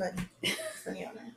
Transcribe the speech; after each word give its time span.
button. 0.00 1.36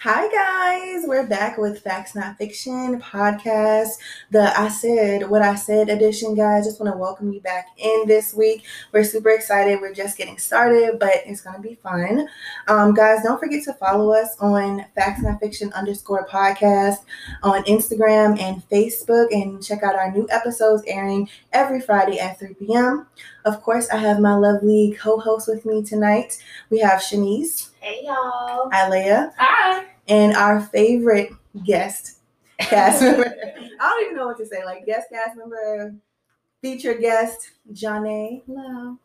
Hi 0.00 0.28
guys, 0.28 1.04
we're 1.06 1.26
back 1.26 1.56
with 1.56 1.80
Facts 1.80 2.14
Not 2.14 2.36
Fiction 2.36 3.00
podcast, 3.00 3.92
the 4.30 4.52
I 4.56 4.68
Said 4.68 5.28
What 5.30 5.40
I 5.40 5.54
Said 5.54 5.88
edition, 5.88 6.34
guys. 6.34 6.66
Just 6.66 6.78
want 6.78 6.92
to 6.92 6.98
welcome 6.98 7.32
you 7.32 7.40
back 7.40 7.68
in 7.78 8.04
this 8.06 8.34
week. 8.34 8.64
We're 8.92 9.04
super 9.04 9.30
excited. 9.30 9.80
We're 9.80 9.94
just 9.94 10.18
getting 10.18 10.36
started, 10.36 10.98
but 11.00 11.22
it's 11.24 11.40
gonna 11.40 11.60
be 11.60 11.76
fun. 11.76 12.28
Um, 12.68 12.92
guys, 12.92 13.22
don't 13.22 13.40
forget 13.40 13.64
to 13.64 13.72
follow 13.72 14.12
us 14.12 14.36
on 14.38 14.84
Facts 14.94 15.22
Not 15.22 15.40
Fiction 15.40 15.72
underscore 15.72 16.28
podcast 16.28 16.98
on 17.42 17.64
Instagram 17.64 18.38
and 18.38 18.68
Facebook, 18.68 19.28
and 19.32 19.64
check 19.64 19.82
out 19.82 19.96
our 19.96 20.12
new 20.12 20.28
episodes 20.30 20.82
airing 20.86 21.26
every 21.54 21.80
Friday 21.80 22.20
at 22.20 22.38
3 22.38 22.52
p.m. 22.54 23.06
Of 23.46 23.62
course, 23.62 23.88
I 23.88 23.96
have 23.96 24.20
my 24.20 24.34
lovely 24.34 24.94
co-host 25.00 25.48
with 25.48 25.64
me 25.64 25.82
tonight. 25.82 26.36
We 26.68 26.80
have 26.80 27.00
Shanice. 27.00 27.70
Hey 27.80 28.00
y'all. 28.04 28.70
Alea. 28.72 29.32
Hi. 29.38 29.84
And 30.08 30.34
our 30.34 30.60
favorite 30.60 31.30
guest 31.64 32.18
cast 32.58 33.02
member. 33.02 33.26
I 33.80 33.88
don't 33.88 34.04
even 34.04 34.16
know 34.16 34.26
what 34.26 34.38
to 34.38 34.46
say. 34.46 34.64
Like 34.64 34.86
guest 34.86 35.08
cast 35.12 35.36
member, 35.36 35.94
featured 36.62 37.00
guest, 37.00 37.52
Janae. 37.72 38.42
Hello. 38.46 38.98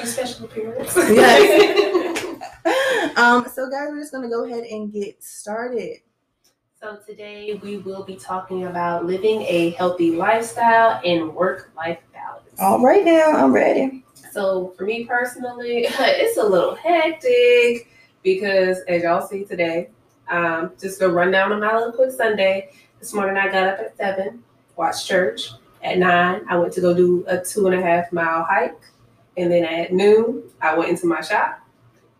A 0.00 0.06
special 0.06 0.46
appearance. 0.46 0.96
Yes. 0.96 2.24
um, 3.16 3.46
so 3.48 3.70
guys, 3.70 3.88
we're 3.90 4.00
just 4.00 4.12
gonna 4.12 4.28
go 4.28 4.44
ahead 4.44 4.64
and 4.64 4.92
get 4.92 5.22
started. 5.22 5.98
So 6.80 6.98
today 7.06 7.58
we 7.62 7.78
will 7.78 8.04
be 8.04 8.16
talking 8.16 8.66
about 8.66 9.04
living 9.04 9.42
a 9.42 9.70
healthy 9.70 10.12
lifestyle 10.12 11.00
and 11.04 11.34
work-life 11.34 11.98
balance. 12.12 12.60
All 12.60 12.80
right 12.80 13.04
now, 13.04 13.32
I'm 13.32 13.52
ready. 13.52 14.04
So 14.32 14.74
for 14.76 14.84
me 14.84 15.04
personally, 15.04 15.86
it's 15.88 16.36
a 16.36 16.44
little 16.44 16.74
hectic 16.74 17.88
because 18.22 18.78
as 18.88 19.02
y'all 19.02 19.26
see 19.26 19.44
today, 19.44 19.90
um, 20.28 20.72
just 20.80 21.00
a 21.02 21.08
run 21.08 21.30
down 21.30 21.52
on 21.52 21.60
my 21.60 21.74
little 21.74 21.92
quick 21.92 22.10
Sunday. 22.10 22.70
This 22.98 23.14
morning 23.14 23.36
I 23.36 23.46
got 23.50 23.68
up 23.68 23.78
at 23.78 23.96
seven, 23.96 24.42
watched 24.76 25.06
church. 25.06 25.50
At 25.82 25.98
nine, 25.98 26.42
I 26.48 26.56
went 26.56 26.72
to 26.74 26.80
go 26.80 26.92
do 26.92 27.24
a 27.28 27.42
two 27.42 27.66
and 27.66 27.74
a 27.74 27.80
half 27.80 28.12
mile 28.12 28.44
hike. 28.44 28.80
And 29.36 29.50
then 29.50 29.64
at 29.64 29.92
noon, 29.92 30.42
I 30.60 30.76
went 30.76 30.90
into 30.90 31.06
my 31.06 31.20
shop. 31.20 31.60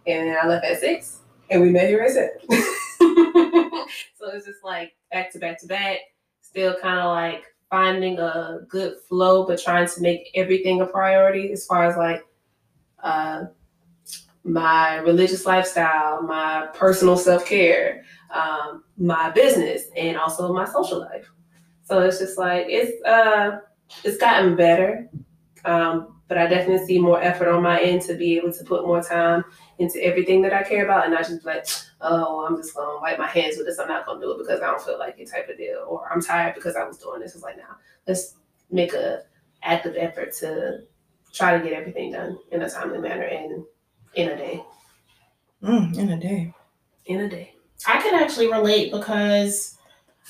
And 0.07 0.31
I 0.31 0.47
left 0.47 0.65
at 0.65 0.79
six. 0.79 1.19
And 1.51 1.61
we 1.61 1.71
met 1.71 1.89
here 1.89 2.01
at 2.01 2.11
seven. 2.11 2.39
so 4.17 4.29
it's 4.33 4.47
just 4.47 4.63
like 4.63 4.95
back 5.11 5.33
to 5.33 5.39
back 5.39 5.61
to 5.61 5.67
back. 5.67 5.99
Still 6.41 6.77
kind 6.81 7.01
of 7.01 7.07
like 7.07 7.45
finding 7.71 8.19
a 8.19 8.61
good 8.69 8.97
flow, 9.09 9.47
but 9.47 9.61
trying 9.61 9.89
to 9.89 10.01
make 10.01 10.31
everything 10.35 10.81
a 10.81 10.87
priority 10.87 11.53
as 11.53 11.67
far 11.67 11.85
as 11.85 11.97
like 11.97 12.25
uh, 13.03 13.45
my 14.45 14.97
religious 14.97 15.47
lifestyle, 15.47 16.23
my 16.23 16.69
personal 16.75 17.17
self 17.17 17.47
care, 17.47 18.05
um, 18.31 18.85
my 18.97 19.31
business, 19.31 19.85
and 19.97 20.17
also 20.17 20.53
my 20.53 20.65
social 20.65 21.01
life. 21.01 21.31
So 21.85 22.01
it's 22.01 22.19
just 22.19 22.39
like 22.39 22.67
it's 22.69 23.03
uh 23.05 23.61
it's 24.05 24.19
gotten 24.19 24.57
better, 24.57 25.09
um, 25.65 26.21
but 26.29 26.37
I 26.37 26.47
definitely 26.47 26.87
see 26.87 26.99
more 26.99 27.21
effort 27.21 27.49
on 27.49 27.63
my 27.63 27.81
end 27.81 28.03
to 28.03 28.15
be 28.15 28.37
able 28.37 28.53
to 28.53 28.65
put 28.65 28.87
more 28.87 29.03
time 29.03 29.45
into 29.79 30.03
everything 30.05 30.43
that 30.43 30.53
I 30.53 30.63
care 30.63 30.85
about, 30.85 31.05
and 31.05 31.15
not 31.15 31.27
just 31.27 31.45
like, 31.45 31.67
oh, 32.03 32.47
I'm 32.47 32.57
just 32.57 32.75
gonna 32.75 33.01
wipe 33.01 33.19
my 33.19 33.27
hands 33.27 33.57
with 33.57 33.67
this. 33.67 33.79
I'm 33.79 33.89
not 33.89 34.07
gonna 34.07 34.21
do 34.21 34.33
it 34.33 34.39
because 34.39 34.61
I 34.61 34.67
don't 34.67 34.83
feel 34.83 34.99
like 34.99 35.19
it 35.19 35.31
type 35.31 35.49
of 35.49 35.57
deal, 35.57 35.85
or 35.89 36.11
I'm 36.13 36.21
tired 36.21 36.55
because 36.55 36.77
I 36.77 36.85
was 36.85 36.99
doing 36.99 37.21
this. 37.21 37.35
It's 37.35 37.45
like 37.45 37.57
now 37.57 37.77
let's 38.07 38.35
make 38.71 38.93
a 38.93 39.23
active 39.63 39.97
effort 39.97 40.33
to 40.33 40.83
try 41.33 41.57
to 41.57 41.65
get 41.65 41.73
everything 41.73 42.13
done 42.13 42.39
in 42.53 42.63
a 42.63 42.71
timely 42.71 42.99
manner 42.99 43.25
and 43.25 43.65
in 44.15 44.29
a 44.29 44.37
day. 44.37 44.63
Mm, 45.63 45.99
in 45.99 46.11
a 46.11 46.17
day. 46.21 46.55
In 47.07 47.21
a 47.21 47.29
day. 47.29 47.55
I 47.87 48.01
can 48.01 48.15
actually 48.21 48.51
relate 48.51 48.93
because 48.93 49.77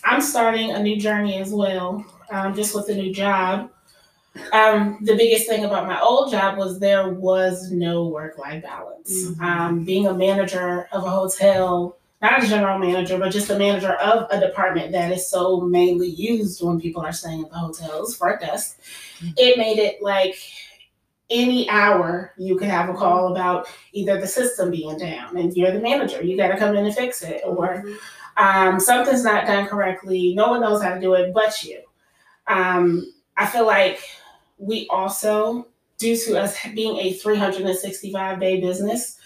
I'm 0.04 0.20
starting 0.20 0.70
a 0.70 0.82
new 0.82 0.98
journey 0.98 1.36
as 1.40 1.52
well, 1.52 2.04
um, 2.30 2.54
just 2.54 2.74
with 2.74 2.88
a 2.88 2.94
new 2.94 3.12
job. 3.12 3.70
Um, 4.52 4.98
the 5.02 5.16
biggest 5.16 5.48
thing 5.48 5.64
about 5.64 5.86
my 5.86 6.00
old 6.00 6.30
job 6.30 6.58
was 6.58 6.78
there 6.78 7.08
was 7.08 7.70
no 7.72 8.06
work 8.06 8.38
life 8.38 8.62
balance. 8.62 9.24
Mhm. 9.24 9.40
Um, 9.40 9.84
being 9.84 10.06
a 10.06 10.14
manager 10.14 10.88
of 10.92 11.04
a 11.04 11.10
hotel, 11.10 11.96
not 12.22 12.42
a 12.42 12.46
general 12.46 12.78
manager, 12.78 13.18
but 13.18 13.32
just 13.32 13.50
a 13.50 13.58
manager 13.58 13.94
of 13.94 14.26
a 14.30 14.38
department 14.40 14.92
that 14.92 15.10
is 15.12 15.28
so 15.28 15.60
mainly 15.60 16.08
used 16.08 16.62
when 16.62 16.80
people 16.80 17.02
are 17.02 17.12
staying 17.12 17.44
at 17.44 17.50
the 17.50 17.58
hotels, 17.58 18.16
front 18.16 18.40
desk, 18.40 18.78
it 19.36 19.58
made 19.58 19.78
it 19.78 20.02
like 20.02 20.36
any 21.30 21.68
hour 21.68 22.32
you 22.38 22.56
could 22.56 22.68
have 22.68 22.88
a 22.88 22.94
call 22.94 23.32
about 23.32 23.68
either 23.92 24.20
the 24.20 24.26
system 24.26 24.70
being 24.70 24.96
down 24.98 25.36
and 25.36 25.54
you're 25.54 25.72
the 25.72 25.80
manager, 25.80 26.22
you 26.22 26.36
got 26.36 26.48
to 26.48 26.56
come 26.56 26.74
in 26.74 26.86
and 26.86 26.94
fix 26.94 27.22
it, 27.22 27.42
or 27.44 27.84
um, 28.36 28.80
something's 28.80 29.24
not 29.24 29.46
done 29.46 29.66
correctly. 29.66 30.34
No 30.34 30.48
one 30.48 30.60
knows 30.60 30.82
how 30.82 30.94
to 30.94 31.00
do 31.00 31.14
it 31.14 31.34
but 31.34 31.62
you. 31.62 31.82
Um, 32.46 33.12
I 33.36 33.46
feel 33.46 33.66
like 33.66 34.00
we 34.58 34.86
also, 34.90 35.68
due 35.98 36.16
to 36.16 36.40
us 36.40 36.56
being 36.74 36.96
a 36.98 37.12
365 37.12 38.40
day 38.40 38.60
business, 38.60 39.18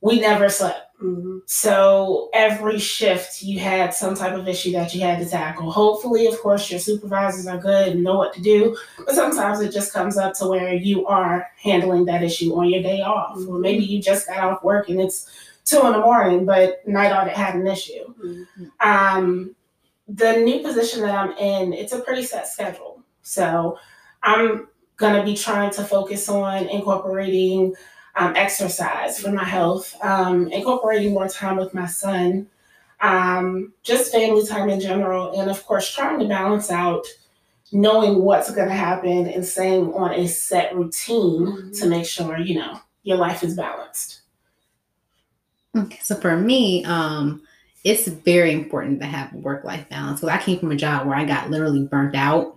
we 0.00 0.20
never 0.20 0.48
slept. 0.48 0.87
Mhm. 1.02 1.42
So 1.46 2.28
every 2.32 2.78
shift 2.78 3.42
you 3.42 3.58
had 3.60 3.94
some 3.94 4.14
type 4.14 4.34
of 4.34 4.48
issue 4.48 4.72
that 4.72 4.92
you 4.94 5.00
had 5.00 5.20
to 5.20 5.26
tackle. 5.26 5.70
Hopefully, 5.70 6.26
of 6.26 6.38
course, 6.40 6.70
your 6.70 6.80
supervisors 6.80 7.46
are 7.46 7.58
good 7.58 7.88
and 7.88 8.02
know 8.02 8.16
what 8.16 8.32
to 8.34 8.40
do, 8.42 8.76
but 9.06 9.14
sometimes 9.14 9.60
it 9.60 9.72
just 9.72 9.92
comes 9.92 10.16
up 10.18 10.34
to 10.34 10.46
where 10.48 10.74
you 10.74 11.06
are 11.06 11.46
handling 11.62 12.04
that 12.06 12.22
issue 12.22 12.52
on 12.54 12.68
your 12.68 12.82
day 12.82 13.00
off. 13.00 13.38
Or 13.48 13.58
maybe 13.58 13.84
you 13.84 14.02
just 14.02 14.26
got 14.26 14.38
off 14.38 14.64
work 14.64 14.88
and 14.88 15.00
it's 15.00 15.30
two 15.64 15.80
in 15.86 15.92
the 15.92 16.00
morning, 16.00 16.44
but 16.44 16.86
night 16.88 17.12
audit 17.12 17.34
had 17.34 17.54
an 17.54 17.66
issue. 17.66 18.12
Mhm. 18.24 18.70
Um, 18.80 19.54
the 20.08 20.38
new 20.38 20.60
position 20.60 21.02
that 21.02 21.14
I'm 21.14 21.32
in, 21.36 21.72
it's 21.74 21.92
a 21.92 22.00
pretty 22.00 22.22
set 22.24 22.48
schedule. 22.48 23.02
So 23.22 23.78
I'm 24.22 24.68
gonna 24.96 25.22
be 25.22 25.36
trying 25.36 25.70
to 25.70 25.84
focus 25.84 26.28
on 26.28 26.66
incorporating 26.68 27.74
um, 28.18 28.34
exercise 28.36 29.20
for 29.20 29.30
my 29.30 29.44
health, 29.44 29.96
um, 30.02 30.48
incorporating 30.48 31.14
more 31.14 31.28
time 31.28 31.56
with 31.56 31.72
my 31.72 31.86
son, 31.86 32.48
um, 33.00 33.72
just 33.82 34.12
family 34.12 34.44
time 34.44 34.68
in 34.68 34.80
general, 34.80 35.40
and 35.40 35.50
of 35.50 35.64
course 35.64 35.88
trying 35.94 36.18
to 36.18 36.26
balance 36.26 36.70
out 36.70 37.06
knowing 37.70 38.22
what's 38.22 38.50
going 38.50 38.68
to 38.68 38.74
happen 38.74 39.28
and 39.28 39.44
staying 39.44 39.92
on 39.92 40.12
a 40.14 40.26
set 40.26 40.74
routine 40.74 41.46
Mhm. 41.46 41.78
to 41.78 41.86
make 41.86 42.06
sure 42.06 42.38
you 42.38 42.58
know 42.58 42.80
your 43.02 43.18
life 43.18 43.42
is 43.44 43.54
balanced. 43.54 44.22
Okay, 45.76 45.98
so 46.02 46.14
for 46.16 46.36
me, 46.36 46.84
um, 46.86 47.42
it's 47.84 48.08
very 48.08 48.52
important 48.52 49.00
to 49.00 49.06
have 49.06 49.32
work 49.34 49.64
life 49.64 49.88
balance. 49.88 50.20
Because 50.20 50.34
I 50.34 50.42
came 50.42 50.58
from 50.58 50.72
a 50.72 50.76
job 50.76 51.06
where 51.06 51.16
I 51.16 51.24
got 51.24 51.50
literally 51.50 51.84
burnt 51.84 52.16
out, 52.16 52.56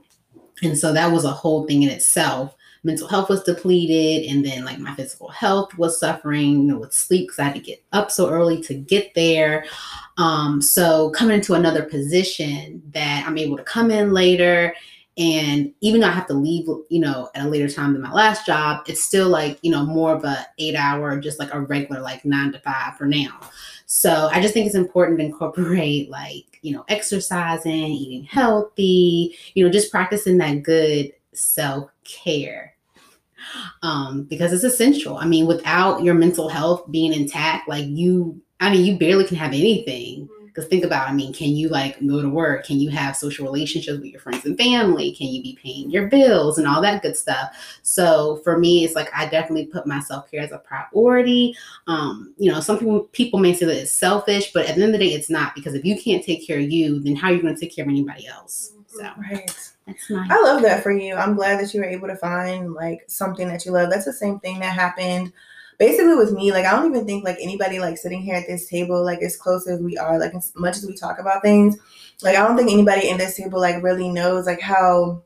and 0.64 0.78
so 0.78 0.94
that 0.94 1.12
was 1.12 1.26
a 1.26 1.32
whole 1.32 1.68
thing 1.68 1.84
in 1.84 1.90
itself. 1.90 2.56
Mental 2.84 3.08
health 3.08 3.30
was 3.30 3.44
depleted, 3.44 4.30
and 4.31 4.44
then 4.44 4.66
like 4.66 4.80
my 4.80 4.96
physical 4.96 5.30
health 5.30 5.78
was 5.78 6.00
suffering. 6.00 6.52
You 6.52 6.64
know, 6.64 6.78
with 6.80 6.94
sleep 6.94 7.28
because 7.28 7.40
I 7.40 7.44
had 7.44 7.56
to 7.56 7.59
get 7.59 7.84
up 7.92 8.09
so 8.09 8.30
early 8.30 8.62
to 8.64 8.74
get 8.74 9.14
there. 9.14 9.66
Um, 10.18 10.62
so 10.62 11.09
coming 11.12 11.36
into 11.36 11.53
another 11.53 11.84
position 11.84 12.81
that 12.94 13.25
I'm 13.28 13.38
able 13.38 13.58
to 13.58 13.64
come 13.64 13.92
in 13.92 14.14
later. 14.14 14.74
And 15.18 15.74
even 15.81 16.00
though 16.00 16.08
I 16.08 16.12
have 16.12 16.28
to 16.28 16.34
leave, 16.34 16.68
you 16.90 17.00
know, 17.00 17.30
at 17.36 17.46
a 17.46 17.50
later 17.50 17.69
time 17.69 17.94
than 17.94 18.02
my 18.02 18.12
last 18.14 18.46
job, 18.46 18.86
it's 18.88 19.03
still 19.03 19.28
like, 19.28 19.59
you 19.62 19.69
know, 19.69 19.86
more 19.86 20.16
of 20.16 20.24
a 20.24 20.48
eight 20.58 20.74
hour, 20.74 21.19
just 21.19 21.38
like 21.38 21.53
a 21.53 21.59
regular, 21.59 22.02
like 22.02 22.24
nine 22.24 22.53
to 22.53 22.59
five 22.59 22.98
for 22.98 23.06
now. 23.06 23.40
So 23.88 24.30
I 24.31 24.42
just 24.42 24.53
think 24.53 24.68
it's 24.68 24.75
important 24.75 25.19
to 25.19 25.25
incorporate 25.25 26.09
like, 26.09 26.59
you 26.62 26.74
know, 26.74 26.86
exercising, 26.88 27.72
eating 27.74 28.24
healthy, 28.24 29.36
you 29.54 29.66
know, 29.66 29.72
just 29.72 29.92
practicing 29.92 30.38
that 30.38 30.63
good 30.63 31.12
self-care. 31.33 32.75
Um, 33.81 34.24
because 34.24 34.54
it's 34.54 34.63
essential. 34.63 35.18
I 35.18 35.25
mean, 35.25 35.48
without 35.48 36.04
your 36.04 36.13
mental 36.13 36.48
health 36.48 36.89
being 36.92 37.13
intact, 37.13 37.68
like 37.68 37.86
you, 37.88 38.39
I 38.60 38.72
mean, 38.72 38.86
you 38.86 38.98
barely 38.98 39.25
can 39.25 39.38
have 39.38 39.54
anything. 39.54 40.30
Because 40.45 40.68
think 40.68 40.83
about, 40.83 41.07
I 41.07 41.13
mean, 41.13 41.33
can 41.33 41.51
you 41.51 41.69
like 41.69 42.06
go 42.06 42.22
to 42.22 42.28
work? 42.30 42.66
Can 42.66 42.78
you 42.78 42.89
have 42.89 43.16
social 43.16 43.45
relationships 43.45 43.98
with 43.98 44.12
your 44.12 44.19
friends 44.19 44.44
and 44.44 44.57
family? 44.57 45.16
Can 45.16 45.28
you 45.28 45.42
be 45.42 45.57
paying 45.63 45.89
your 45.89 46.07
bills 46.07 46.57
and 46.57 46.68
all 46.68 46.81
that 46.81 47.01
good 47.01 47.16
stuff? 47.16 47.80
So 47.83 48.42
for 48.44 48.60
me, 48.60 48.83
it's 48.83 48.94
like 48.94 49.10
I 49.16 49.30
definitely 49.30 49.68
put 49.68 49.88
my 49.88 50.01
self 50.01 50.30
care 50.30 50.42
as 50.42 50.51
a 50.51 50.57
priority. 50.57 51.56
Um, 51.88 52.33
you 52.38 52.51
know, 52.51 52.60
some 52.60 52.78
people 52.78 53.04
people 53.13 53.39
may 53.39 53.54
say 53.54 53.66
that 53.66 53.78
it's 53.78 53.94
selfish, 53.94 54.51
but 54.51 54.66
at 54.66 54.75
the 54.75 54.83
end 54.83 54.94
of 54.94 55.00
the 55.00 55.06
day, 55.07 55.13
it's 55.13 55.30
not 55.30 55.56
because 55.56 55.74
if 55.74 55.86
you 55.86 55.98
can't 55.98 56.24
take 56.24 56.45
care 56.45 56.60
of 56.60 56.69
you, 56.69 57.00
then 57.00 57.16
how 57.16 57.30
are 57.30 57.33
you 57.33 57.42
going 57.42 57.56
to 57.56 57.60
take 57.60 57.74
care 57.74 57.86
of 57.86 57.89
anybody 57.89 58.28
else? 58.28 58.74
So 58.92 59.04
Right. 59.18 59.50
that's 59.88 60.10
nice. 60.10 60.30
I 60.32 60.42
love 60.42 60.62
that 60.64 60.84
for 60.84 60.92
you. 60.92 61.16
I'm 61.16 61.36
glad 61.36 61.60
that 61.60 61.74
you 61.74 61.80
were 61.80 61.86
able 61.88 62.08
to 62.08 62.16
find 62.18 62.74
like 62.74 63.04
something 63.08 63.48
that 63.48 63.66
you 63.66 63.72
love. 63.72 63.90
That's 63.90 64.06
the 64.06 64.14
same 64.14 64.40
thing 64.40 64.60
that 64.60 64.74
happened 64.74 65.34
basically 65.80 66.16
with 66.16 66.32
me. 66.34 66.52
Like 66.52 66.66
I 66.66 66.72
don't 66.72 66.94
even 66.94 67.06
think 67.06 67.24
like 67.24 67.38
anybody 67.42 67.80
like 67.80 67.98
sitting 67.98 68.22
here 68.22 68.36
at 68.36 68.48
this 68.48 68.68
table, 68.68 69.04
like 69.04 69.22
as 69.22 69.36
close 69.38 69.68
as 69.68 69.80
we 69.80 69.98
are, 69.98 70.20
like 70.20 70.36
as 70.36 70.52
much 70.56 70.78
as 70.78 70.86
we 70.86 70.96
talk 70.96 71.20
about 71.20 71.42
things, 71.42 71.78
like 72.22 72.36
I 72.38 72.46
don't 72.48 72.58
think 72.58 72.72
anybody 72.72 73.10
in 73.10 73.18
this 73.18 73.36
table 73.38 73.60
like 73.60 73.82
really 73.84 74.10
knows 74.10 74.46
like 74.46 74.62
how 74.62 75.24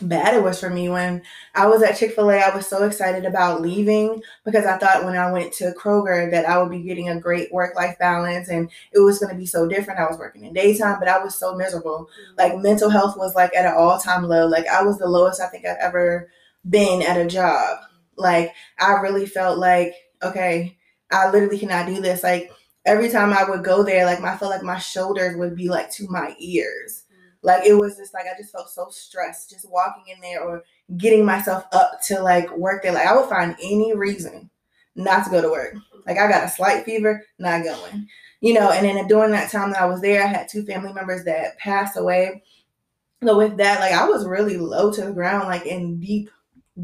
bad 0.00 0.34
it 0.34 0.42
was 0.42 0.60
for 0.60 0.70
me 0.70 0.88
when 0.88 1.22
I 1.54 1.66
was 1.66 1.82
at 1.82 1.96
Chick 1.96 2.14
fil 2.14 2.30
A. 2.30 2.38
I 2.38 2.54
was 2.54 2.66
so 2.66 2.84
excited 2.84 3.24
about 3.24 3.60
leaving 3.60 4.22
because 4.44 4.64
I 4.64 4.78
thought 4.78 5.04
when 5.04 5.16
I 5.16 5.30
went 5.30 5.52
to 5.54 5.72
Kroger 5.72 6.30
that 6.30 6.48
I 6.48 6.58
would 6.58 6.70
be 6.70 6.82
getting 6.82 7.08
a 7.08 7.20
great 7.20 7.52
work 7.52 7.74
life 7.74 7.98
balance 7.98 8.48
and 8.48 8.70
it 8.92 9.00
was 9.00 9.18
going 9.18 9.32
to 9.32 9.38
be 9.38 9.46
so 9.46 9.68
different. 9.68 10.00
I 10.00 10.06
was 10.06 10.18
working 10.18 10.44
in 10.44 10.52
daytime, 10.52 10.98
but 10.98 11.08
I 11.08 11.22
was 11.22 11.34
so 11.34 11.54
miserable. 11.54 12.08
Mm-hmm. 12.08 12.38
Like 12.38 12.62
mental 12.62 12.90
health 12.90 13.16
was 13.16 13.34
like 13.34 13.54
at 13.54 13.66
an 13.66 13.74
all 13.76 13.98
time 13.98 14.24
low. 14.24 14.46
Like 14.46 14.66
I 14.66 14.82
was 14.82 14.98
the 14.98 15.08
lowest 15.08 15.40
I 15.40 15.48
think 15.48 15.66
I've 15.66 15.76
ever 15.78 16.28
been 16.68 17.02
at 17.02 17.16
a 17.16 17.26
job. 17.26 17.78
Like 18.16 18.52
I 18.78 18.92
really 18.94 19.26
felt 19.26 19.58
like, 19.58 19.94
okay, 20.22 20.76
I 21.10 21.30
literally 21.30 21.58
cannot 21.58 21.86
do 21.86 22.00
this. 22.00 22.22
Like 22.22 22.50
every 22.84 23.08
time 23.10 23.32
I 23.32 23.48
would 23.48 23.64
go 23.64 23.82
there, 23.82 24.06
like 24.06 24.20
I 24.20 24.36
felt 24.36 24.50
like 24.50 24.62
my 24.62 24.78
shoulders 24.78 25.36
would 25.36 25.56
be 25.56 25.68
like 25.68 25.90
to 25.92 26.06
my 26.08 26.34
ears. 26.38 27.04
Like 27.42 27.66
it 27.66 27.74
was 27.74 27.96
just 27.96 28.14
like 28.14 28.24
I 28.24 28.36
just 28.38 28.52
felt 28.52 28.70
so 28.70 28.88
stressed 28.90 29.50
just 29.50 29.68
walking 29.70 30.04
in 30.14 30.20
there 30.20 30.42
or 30.42 30.62
getting 30.96 31.24
myself 31.24 31.64
up 31.72 32.00
to 32.06 32.22
like 32.22 32.50
work 32.56 32.82
there. 32.82 32.92
Like 32.92 33.06
I 33.06 33.16
would 33.16 33.28
find 33.28 33.56
any 33.60 33.94
reason 33.94 34.48
not 34.94 35.24
to 35.24 35.30
go 35.30 35.42
to 35.42 35.50
work. 35.50 35.74
Like 36.06 36.18
I 36.18 36.28
got 36.28 36.44
a 36.44 36.48
slight 36.48 36.84
fever, 36.84 37.24
not 37.38 37.64
going. 37.64 38.08
You 38.40 38.54
know, 38.54 38.70
and 38.70 38.84
then 38.84 39.06
during 39.06 39.32
that 39.32 39.50
time 39.50 39.70
that 39.70 39.80
I 39.80 39.86
was 39.86 40.00
there, 40.00 40.22
I 40.22 40.26
had 40.26 40.48
two 40.48 40.64
family 40.64 40.92
members 40.92 41.24
that 41.24 41.58
passed 41.58 41.96
away. 41.96 42.42
So 43.24 43.36
with 43.36 43.56
that, 43.58 43.80
like 43.80 43.92
I 43.92 44.08
was 44.08 44.26
really 44.26 44.56
low 44.56 44.92
to 44.92 45.04
the 45.04 45.12
ground, 45.12 45.48
like 45.48 45.66
in 45.66 46.00
deep, 46.00 46.28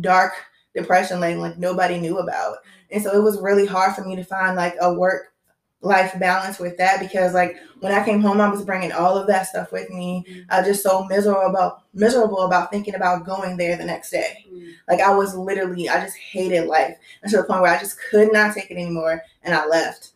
dark 0.01 0.33
depression, 0.75 1.21
like 1.21 1.37
like 1.37 1.59
nobody 1.59 1.99
knew 1.99 2.19
about. 2.19 2.59
And 2.91 3.03
so 3.03 3.11
it 3.17 3.23
was 3.23 3.41
really 3.41 3.67
hard 3.67 3.95
for 3.95 4.05
me 4.05 4.17
to 4.17 4.25
find 4.25 4.57
like 4.57 4.75
a 4.81 4.93
work 4.93 5.33
life 5.81 6.19
balance 6.19 6.59
with 6.59 6.77
that 6.77 6.99
because 6.99 7.35
like 7.35 7.57
when 7.81 7.93
I 7.93 8.05
came 8.05 8.21
home 8.21 8.41
I 8.41 8.49
was 8.49 8.65
bringing 8.65 8.91
all 8.91 9.17
of 9.17 9.29
that 9.29 9.47
stuff 9.47 9.71
with 9.71 9.89
me. 9.91 10.25
I 10.51 10.59
was 10.59 10.69
just 10.69 10.83
so 10.83 11.05
miserable 11.05 11.47
about 11.49 11.83
miserable 11.95 12.41
about 12.41 12.71
thinking 12.71 12.95
about 12.95 13.25
going 13.25 13.57
there 13.57 13.77
the 13.77 13.85
next 13.85 14.11
day. 14.11 14.45
Mm-hmm. 14.49 14.71
Like 14.89 15.01
I 15.01 15.15
was 15.15 15.37
literally 15.37 15.89
I 15.89 16.03
just 16.05 16.17
hated 16.17 16.67
life 16.67 16.97
and 17.23 17.31
to 17.31 17.39
the 17.39 17.45
point 17.45 17.63
where 17.63 17.75
I 17.75 17.79
just 17.79 17.99
could 18.11 18.33
not 18.33 18.55
take 18.55 18.71
it 18.71 18.75
anymore 18.75 19.23
and 19.43 19.55
I 19.55 19.67
left. 19.67 20.13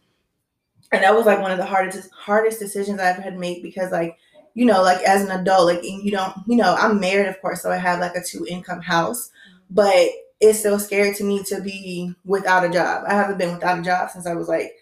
And 0.91 1.03
that 1.03 1.15
was 1.15 1.27
like 1.27 1.41
one 1.41 1.53
of 1.53 1.59
the 1.59 1.65
hardest 1.65 2.11
hardest 2.13 2.59
decisions 2.59 3.01
I 3.01 3.11
ever 3.11 3.23
had 3.23 3.35
to 3.35 3.39
make 3.39 3.63
because 3.63 3.93
like 3.93 4.19
you 4.55 4.65
know 4.65 4.83
like 4.83 5.01
as 5.03 5.23
an 5.23 5.31
adult 5.31 5.67
like 5.67 5.85
you 5.85 6.11
don't 6.11 6.35
you 6.47 6.57
know 6.57 6.75
I'm 6.75 6.99
married 6.99 7.29
of 7.29 7.41
course 7.41 7.63
so 7.63 7.71
I 7.71 7.77
have 7.77 8.01
like 8.01 8.17
a 8.17 8.23
two 8.23 8.45
income 8.49 8.83
house 8.83 9.31
but 9.71 10.09
it's 10.41 10.59
still 10.59 10.81
scary 10.81 11.15
to 11.15 11.25
me 11.25 11.43
to 11.45 11.61
be 11.61 12.13
without 12.25 12.65
a 12.65 12.69
job. 12.69 13.05
I 13.07 13.15
haven't 13.15 13.39
been 13.39 13.55
without 13.55 13.79
a 13.79 13.83
job 13.83 14.11
since 14.11 14.27
I 14.27 14.35
was 14.35 14.49
like 14.49 14.73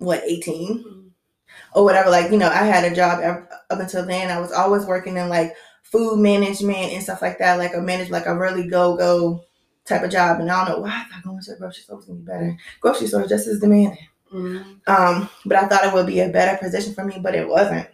what 0.00 0.22
18 0.26 0.78
Mm-hmm. 0.84 1.08
or 1.74 1.84
whatever 1.84 2.10
like 2.10 2.30
you 2.32 2.38
know 2.38 2.48
i 2.48 2.64
had 2.64 2.90
a 2.90 2.94
job 2.94 3.20
up 3.70 3.78
until 3.80 4.04
then. 4.06 4.30
I 4.30 4.40
was 4.40 4.52
always 4.52 4.84
working 4.84 5.16
in 5.16 5.28
like 5.28 5.54
food 5.82 6.18
management 6.18 6.92
and 6.92 7.02
stuff 7.02 7.22
like 7.22 7.38
that 7.38 7.58
like 7.58 7.74
a 7.74 7.80
manage 7.80 8.10
like 8.10 8.26
a 8.26 8.36
really 8.36 8.66
go 8.68 8.96
go 8.96 9.44
type 9.84 10.02
of 10.02 10.10
job. 10.10 10.40
And 10.40 10.50
i 10.50 10.64
don't 10.66 10.76
know 10.76 10.82
why 10.82 10.90
i 10.90 11.04
thought 11.12 11.22
going 11.24 11.40
to 11.42 11.52
a 11.52 11.56
grocery 11.56 11.82
store 11.82 11.96
was 11.96 12.06
gonna 12.06 12.18
be 12.20 12.24
better. 12.24 12.56
Grocery 12.80 13.06
store 13.08 13.26
just 13.26 13.46
as 13.48 13.60
demanding. 13.60 13.98
Mm-hmm. 14.32 14.72
um 14.86 15.28
but 15.44 15.58
i 15.58 15.66
thought 15.66 15.84
it 15.84 15.92
would 15.92 16.06
be 16.06 16.20
a 16.20 16.28
better 16.28 16.56
position 16.58 16.94
for 16.94 17.04
me 17.04 17.18
but 17.22 17.34
it 17.34 17.48
wasn't. 17.48 17.88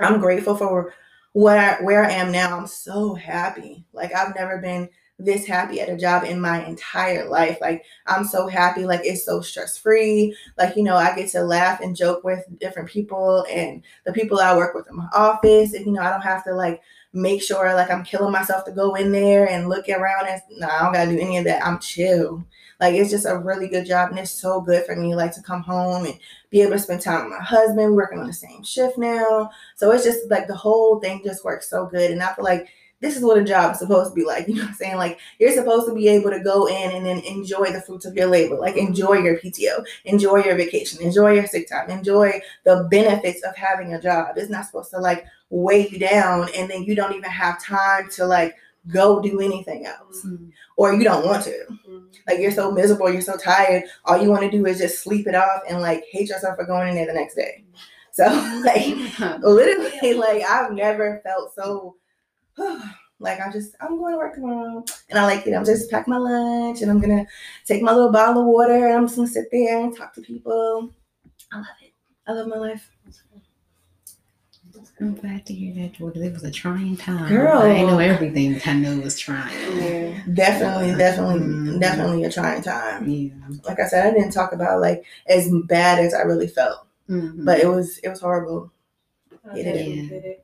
I'm 0.00 0.20
grateful 0.20 0.56
for 0.56 0.92
what 1.32 1.58
I, 1.58 1.74
where 1.82 2.04
i 2.04 2.10
am 2.12 2.30
now. 2.32 2.56
I'm 2.56 2.66
so 2.68 3.14
happy. 3.14 3.84
Like 3.92 4.14
i've 4.14 4.34
never 4.36 4.58
been 4.58 4.88
this 5.18 5.46
happy 5.46 5.80
at 5.80 5.88
a 5.88 5.96
job 5.96 6.24
in 6.24 6.40
my 6.40 6.64
entire 6.66 7.28
life. 7.28 7.58
Like 7.60 7.84
I'm 8.06 8.24
so 8.24 8.48
happy, 8.48 8.84
like 8.84 9.00
it's 9.04 9.24
so 9.24 9.40
stress 9.40 9.78
free. 9.78 10.36
Like, 10.58 10.76
you 10.76 10.82
know, 10.82 10.96
I 10.96 11.14
get 11.14 11.30
to 11.30 11.42
laugh 11.42 11.80
and 11.80 11.96
joke 11.96 12.24
with 12.24 12.44
different 12.58 12.88
people 12.88 13.46
and 13.50 13.82
the 14.04 14.12
people 14.12 14.40
I 14.40 14.56
work 14.56 14.74
with 14.74 14.88
in 14.88 14.96
my 14.96 15.08
office. 15.14 15.72
And, 15.72 15.86
you 15.86 15.92
know, 15.92 16.02
I 16.02 16.10
don't 16.10 16.20
have 16.22 16.44
to 16.44 16.54
like 16.54 16.82
make 17.12 17.42
sure 17.42 17.72
like 17.74 17.90
I'm 17.90 18.04
killing 18.04 18.32
myself 18.32 18.64
to 18.64 18.72
go 18.72 18.96
in 18.96 19.12
there 19.12 19.48
and 19.48 19.68
look 19.68 19.88
around 19.88 20.26
and 20.26 20.42
no, 20.50 20.66
I 20.66 20.82
don't 20.82 20.92
gotta 20.92 21.10
do 21.10 21.18
any 21.18 21.38
of 21.38 21.44
that. 21.44 21.64
I'm 21.64 21.78
chill. 21.78 22.44
Like 22.80 22.94
it's 22.94 23.10
just 23.10 23.24
a 23.24 23.38
really 23.38 23.68
good 23.68 23.86
job 23.86 24.10
and 24.10 24.18
it's 24.18 24.32
so 24.32 24.60
good 24.60 24.84
for 24.84 24.96
me 24.96 25.14
like 25.14 25.32
to 25.36 25.42
come 25.42 25.62
home 25.62 26.06
and 26.06 26.18
be 26.50 26.60
able 26.60 26.72
to 26.72 26.78
spend 26.80 27.00
time 27.00 27.24
with 27.24 27.38
my 27.38 27.44
husband, 27.44 27.94
working 27.94 28.18
on 28.18 28.26
the 28.26 28.32
same 28.32 28.64
shift 28.64 28.98
now. 28.98 29.48
So 29.76 29.92
it's 29.92 30.04
just 30.04 30.28
like 30.28 30.48
the 30.48 30.56
whole 30.56 30.98
thing 30.98 31.22
just 31.24 31.44
works 31.44 31.70
so 31.70 31.86
good. 31.86 32.10
And 32.10 32.20
I 32.20 32.34
feel 32.34 32.44
like 32.44 32.68
this 33.04 33.16
is 33.16 33.22
what 33.22 33.36
a 33.36 33.44
job 33.44 33.72
is 33.72 33.78
supposed 33.78 34.10
to 34.10 34.14
be 34.14 34.24
like. 34.24 34.48
You 34.54 34.54
know 34.54 34.62
what 34.62 34.70
I'm 34.70 34.74
saying? 34.76 34.96
Like 34.96 35.18
you're 35.38 35.52
supposed 35.52 35.86
to 35.88 35.94
be 35.94 36.08
able 36.08 36.30
to 36.30 36.40
go 36.40 36.66
in 36.66 36.90
and 36.92 37.04
then 37.04 37.18
enjoy 37.20 37.72
the 37.72 37.82
fruits 37.82 38.04
of 38.04 38.14
your 38.14 38.26
labor. 38.26 38.56
Like 38.56 38.76
enjoy 38.76 39.14
your 39.18 39.38
PTO, 39.38 39.84
enjoy 40.04 40.44
your 40.44 40.56
vacation, 40.56 41.02
enjoy 41.02 41.32
your 41.32 41.46
sick 41.46 41.68
time, 41.68 41.90
enjoy 41.90 42.40
the 42.64 42.86
benefits 42.90 43.42
of 43.42 43.56
having 43.56 43.94
a 43.94 44.00
job. 44.00 44.36
It's 44.36 44.50
not 44.50 44.66
supposed 44.66 44.90
to 44.90 44.98
like 44.98 45.26
weigh 45.50 45.88
you 45.88 45.98
down 45.98 46.48
and 46.56 46.70
then 46.70 46.84
you 46.84 46.94
don't 46.94 47.14
even 47.14 47.30
have 47.30 47.62
time 47.62 48.08
to 48.10 48.26
like 48.26 48.54
go 48.88 49.20
do 49.20 49.40
anything 49.40 49.86
else. 49.86 50.26
Or 50.76 50.94
you 50.94 51.04
don't 51.04 51.26
want 51.26 51.44
to. 51.44 51.66
Mm-hmm. 51.70 51.98
Like 52.28 52.38
you're 52.38 52.50
so 52.50 52.70
miserable, 52.70 53.10
you're 53.10 53.22
so 53.22 53.36
tired. 53.36 53.84
All 54.04 54.20
you 54.20 54.30
want 54.30 54.42
to 54.42 54.50
do 54.50 54.66
is 54.66 54.78
just 54.78 55.02
sleep 55.02 55.26
it 55.26 55.34
off 55.34 55.62
and 55.68 55.80
like 55.80 56.04
hate 56.10 56.28
yourself 56.28 56.56
for 56.56 56.64
going 56.64 56.88
in 56.88 56.94
there 56.94 57.06
the 57.06 57.12
next 57.12 57.34
day. 57.34 57.64
So 58.12 58.24
like 58.64 58.94
literally 59.42 60.14
like 60.14 60.42
I've 60.42 60.72
never 60.72 61.20
felt 61.24 61.54
so 61.54 61.96
like 63.18 63.40
I'm 63.40 63.52
just 63.52 63.74
I'm 63.80 63.98
going 63.98 64.12
to 64.14 64.18
work 64.18 64.34
tomorrow 64.34 64.84
and 65.10 65.18
I 65.18 65.24
like 65.24 65.46
it. 65.46 65.54
I'm 65.54 65.64
just 65.64 65.90
pack 65.90 66.06
my 66.08 66.16
lunch 66.18 66.82
and 66.82 66.90
I'm 66.90 67.00
gonna 67.00 67.26
take 67.64 67.82
my 67.82 67.92
little 67.92 68.12
bottle 68.12 68.42
of 68.42 68.48
water 68.48 68.86
and 68.86 68.94
I'm 68.96 69.04
just 69.06 69.16
gonna 69.16 69.28
sit 69.28 69.48
there 69.50 69.80
and 69.80 69.96
talk 69.96 70.12
to 70.14 70.20
people. 70.20 70.90
I 71.52 71.56
love 71.58 71.66
it. 71.82 71.92
I 72.26 72.32
love 72.32 72.48
my 72.48 72.56
life. 72.56 72.90
I'm 75.00 75.14
glad 75.14 75.44
to 75.46 75.54
hear 75.54 75.74
that, 75.74 75.92
Jordan. 75.94 76.22
It 76.24 76.32
was 76.32 76.44
a 76.44 76.50
trying 76.50 76.96
time. 76.96 77.28
Girl. 77.28 77.58
I 77.58 77.74
didn't 77.74 77.86
know 77.88 77.98
everything, 77.98 78.60
I 78.64 78.72
know 78.74 78.92
it 78.92 79.04
was 79.04 79.18
trying. 79.18 79.52
Yeah. 79.78 80.20
Definitely, 80.32 80.94
definitely, 80.96 81.40
Mhm. 81.46 81.80
definitely 81.80 82.24
a 82.24 82.30
trying 82.30 82.62
time. 82.62 83.08
Yeah. 83.08 83.32
Like 83.64 83.80
I 83.80 83.86
said, 83.86 84.06
I 84.06 84.10
didn't 84.16 84.30
talk 84.32 84.52
about 84.52 84.80
like 84.80 85.04
as 85.26 85.50
bad 85.66 85.98
as 85.98 86.14
I 86.14 86.22
really 86.22 86.46
felt, 86.48 86.86
Mhm. 87.08 87.44
but 87.44 87.60
it 87.60 87.66
was 87.66 87.98
it 87.98 88.08
was 88.08 88.20
horrible. 88.20 88.70
I 89.44 89.58
It 89.58 89.64
definitely 89.64 90.00
is. 90.00 90.08
get 90.10 90.24
it. 90.24 90.43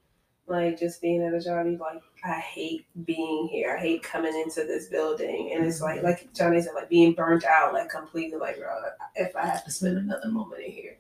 Like 0.51 0.79
just 0.81 1.01
being 1.01 1.23
at 1.23 1.33
a 1.33 1.41
job, 1.41 1.67
you 1.67 1.79
like 1.79 2.03
I 2.25 2.41
hate 2.41 2.85
being 3.05 3.49
here. 3.49 3.77
I 3.77 3.81
hate 3.81 4.03
coming 4.03 4.35
into 4.35 4.65
this 4.67 4.89
building, 4.89 5.53
and 5.55 5.65
it's 5.65 5.81
like 5.81 6.03
like 6.03 6.29
Johnny 6.35 6.61
said, 6.61 6.75
like 6.75 6.89
being 6.91 7.13
burnt 7.15 7.45
out, 7.45 7.73
like 7.73 7.89
completely. 7.89 8.37
Like, 8.39 8.57
girl, 8.57 8.77
if 9.15 9.35
I 9.37 9.47
have 9.47 9.65
to 9.65 9.71
spend 9.71 9.97
another 9.99 10.29
moment 10.29 10.61
in 10.67 10.73
here, 10.73 10.99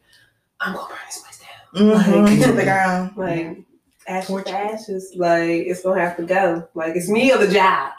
I'm 0.60 0.74
gonna 0.74 0.88
burn 0.88 0.98
this 1.06 1.18
place 1.22 1.40
down. 1.40 1.82
Mhm, 1.82 2.26
Like- 2.38 2.46
to 2.46 2.52
the 2.52 2.62
ground. 2.62 3.12
Like 3.16 3.58
ashes 4.06 4.46
ashes. 4.46 5.12
Like 5.16 5.66
it's 5.66 5.82
gonna 5.82 6.00
have 6.00 6.16
to 6.18 6.22
go. 6.22 6.68
Like 6.74 6.94
it's 6.94 7.08
me 7.08 7.32
or 7.32 7.38
the 7.38 7.52
job. 7.52 7.92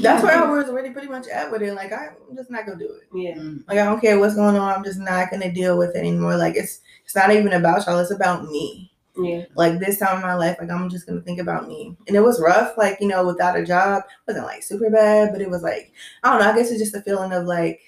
That's 0.00 0.22
where 0.22 0.32
I 0.42 0.50
was 0.50 0.70
already 0.70 0.88
pretty 0.90 1.08
much 1.08 1.28
at 1.28 1.52
with 1.52 1.60
it. 1.60 1.74
Like 1.74 1.92
I'm 1.92 2.14
just 2.34 2.50
not 2.50 2.64
gonna 2.64 2.78
do 2.78 2.86
it. 2.90 3.08
Yeah. 3.14 3.34
Mhm. 3.34 3.68
Like 3.68 3.76
I 3.78 3.84
don't 3.84 4.00
care 4.00 4.18
what's 4.18 4.34
going 4.36 4.56
on. 4.56 4.72
I'm 4.74 4.84
just 4.84 4.98
not 4.98 5.30
gonna 5.30 5.52
deal 5.52 5.76
with 5.76 5.90
it 5.94 5.98
anymore. 5.98 6.36
Like 6.38 6.56
it's 6.56 6.80
it's 7.04 7.14
not 7.14 7.30
even 7.30 7.52
about 7.52 7.86
y'all. 7.86 7.98
It's 7.98 8.10
about 8.10 8.50
me. 8.50 8.90
Yeah. 9.16 9.44
Like 9.54 9.78
this 9.78 9.98
time 9.98 10.16
in 10.16 10.22
my 10.22 10.34
life, 10.34 10.56
like 10.60 10.70
I'm 10.70 10.90
just 10.90 11.06
gonna 11.06 11.20
think 11.20 11.40
about 11.40 11.68
me. 11.68 11.96
And 12.06 12.16
it 12.16 12.20
was 12.20 12.40
rough. 12.40 12.76
Like 12.76 12.98
you 13.00 13.08
know, 13.08 13.24
without 13.24 13.58
a 13.58 13.64
job, 13.64 14.02
it 14.06 14.30
wasn't 14.30 14.46
like 14.46 14.62
super 14.62 14.90
bad, 14.90 15.30
but 15.32 15.40
it 15.40 15.50
was 15.50 15.62
like 15.62 15.92
I 16.22 16.30
don't 16.30 16.40
know. 16.40 16.50
I 16.50 16.56
guess 16.56 16.70
it's 16.70 16.80
just 16.80 16.94
a 16.94 17.02
feeling 17.02 17.32
of 17.32 17.44
like 17.44 17.80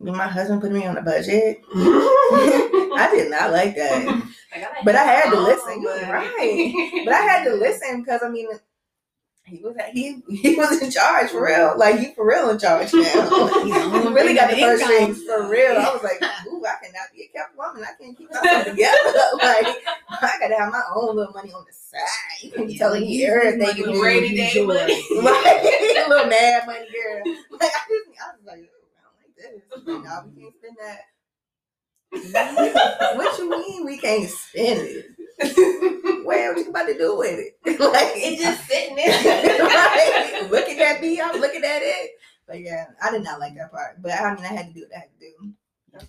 my 0.00 0.28
husband 0.28 0.60
put 0.60 0.72
me 0.72 0.86
on 0.86 0.96
a 0.96 1.02
budget. 1.02 1.60
I 1.74 3.08
did 3.12 3.30
not 3.30 3.52
like 3.52 3.74
that. 3.76 4.22
But 4.84 4.94
I 4.94 5.04
had 5.04 5.30
to 5.30 5.36
oh, 5.36 5.42
listen. 5.42 5.82
You're 5.82 6.12
right. 6.12 7.02
But 7.04 7.14
I 7.14 7.20
had 7.20 7.44
to 7.44 7.54
listen 7.54 8.02
because 8.02 8.22
I 8.22 8.28
mean, 8.28 8.48
he 9.48 9.58
was 9.62 9.76
he 9.92 10.20
he 10.30 10.54
was 10.56 10.80
in 10.82 10.90
charge 10.90 11.30
for 11.30 11.44
real. 11.44 11.74
Like 11.76 12.00
you 12.00 12.12
for 12.14 12.26
real 12.26 12.48
in 12.50 12.58
charge 12.58 12.92
now. 12.92 13.02
He 13.64 13.72
really 14.08 14.34
got 14.34 14.50
the 14.50 14.56
first 14.58 14.82
income. 14.82 15.14
for 15.26 15.48
real. 15.50 15.72
I 15.76 15.92
was 15.92 16.02
like, 16.02 16.20
ooh, 16.46 16.64
I 16.64 16.76
cannot 16.84 17.08
be 17.14 17.22
a 17.24 17.28
kept 17.36 17.56
woman. 17.56 17.82
I 17.84 17.92
can't 18.00 18.16
keep 18.16 18.30
myself 18.30 18.64
together. 18.66 18.98
like 19.42 19.66
I 20.10 20.36
gotta 20.40 20.56
have 20.58 20.72
my 20.72 20.82
own 20.94 21.16
little 21.16 21.32
money 21.32 21.52
on 21.52 21.64
the 21.66 21.72
side. 21.72 22.42
You 22.42 22.50
can 22.50 22.66
be 22.66 22.72
Yeah, 22.74 22.78
telling 22.78 23.00
like, 23.02 23.08
me 23.10 23.16
you- 23.16 23.32
everything 23.32 23.76
you 23.76 23.84
a 23.90 23.92
do. 23.92 24.02
rainy 24.02 24.34
day 24.36 24.64
money. 24.66 25.02
A 25.10 25.12
little 26.08 26.26
mad 26.28 26.66
money 26.66 26.86
girl. 26.92 27.22
Like 27.52 27.62
I 27.62 27.64
just, 27.88 28.08
I 28.20 28.22
was 28.36 28.44
like, 28.46 28.58
I 28.58 28.60
don't 29.02 29.16
like 29.20 29.34
this. 29.36 29.62
Like, 29.86 30.02
nah, 30.04 30.22
we 30.24 30.30
can't 30.42 30.54
spend 30.58 30.76
that. 30.80 31.00
what 33.16 33.38
you 33.38 33.50
mean 33.50 33.84
we 33.84 33.98
can't 33.98 34.28
spend 34.28 34.80
it? 34.80 35.06
Well, 35.40 35.48
what 36.24 36.58
you 36.58 36.70
about 36.70 36.86
to 36.86 36.98
do 36.98 37.16
with 37.16 37.38
it? 37.38 37.56
like 37.80 38.12
it's 38.16 38.42
just 38.42 38.66
sitting 38.66 38.96
right? 38.96 40.50
Looking 40.50 40.80
at 40.80 41.00
me, 41.00 41.20
I'm 41.20 41.40
looking 41.40 41.64
at 41.64 41.82
it. 41.82 42.10
But 42.46 42.60
yeah, 42.60 42.86
I 43.02 43.10
did 43.10 43.22
not 43.22 43.40
like 43.40 43.54
that 43.56 43.70
part. 43.70 44.00
But 44.00 44.12
I 44.12 44.34
mean, 44.34 44.44
I 44.44 44.48
had 44.48 44.68
to 44.68 44.74
do 44.74 44.80
what 44.80 44.96
I 44.96 45.00
had 45.00 45.10
to 45.18 45.20
do. 45.20 45.52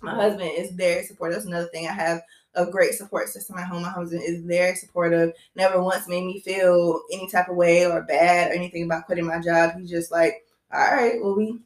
My 0.02 0.14
husband 0.14 0.50
is 0.56 0.70
very 0.72 1.04
supportive. 1.04 1.36
That's 1.36 1.46
another 1.46 1.68
thing. 1.68 1.86
I 1.88 1.92
have 1.92 2.22
a 2.54 2.66
great 2.66 2.94
support 2.94 3.28
system 3.28 3.56
at 3.58 3.66
home. 3.66 3.82
My 3.82 3.90
husband 3.90 4.22
is 4.24 4.42
very 4.42 4.76
supportive. 4.76 5.32
Never 5.54 5.82
once 5.82 6.08
made 6.08 6.24
me 6.24 6.40
feel 6.40 7.00
any 7.12 7.28
type 7.28 7.48
of 7.48 7.56
way 7.56 7.86
or 7.86 8.02
bad 8.02 8.50
or 8.50 8.54
anything 8.54 8.84
about 8.84 9.06
quitting 9.06 9.26
my 9.26 9.40
job. 9.40 9.72
He's 9.78 9.90
just 9.90 10.10
like, 10.10 10.44
all 10.72 10.80
right, 10.80 11.20
well, 11.20 11.36
we 11.36 11.58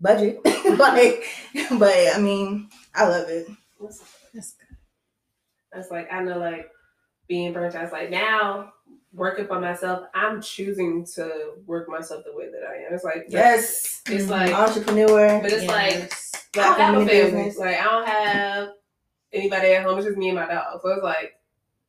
budget. 0.00 0.40
like, 0.78 1.24
but 1.78 2.14
I 2.14 2.18
mean, 2.18 2.68
I 2.94 3.08
love 3.08 3.28
it. 3.28 3.48
That's 4.34 4.52
good. 4.54 4.63
That's 5.74 5.90
like 5.90 6.12
I 6.12 6.22
know 6.22 6.38
like 6.38 6.70
being 7.28 7.52
burnt 7.52 7.74
out. 7.74 7.84
It's 7.84 7.92
like 7.92 8.10
now 8.10 8.72
working 9.12 9.46
for 9.46 9.60
myself, 9.60 10.06
I'm 10.14 10.40
choosing 10.42 11.06
to 11.14 11.52
work 11.66 11.88
myself 11.88 12.24
the 12.24 12.36
way 12.36 12.50
that 12.50 12.62
I 12.68 12.86
am. 12.86 12.94
It's 12.94 13.04
like 13.04 13.26
Yes. 13.28 14.02
it's 14.06 14.24
Mhm. 14.26 14.30
like 14.30 14.52
Entrepreneur. 14.54 15.40
but 15.40 15.52
it's 15.52 15.66
like 15.66 15.94
Yes. 15.94 16.32
I 16.56 16.60
don't 16.62 16.80
have 16.80 16.94
a 16.94 16.98
family. 16.98 17.12
business. 17.12 17.58
Like 17.58 17.78
I 17.80 17.84
don't 17.84 18.06
have 18.08 18.68
anybody 19.32 19.72
at 19.74 19.84
home. 19.84 19.98
It's 19.98 20.06
just 20.06 20.18
me 20.18 20.28
and 20.30 20.38
my 20.38 20.46
dog. 20.46 20.80
So 20.82 20.88
it's 20.90 21.02
like 21.02 21.38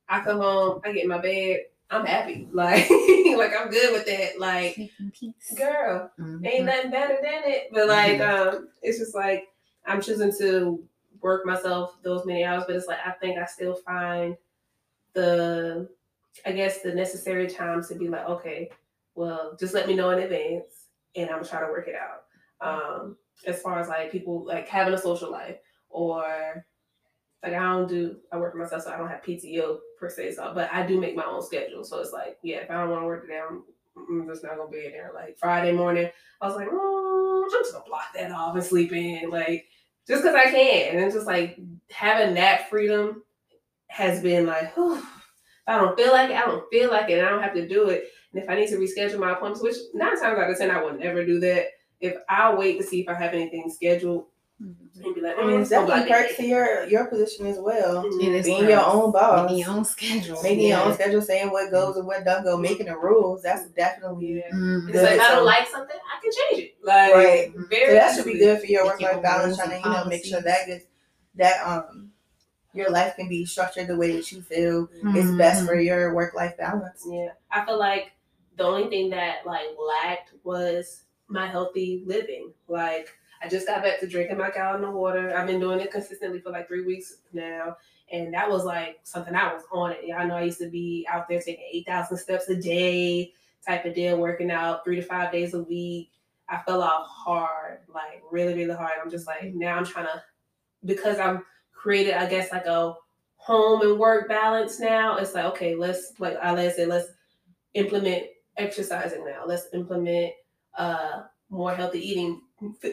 I 0.08 0.20
come 0.20 0.38
home, 0.40 0.80
I 0.84 0.92
get 0.92 1.02
in 1.02 1.08
my 1.08 1.18
bed, 1.18 1.60
I'm 1.90 2.06
happy. 2.06 2.48
Like 2.52 2.88
like 2.90 3.52
I'm 3.58 3.68
good 3.70 3.92
with 3.92 4.06
that. 4.06 4.40
Like 4.40 4.74
Sleep 4.74 4.92
in 4.98 5.10
peace. 5.10 5.54
girl, 5.56 6.10
Mhm. 6.18 6.46
ain't 6.46 6.64
nothing 6.64 6.90
better 6.90 7.18
than 7.22 7.42
it. 7.44 7.68
But 7.72 7.88
like 7.88 8.18
Mm-hmm. 8.18 8.56
um 8.56 8.68
it's 8.82 8.98
just 8.98 9.14
like 9.14 9.44
I'm 9.84 10.00
choosing 10.00 10.32
to 10.38 10.82
work 11.26 11.44
myself 11.44 11.96
those 12.04 12.24
many 12.24 12.44
hours, 12.44 12.62
but 12.66 12.76
it's 12.76 12.86
like 12.86 13.00
I 13.04 13.10
think 13.10 13.36
I 13.36 13.46
still 13.46 13.74
find 13.74 14.36
the 15.12 15.88
I 16.46 16.52
guess 16.52 16.82
the 16.82 16.94
necessary 16.94 17.48
time 17.48 17.82
to 17.84 17.94
be 17.96 18.08
like, 18.08 18.28
okay, 18.28 18.70
well, 19.16 19.56
just 19.58 19.74
let 19.74 19.88
me 19.88 19.94
know 19.94 20.10
in 20.10 20.20
advance 20.20 20.86
and 21.16 21.28
I'm 21.28 21.38
gonna 21.38 21.48
try 21.48 21.60
to 21.60 21.66
work 21.66 21.88
it 21.88 21.96
out. 21.96 22.22
Um, 22.60 23.16
as 23.44 23.60
far 23.60 23.80
as 23.80 23.88
like 23.88 24.12
people 24.12 24.44
like 24.46 24.68
having 24.68 24.94
a 24.94 24.98
social 24.98 25.30
life 25.30 25.56
or 25.90 26.64
like 27.42 27.54
I 27.54 27.58
don't 27.58 27.88
do 27.88 28.16
I 28.30 28.36
work 28.36 28.52
for 28.52 28.58
myself 28.58 28.84
so 28.84 28.92
I 28.92 28.96
don't 28.96 29.08
have 29.08 29.22
PTO 29.22 29.78
per 29.98 30.08
se 30.08 30.34
so 30.34 30.52
but 30.54 30.72
I 30.72 30.86
do 30.86 31.00
make 31.00 31.16
my 31.16 31.24
own 31.24 31.42
schedule. 31.42 31.82
So 31.82 31.98
it's 31.98 32.12
like 32.12 32.38
yeah 32.42 32.58
if 32.58 32.70
I 32.70 32.74
don't 32.74 32.90
want 32.90 33.02
to 33.02 33.06
work 33.06 33.22
today 33.22 33.40
I'm, 33.46 33.64
I'm 33.96 34.28
just 34.28 34.44
not 34.44 34.56
gonna 34.56 34.70
be 34.70 34.86
in 34.86 34.92
there. 34.92 35.10
Like 35.12 35.38
Friday 35.38 35.72
morning 35.72 36.08
I 36.40 36.46
was 36.46 36.54
like 36.54 36.68
mm, 36.68 37.44
I'm 37.44 37.50
just 37.50 37.72
gonna 37.72 37.84
block 37.84 38.14
that 38.14 38.30
off 38.30 38.54
and 38.54 38.64
sleep 38.64 38.92
in. 38.92 39.28
Like 39.28 39.66
just 40.06 40.22
because 40.22 40.36
I 40.36 40.50
can 40.50 40.96
and 40.96 41.04
it's 41.04 41.14
just 41.14 41.26
like 41.26 41.58
having 41.90 42.34
that 42.34 42.68
freedom 42.70 43.22
has 43.88 44.22
been 44.22 44.46
like 44.46 44.74
whew, 44.74 45.02
I 45.66 45.78
don't 45.78 45.96
feel 45.96 46.12
like 46.12 46.30
it 46.30 46.36
I 46.36 46.46
don't 46.46 46.64
feel 46.70 46.90
like 46.90 47.10
it 47.10 47.24
I 47.24 47.28
don't 47.28 47.42
have 47.42 47.54
to 47.54 47.68
do 47.68 47.88
it 47.88 48.04
and 48.32 48.42
if 48.42 48.48
I 48.48 48.54
need 48.54 48.68
to 48.68 48.76
reschedule 48.76 49.18
my 49.18 49.32
appointments 49.32 49.62
which 49.62 49.76
nine 49.94 50.20
times 50.20 50.38
out 50.38 50.50
of 50.50 50.58
ten 50.58 50.70
I 50.70 50.82
would 50.82 50.98
never 50.98 51.24
do 51.24 51.40
that 51.40 51.66
if 52.00 52.16
I'll 52.28 52.56
wait 52.56 52.78
to 52.78 52.86
see 52.86 53.00
if 53.00 53.08
I 53.08 53.14
have 53.14 53.32
anything 53.32 53.70
scheduled. 53.70 54.26
And 54.60 55.14
be 55.14 55.20
like, 55.20 55.36
I 55.38 55.46
mean, 55.46 55.60
it's 55.60 55.70
so 55.70 55.86
definitely 55.86 56.10
perks 56.12 56.36
to 56.36 56.46
your 56.46 56.84
your 56.84 57.06
position 57.06 57.46
as 57.46 57.58
well. 57.58 58.06
it. 58.06 58.22
It 58.28 58.32
is 58.34 58.46
Being 58.46 58.68
your 58.68 58.84
own 58.84 59.12
boss. 59.12 59.42
Making 59.50 59.58
your 59.58 59.70
own 59.70 59.84
schedule. 59.84 60.42
Making 60.42 60.68
your 60.68 60.80
own 60.80 60.94
schedule, 60.94 61.20
saying 61.22 61.50
what 61.50 61.70
goes 61.70 61.96
and 61.96 62.06
what 62.06 62.24
doesn't 62.24 62.44
go, 62.44 62.56
making 62.56 62.86
the 62.86 62.96
rules. 62.96 63.42
That's 63.42 63.66
definitely 63.70 64.38
Yeah. 64.38 64.50
Mhm. 64.54 64.88
It's 64.88 65.02
like 65.02 65.16
if 65.16 65.20
I 65.20 65.28
don't 65.34 65.44
like 65.44 65.68
something, 65.68 65.96
I 65.96 66.20
can 66.22 66.32
change 66.32 66.64
it. 66.70 66.76
Like 66.82 67.12
Right. 67.14 67.52
very 67.70 67.86
So 67.88 67.92
that 67.94 68.14
should 68.16 68.24
be 68.24 68.38
good 68.38 68.60
for 68.60 68.66
your 68.66 68.84
work 68.86 69.00
life 69.00 69.22
balance. 69.22 69.56
Trying 69.56 69.70
to 69.70 69.74
and 69.76 69.84
you 69.84 69.90
know 69.90 70.04
make 70.06 70.24
sure 70.24 70.40
policies. 70.42 70.44
that 70.44 70.66
gets 70.66 70.84
that 71.34 71.66
um 71.66 72.10
your 72.74 72.90
life 72.90 73.16
can 73.16 73.28
be 73.28 73.44
structured 73.46 73.88
the 73.88 73.96
way 73.96 74.12
that 74.16 74.30
you 74.32 74.42
feel 74.42 74.88
is 75.16 75.26
Mhm. 75.30 75.38
best 75.38 75.64
for 75.66 75.74
your 75.76 76.14
work 76.14 76.34
life 76.34 76.56
balance. 76.58 77.06
Yeah, 77.08 77.32
I 77.50 77.64
feel 77.64 77.78
like 77.78 78.12
the 78.56 78.64
only 78.64 78.88
thing 78.88 79.10
that 79.10 79.46
like 79.46 79.68
lacked 79.78 80.32
was 80.44 81.02
my 81.28 81.46
healthy 81.46 82.02
living. 82.06 82.52
Like 82.68 83.16
I 83.42 83.48
just 83.48 83.66
got 83.66 83.82
back 83.82 84.00
to 84.00 84.06
drinking 84.06 84.38
my 84.38 84.50
gallon 84.50 84.84
of 84.84 84.94
water. 84.94 85.36
I've 85.36 85.46
been 85.46 85.60
doing 85.60 85.80
it 85.80 85.90
consistently 85.90 86.40
for 86.40 86.50
like 86.50 86.68
three 86.68 86.84
weeks 86.84 87.18
now. 87.32 87.76
And 88.12 88.32
that 88.34 88.48
was 88.48 88.64
like 88.64 89.00
something 89.02 89.34
I 89.34 89.52
was 89.52 89.62
on 89.72 89.92
it. 89.92 90.12
I 90.16 90.24
know 90.24 90.36
I 90.36 90.44
used 90.44 90.60
to 90.60 90.70
be 90.70 91.06
out 91.10 91.28
there 91.28 91.40
taking 91.40 91.64
8,000 91.72 92.16
steps 92.16 92.48
a 92.48 92.56
day 92.56 93.32
type 93.66 93.84
of 93.84 93.94
deal, 93.94 94.18
working 94.18 94.50
out 94.50 94.84
three 94.84 94.96
to 94.96 95.02
five 95.02 95.32
days 95.32 95.54
a 95.54 95.62
week. 95.62 96.10
I 96.48 96.60
fell 96.64 96.82
off 96.82 97.08
hard, 97.08 97.80
like 97.92 98.22
really, 98.30 98.54
really 98.54 98.74
hard. 98.74 98.92
I'm 99.02 99.10
just 99.10 99.26
like, 99.26 99.52
now 99.54 99.76
I'm 99.76 99.84
trying 99.84 100.06
to, 100.06 100.22
because 100.84 101.18
I'm 101.18 101.44
created, 101.72 102.14
I 102.14 102.26
guess, 102.26 102.52
like 102.52 102.66
a 102.66 102.94
home 103.36 103.82
and 103.82 103.98
work 103.98 104.28
balance 104.28 104.78
now. 104.78 105.16
It's 105.16 105.34
like, 105.34 105.44
okay, 105.46 105.74
let's, 105.74 106.12
like 106.20 106.36
I 106.36 106.70
said, 106.70 106.88
let's 106.88 107.08
implement 107.74 108.26
exercising 108.56 109.24
now. 109.24 109.44
Let's 109.46 109.66
implement 109.72 110.32
uh, 110.78 111.22
more 111.50 111.74
healthy 111.74 112.00
eating, 112.00 112.40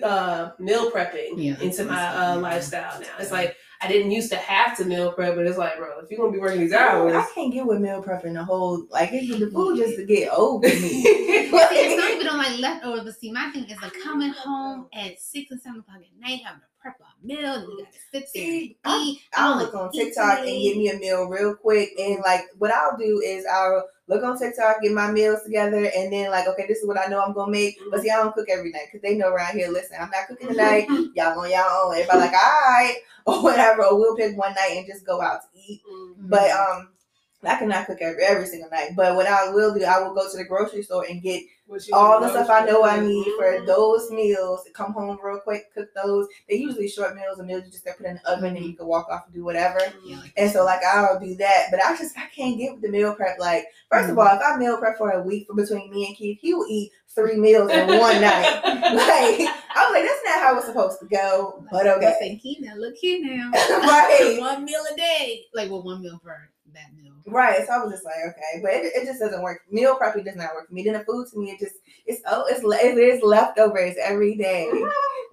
uh, 0.04 0.52
meal 0.60 0.92
prepping 0.92 1.34
Yeah, 1.38 1.60
into 1.62 1.86
my 1.86 2.08
uh, 2.08 2.36
yeah. 2.36 2.42
lifestyle 2.42 3.00
now. 3.00 3.08
It's 3.20 3.32
like 3.32 3.56
I 3.82 3.88
didn't 3.88 4.12
used 4.12 4.30
to 4.32 4.38
have 4.38 4.78
to 4.78 4.86
meal 4.86 5.12
prep, 5.12 5.36
but 5.36 5.46
it's 5.46 5.58
like, 5.58 5.78
bro, 5.78 6.00
if 6.00 6.10
you're 6.10 6.20
gonna 6.20 6.32
be 6.32 6.40
working 6.40 6.62
these 6.62 6.74
hours, 6.74 7.14
I 7.14 7.26
can't 7.34 7.52
get 7.52 7.66
with 7.66 7.82
meal 7.82 8.02
prepping 8.04 8.34
the 8.34 8.44
whole 8.44 8.86
like 8.90 9.10
it's 9.14 9.28
the 9.40 9.50
food 9.52 9.78
just 9.78 9.96
to 9.98 10.06
get 10.06 10.32
old 10.34 10.64
for 10.66 10.70
me. 10.76 11.04
See, 11.04 11.50
and 11.52 12.00
some 12.00 12.10
people 12.12 12.26
don't 12.26 12.38
like 12.38 12.60
leftovers, 12.60 13.04
but 13.04 13.20
see, 13.20 13.32
my 13.32 13.50
thing 13.52 13.66
is 13.66 13.82
like 13.82 13.94
coming 14.04 14.32
home 14.32 14.88
at 14.94 15.20
six 15.20 15.52
and 15.52 15.62
seven 15.62 15.80
o'clock 15.82 15.98
at 15.98 16.20
night, 16.22 16.42
having 16.44 16.62
to 16.62 16.68
prep 16.82 17.00
a 17.00 17.26
meal, 17.26 17.54
and 17.54 17.64
you 17.64 17.86
gotta 17.86 17.98
sit 18.12 18.30
there 18.34 18.44
and 18.46 18.64
eat. 19.08 19.22
I'll 19.36 19.54
I'm 19.54 19.60
look 19.60 19.74
on 19.74 19.92
TikTok 19.92 20.40
and 20.40 20.48
eat 20.50 20.74
get 20.74 20.78
me 20.78 20.90
a 20.90 20.98
meal 21.00 21.28
real 21.28 21.56
quick. 21.56 21.90
And 22.00 22.20
like 22.26 22.46
what 22.58 22.72
I'll 22.72 22.98
do 22.98 23.22
is 23.24 23.46
I'll 23.46 23.88
look 24.08 24.24
on 24.24 24.38
TikTok, 24.38 24.82
get 24.82 24.92
my 24.92 25.12
meals 25.12 25.44
together, 25.44 25.90
and 25.96 26.12
then 26.12 26.32
like, 26.32 26.48
okay, 26.48 26.66
this 26.68 26.80
is 26.80 26.88
what 26.88 27.00
I 27.00 27.08
know 27.08 27.22
I'm 27.22 27.34
gonna 27.34 27.52
make. 27.52 27.78
But 27.90 28.02
see, 28.02 28.10
I 28.10 28.18
don't 28.18 28.34
cook 28.34 28.50
every 28.50 28.72
night 28.72 28.88
because 28.92 29.02
they 29.02 29.16
know 29.16 29.30
around 29.30 29.58
here, 29.58 29.70
listen, 29.70 29.98
I'm 30.00 30.10
not 30.10 30.28
cooking 30.28 30.50
tonight. 30.50 30.88
y'all 31.16 31.40
on 31.40 31.50
y'all 31.50 31.88
own. 31.88 31.96
Everybody 31.96 32.20
like, 32.20 32.34
all 32.34 32.62
right, 32.72 32.96
or 33.26 33.44
whatever, 33.44 33.86
or 33.86 33.98
we'll 33.98 34.16
pick 34.16 34.38
one 34.38 34.54
night 34.54 34.76
and 34.78 34.88
just 34.88 35.06
go 35.06 35.22
out 35.22 35.42
to 35.42 35.60
eat. 35.60 35.82
Mm. 35.92 36.16
But 36.30 36.52
um 36.52 36.90
I 37.46 37.58
cannot 37.58 37.86
cook 37.88 38.00
every 38.02 38.24
every 38.24 38.46
single 38.46 38.70
night. 38.70 38.92
But 38.96 39.16
what 39.16 39.28
I 39.28 39.50
will 39.52 39.74
do, 39.74 39.84
I 39.84 40.00
will 40.02 40.14
go 40.14 40.30
to 40.30 40.38
the 40.38 40.46
grocery 40.46 40.84
store 40.84 41.06
and 41.10 41.22
get 41.22 41.44
all 41.92 42.20
the 42.20 42.30
stuff 42.30 42.50
I 42.50 42.66
know 42.66 42.84
I 42.84 43.00
need 43.00 43.26
for 43.38 43.46
Mhm. 43.46 43.66
those 43.66 44.12
meals. 44.12 44.68
Come 44.74 44.94
home 44.94 45.18
real 45.24 45.40
quick, 45.40 45.74
cook 45.74 45.90
those. 45.96 46.28
They 46.50 46.56
usually 46.56 46.88
short 46.88 47.16
meals 47.16 47.40
or 47.40 47.44
meals 47.44 47.64
you 47.66 47.72
just 47.72 47.84
gotta 47.86 47.98
put 47.98 48.06
in 48.08 48.20
the 48.24 48.32
oven 48.32 48.56
and 48.56 48.66
you 48.66 48.74
can 48.74 48.86
walk 48.86 49.08
off 49.10 49.24
and 49.26 49.34
do 49.34 49.44
whatever. 49.44 49.80
And 50.38 50.52
so 50.52 50.64
like 50.66 50.82
I'll 50.84 51.20
do 51.20 51.36
that, 51.36 51.68
but 51.72 51.84
I 51.84 51.96
just 51.98 52.18
I 52.18 52.28
can't 52.36 52.58
get 52.58 52.74
with 52.74 52.82
the 52.82 52.90
meal 52.90 53.16
prep. 53.16 53.40
Like 53.40 53.66
first 53.90 54.10
of 54.10 54.16
Mhm. 54.16 54.20
all, 54.28 54.36
if 54.38 54.42
I 54.46 54.58
meal 54.58 54.78
prep 54.78 54.98
for 54.98 55.12
a 55.12 55.22
week 55.22 55.48
for 55.48 55.56
between 55.56 55.90
me 55.92 56.06
and 56.08 56.16
Keith, 56.16 56.40
he 56.42 56.54
will 56.54 56.68
eat 56.70 56.92
three 57.16 57.36
meals 57.38 57.72
in 57.72 57.88
one 57.98 58.22
night. 58.22 58.62
Like 58.94 59.50
I 59.76 59.86
was 59.86 59.94
like, 59.94 60.04
that's 60.06 60.24
not 60.26 60.40
how 60.44 60.58
it's 60.58 60.68
supposed 60.68 61.00
to 61.00 61.06
go. 61.08 61.64
But 61.72 61.88
okay, 61.88 62.06
Listen, 62.20 62.36
he 62.38 62.58
now 62.62 62.76
look 62.76 62.96
here 62.96 63.20
now. 63.24 63.52
Right. 63.82 64.38
one 64.40 64.66
meal 64.66 64.82
a 64.92 64.96
day. 64.96 65.46
Like 65.54 65.72
well, 65.72 65.82
one 65.84 66.02
meal 66.02 66.20
for 66.22 66.50
that 66.74 66.94
meal. 66.96 67.13
Right. 67.28 67.66
So 67.66 67.74
I 67.74 67.78
was 67.84 67.92
just 67.94 68.06
like, 68.06 68.16
okay, 68.30 68.62
but 68.62 68.72
it, 68.72 68.94
it 68.96 69.06
just 69.06 69.20
doesn't 69.20 69.42
work. 69.42 69.62
Meal 69.72 69.98
prepping 70.00 70.26
does 70.26 70.36
not 70.36 70.54
work 70.56 70.68
for 70.68 70.74
me. 70.74 70.84
Then 70.84 70.94
the 70.94 71.00
food 71.06 71.28
to 71.32 71.40
me, 71.40 71.52
it 71.52 71.60
just 71.60 71.76
it's 72.06 72.22
oh 72.28 72.46
it's 72.50 72.64
le- 72.64 72.78
it 72.78 72.98
is 72.98 73.22
leftovers 73.24 73.96
every 74.02 74.36
day. 74.36 74.70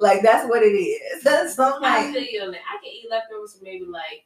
Like 0.02 0.22
that's 0.22 0.48
what 0.48 0.62
it 0.62 0.68
is. 0.72 1.22
so 1.54 1.74
I'm 1.76 1.84
I 1.84 2.10
feel 2.10 2.22
you 2.22 2.40
on 2.40 2.52
that. 2.52 2.60
I 2.72 2.82
can 2.82 2.90
eat 2.90 3.04
leftovers 3.10 3.54
for 3.58 3.62
maybe 3.64 3.84
like 3.84 4.24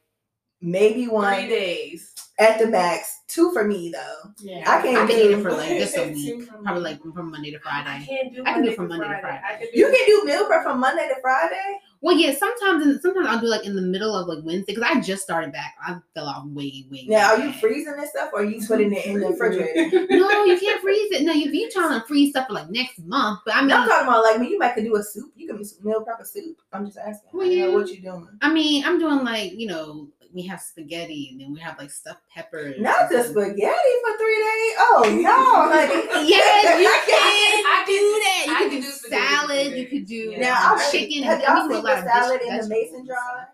maybe 0.60 1.04
three 1.06 1.08
one 1.08 1.48
days. 1.48 2.12
at 2.38 2.60
the 2.60 2.68
max, 2.68 3.20
two 3.26 3.50
for 3.52 3.64
me 3.64 3.90
though. 3.92 4.30
Yeah. 4.38 4.60
I 4.60 4.80
can't 4.82 4.96
I 4.98 5.06
can 5.06 5.08
do 5.08 5.14
eat 5.16 5.38
it 5.38 5.42
for 5.42 5.50
like 5.52 5.70
just 5.70 5.96
a 5.96 6.08
week, 6.14 6.48
probably 6.62 6.80
like 6.82 7.02
from 7.02 7.30
Monday 7.32 7.50
to 7.50 7.58
Friday. 7.58 7.88
I 7.90 7.96
Friday. 7.96 8.06
can't 8.06 8.34
do. 8.34 8.42
I 8.46 8.52
can 8.52 8.62
do 8.62 8.72
from 8.76 8.86
Monday 8.88 9.04
to 9.08 9.10
Friday. 9.20 9.20
Friday. 9.22 9.42
I 9.44 9.58
can 9.58 9.68
do 9.74 9.78
You 9.80 9.86
can 9.86 10.06
do 10.06 10.22
meal 10.26 10.46
prep 10.46 10.62
from 10.62 10.78
Monday 10.78 11.08
to 11.08 11.20
Friday. 11.20 11.78
Well, 12.04 12.18
yeah, 12.18 12.34
sometimes 12.34 12.84
in, 12.84 13.00
sometimes 13.00 13.26
I'll 13.26 13.40
do 13.40 13.46
like 13.46 13.64
in 13.64 13.74
the 13.74 13.80
middle 13.80 14.14
of 14.14 14.28
like 14.28 14.44
Wednesday 14.44 14.74
because 14.74 14.90
I 14.94 15.00
just 15.00 15.22
started 15.22 15.54
back. 15.54 15.74
I 15.80 15.96
fell 16.12 16.26
off 16.26 16.44
way, 16.48 16.84
way. 16.90 17.06
Now, 17.08 17.32
are 17.32 17.38
way 17.38 17.46
you 17.46 17.50
freezing 17.50 17.96
this 17.96 18.10
stuff 18.10 18.28
or 18.34 18.40
are 18.40 18.44
you 18.44 18.62
putting 18.66 18.92
it 18.92 19.06
in 19.06 19.20
the 19.20 19.28
refrigerator? 19.28 20.06
No, 20.10 20.44
you 20.44 20.60
can't 20.60 20.82
freeze 20.82 21.12
it. 21.12 21.22
No, 21.22 21.32
you 21.32 21.50
you 21.50 21.70
trying 21.70 21.98
to 21.98 22.06
freeze 22.06 22.32
stuff 22.32 22.48
for 22.48 22.52
like 22.52 22.68
next 22.68 22.98
month. 22.98 23.40
But 23.46 23.56
I 23.56 23.62
mean, 23.62 23.72
I'm 23.72 23.88
talking 23.88 24.06
about 24.06 24.22
like 24.22 24.38
when 24.38 24.50
you 24.50 24.58
might 24.58 24.74
could 24.74 24.84
do 24.84 24.96
a 24.96 25.02
soup. 25.02 25.32
You 25.34 25.46
can 25.46 25.64
meal 25.82 26.02
prep 26.02 26.20
a 26.20 26.26
soup. 26.26 26.58
I'm 26.74 26.84
just 26.84 26.98
asking. 26.98 27.30
Well, 27.32 27.46
I 27.46 27.48
know 27.48 27.68
yeah. 27.68 27.74
what 27.74 27.88
you 27.88 28.02
doing. 28.02 28.28
I 28.42 28.52
mean, 28.52 28.84
I'm 28.84 28.98
doing 28.98 29.24
like 29.24 29.52
you 29.52 29.66
know, 29.66 30.06
we 30.34 30.42
have 30.42 30.60
spaghetti 30.60 31.28
and 31.30 31.40
then 31.40 31.52
we 31.54 31.60
have 31.60 31.78
like 31.78 31.90
stuffed 31.90 32.22
peppers. 32.34 32.74
Not 32.80 33.08
the 33.08 33.22
spaghetti 33.22 33.94
for 34.02 34.18
three 34.18 34.36
days. 34.36 34.74
Oh 34.80 35.20
no, 35.22 35.72
honey. 35.72 36.28
Yes, 36.28 36.80
you 36.80 36.88
I 36.90 37.00
can. 37.06 37.64
I 37.64 37.84
do 37.86 38.20
that. 38.24 38.44
You 38.46 38.54
I 38.54 38.58
can 38.58 38.70
can 38.70 38.80
do 38.80 38.86
do 38.86 38.92
salad. 38.92 39.78
You 39.78 39.86
could 39.86 40.06
do 40.06 40.14
Yeah. 40.32 40.40
Now, 40.40 40.74
I- 40.74 40.90
chicken. 40.90 41.22
have 41.22 41.34
and 41.38 41.42
y'all 41.44 41.68
we 41.68 41.74
a 41.74 41.76
seen 41.76 41.84
lot 41.84 42.04
the 42.04 42.10
salad 42.10 42.40
in 42.42 42.56
the 42.58 42.68
mason 42.68 43.06
jar? 43.06 43.16
stuff 43.16 43.48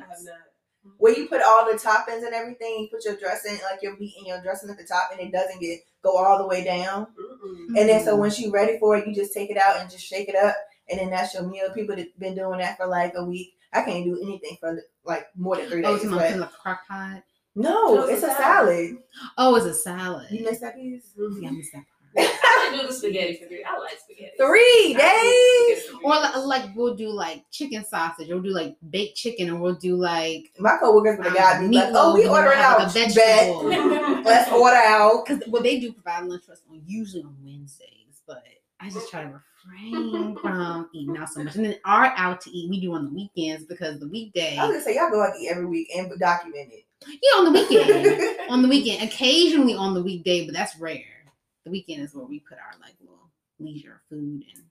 I 0.00 0.08
have 0.08 0.24
not. 0.24 0.34
Where 0.98 1.16
you 1.18 1.28
put 1.28 1.42
all 1.42 1.66
the 1.70 1.78
toppings 1.78 2.24
and 2.24 2.34
everything, 2.34 2.78
you 2.80 2.88
put 2.90 3.04
your 3.04 3.16
dressing, 3.16 3.58
like 3.70 3.82
your 3.82 3.96
meat 3.98 4.14
and 4.18 4.26
your 4.26 4.40
dressing 4.42 4.70
at 4.70 4.78
the 4.78 4.84
top, 4.84 5.10
and 5.12 5.20
it 5.20 5.32
doesn't 5.32 5.60
get 5.60 5.80
go 6.02 6.16
all 6.16 6.38
the 6.38 6.46
way 6.46 6.62
down. 6.64 7.06
Mm-mm. 7.18 7.66
And 7.78 7.88
then 7.88 8.04
so 8.04 8.16
once 8.16 8.38
you're 8.40 8.52
ready 8.52 8.78
for 8.78 8.96
it, 8.96 9.06
you 9.06 9.14
just 9.14 9.34
take 9.34 9.50
it 9.50 9.56
out 9.56 9.78
and 9.78 9.90
just 9.90 10.04
shake 10.06 10.28
it 10.28 10.36
up, 10.36 10.54
and 10.88 11.00
then 11.00 11.10
that's 11.10 11.34
your 11.34 11.42
meal. 11.42 11.70
People 11.74 11.96
have 11.96 12.06
been 12.18 12.34
doing 12.34 12.58
that 12.60 12.76
for 12.76 12.86
like 12.86 13.12
a 13.16 13.24
week. 13.24 13.54
I 13.72 13.82
can't 13.82 14.04
do 14.04 14.20
anything 14.22 14.56
for 14.60 14.82
like 15.04 15.26
more 15.36 15.56
than 15.56 15.68
three 15.68 15.84
Oh, 15.84 15.96
days. 15.96 16.04
Oh, 16.06 16.14
it's 16.18 16.22
but- 16.32 16.38
like 16.40 16.50
a 16.50 16.52
crock 16.62 16.80
pot. 16.88 17.22
no, 17.54 17.94
No, 17.94 18.02
it's 18.04 18.14
it's 18.14 18.22
a 18.24 18.32
a 18.32 18.36
salad. 18.36 18.96
Oh, 19.38 19.54
it's 19.56 19.66
a 19.66 19.74
salad. 19.74 20.26
You 20.30 20.44
missed 20.44 20.60
that 20.62 20.74
piece. 20.76 21.12
Yeah, 21.16 21.48
I 21.48 21.52
missed 21.52 21.72
that 21.72 21.84
part. 21.84 21.86
I 22.18 22.70
can 22.72 22.80
do 22.80 22.86
the 22.88 22.92
spaghetti 22.92 23.34
for 23.36 23.46
three. 23.46 23.62
I 23.64 23.78
like 23.78 23.96
spaghetti. 24.04 24.32
Three 24.36 24.96
I 24.96 25.00
can 25.00 25.22
do 25.22 25.74
days. 25.76 25.82
spaghetti 25.84 26.04
Or 26.04 26.10
like, 26.10 26.36
like 26.64 26.76
we'll 26.76 26.96
do 26.96 27.08
like 27.10 27.44
chicken 27.52 27.84
sausage, 27.84 28.28
or 28.30 28.34
we'll 28.34 28.42
do 28.42 28.50
like 28.50 28.76
baked 28.90 29.16
chicken, 29.16 29.48
and 29.48 29.60
we'll 29.60 29.76
do 29.76 29.94
like 29.96 30.50
My 30.58 30.76
coworkers 30.80 31.18
would 31.18 31.26
have 31.28 31.36
got 31.36 31.62
me 31.62 31.76
like, 31.76 31.90
"Oh, 31.94 32.14
we 32.14 32.22
meatloaf, 32.22 32.26
and 32.26 32.30
ordering 32.30 32.58
out. 32.58 32.78
like, 32.80 32.90
a 32.90 32.94
Bet. 32.94 33.14
vegetable. 33.14 34.22
Let's 34.24 34.50
order 34.50 34.76
out." 34.76 35.24
because 35.28 35.42
well 35.48 35.62
they 35.62 35.78
do 35.78 35.92
provide 35.92 36.24
lunch 36.26 36.44
for 36.44 36.52
us 36.52 36.62
on 36.68 36.82
usually 36.84 37.22
on 37.22 37.36
Wednesdays, 37.44 38.22
but 38.26 38.42
I 38.80 38.88
just 38.90 39.10
try 39.10 39.24
to 39.24 39.40
refrain 39.64 40.36
from 40.42 40.88
eating 40.94 41.16
out 41.18 41.28
so 41.28 41.42
much. 41.44 41.56
And 41.56 41.64
then 41.64 41.76
are 41.84 42.12
out 42.16 42.40
to 42.42 42.50
eat 42.50 42.70
we 42.70 42.80
do 42.80 42.94
on 42.94 43.04
the 43.04 43.10
weekends 43.10 43.64
because 43.66 43.98
the 44.00 44.08
weekday 44.08 44.56
I 44.56 44.64
was 44.66 44.72
gonna 44.74 44.84
say 44.84 44.96
y'all 44.96 45.10
go 45.10 45.22
out 45.22 45.34
to 45.34 45.40
eat 45.40 45.48
every 45.50 45.66
week 45.66 45.88
and 45.94 46.10
document 46.18 46.70
it. 46.72 46.84
Yeah, 47.06 47.38
on 47.38 47.44
the 47.44 47.50
weekend. 47.52 48.40
on 48.50 48.62
the 48.62 48.68
weekend, 48.68 49.02
occasionally 49.08 49.74
on 49.74 49.94
the 49.94 50.02
weekday, 50.02 50.44
but 50.46 50.54
that's 50.54 50.76
rare. 50.78 51.02
The 51.64 51.70
weekend 51.70 52.02
is 52.02 52.14
where 52.14 52.24
we 52.24 52.40
put 52.40 52.58
our 52.58 52.78
like 52.80 52.94
little 53.00 53.30
leisure 53.58 54.00
food 54.08 54.44
and 54.54 54.64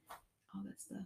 all 0.55 0.61
that 0.65 0.81
stuff. 0.81 1.01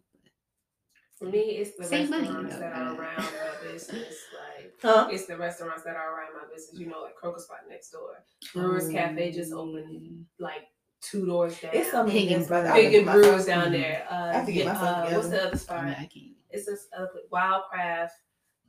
For 1.18 1.26
me, 1.26 1.40
it's 1.40 1.78
the 1.78 1.86
Save 1.86 2.10
money, 2.10 2.24
restaurants 2.24 2.54
you 2.56 2.60
know, 2.60 2.70
that 2.70 2.74
are 2.76 2.94
but- 2.96 3.00
around 3.00 3.18
my 3.18 3.72
business. 3.72 4.16
Like 4.34 4.74
Huh? 4.82 5.08
it's 5.12 5.26
the 5.26 5.38
restaurants 5.38 5.84
that 5.84 5.96
are 5.96 6.18
around 6.18 6.34
my 6.34 6.54
business. 6.54 6.78
You 6.78 6.88
know, 6.88 7.02
like 7.04 7.16
Croker 7.16 7.40
Spot 7.40 7.60
next 7.70 7.92
door. 7.92 8.10
Oh, 8.56 8.60
Brewers 8.62 8.90
Cafe 8.90 9.32
just 9.32 9.54
opened 9.54 10.26
like 10.40 10.64
two 11.04 11.26
doors 11.26 11.60
down. 11.60 11.72
It's 11.74 11.92
so 11.92 12.04
many 12.06 12.20
Pig 12.22 12.32
and 12.32 12.40
good 12.42 12.46
spots. 12.48 12.64
Brew. 12.64 12.72
I 12.72 12.76
Big 12.76 12.94
and 12.96 13.06
get 13.06 13.14
Brews 13.14 13.26
myself- 13.28 13.46
down 13.46 13.68
Mhm. 13.68 13.72
there. 13.72 14.08
Uh, 14.10 14.14
I 14.16 14.34
have 14.34 14.46
to 14.46 14.52
get 14.54 14.66
yeah, 14.66 14.74
myself 14.74 14.98
uh, 15.12 15.16
what's 15.16 15.30
the 15.30 15.42
other 15.42 15.52
I, 15.54 15.58
spot? 15.58 15.84
mean, 15.86 15.94
I 15.94 16.06
can't. 16.06 16.26
It's 16.50 16.66
this 16.66 16.88
other 16.96 17.08
place, 17.08 17.24
Wildcraft. 17.32 18.10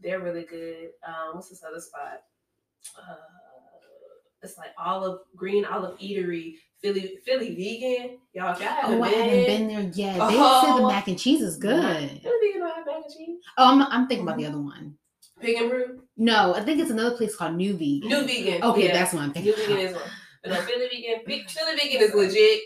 They're 0.03 0.21
really 0.21 0.45
good. 0.45 0.91
Um, 1.07 1.35
what's 1.37 1.49
this 1.51 1.63
other 1.67 1.81
spot? 1.81 2.23
Uh, 2.99 3.15
it's 4.43 4.59
like 4.59 4.71
olive 4.79 5.21
green 5.37 5.65
olive 5.65 5.99
eatery. 5.99 6.55
Philly 6.83 7.19
Philly 7.25 7.55
vegan. 7.55 8.19
Y'all, 8.35 8.53
if 8.53 8.59
y'all 8.61 8.69
haven't 8.69 8.99
Oh, 9.01 9.03
I 9.05 9.09
haven't 9.09 9.47
been 9.47 9.69
there 9.69 9.81
yet. 9.95 10.15
They 10.15 10.37
said 10.37 10.77
the 10.77 10.83
Oh. 10.83 10.89
mac 10.89 11.09
and 11.09 11.19
cheese 11.19 11.41
is 11.41 11.57
good. 11.57 12.11
Philly 12.21 12.35
vegan 12.43 12.61
don't 12.61 12.75
have 12.77 12.85
mac 12.87 12.97
and 13.05 13.15
cheese. 13.15 13.39
Oh, 13.57 13.73
I'm, 13.73 13.83
I'm 13.83 14.07
thinking 14.07 14.27
about 14.27 14.37
the 14.39 14.47
other 14.47 14.61
one. 14.61 14.97
Pig 15.41 15.57
and 15.57 15.71
brew. 15.71 16.03
No, 16.19 16.55
I 16.55 16.61
think 16.61 16.81
it's 16.81 16.91
another 16.91 17.17
place 17.17 17.35
called 17.35 17.55
New 17.57 17.73
Vegan. 17.73 18.09
New 18.09 18.27
vegan. 18.27 18.63
Okay, 18.63 18.87
yeah. 18.89 18.93
that's 18.93 19.15
what 19.15 19.23
I'm 19.23 19.29
New 19.29 19.35
thinking. 19.35 19.55
vegan 19.57 19.79
is 19.79 19.95
one. 19.95 20.03
But 20.45 20.53
no, 20.53 20.61
Philly 20.63 20.89
vegan. 20.93 21.23
Big- 21.27 21.49
Philly 21.51 21.75
vegan 21.77 22.03
is 22.03 22.15
legit. 22.15 22.61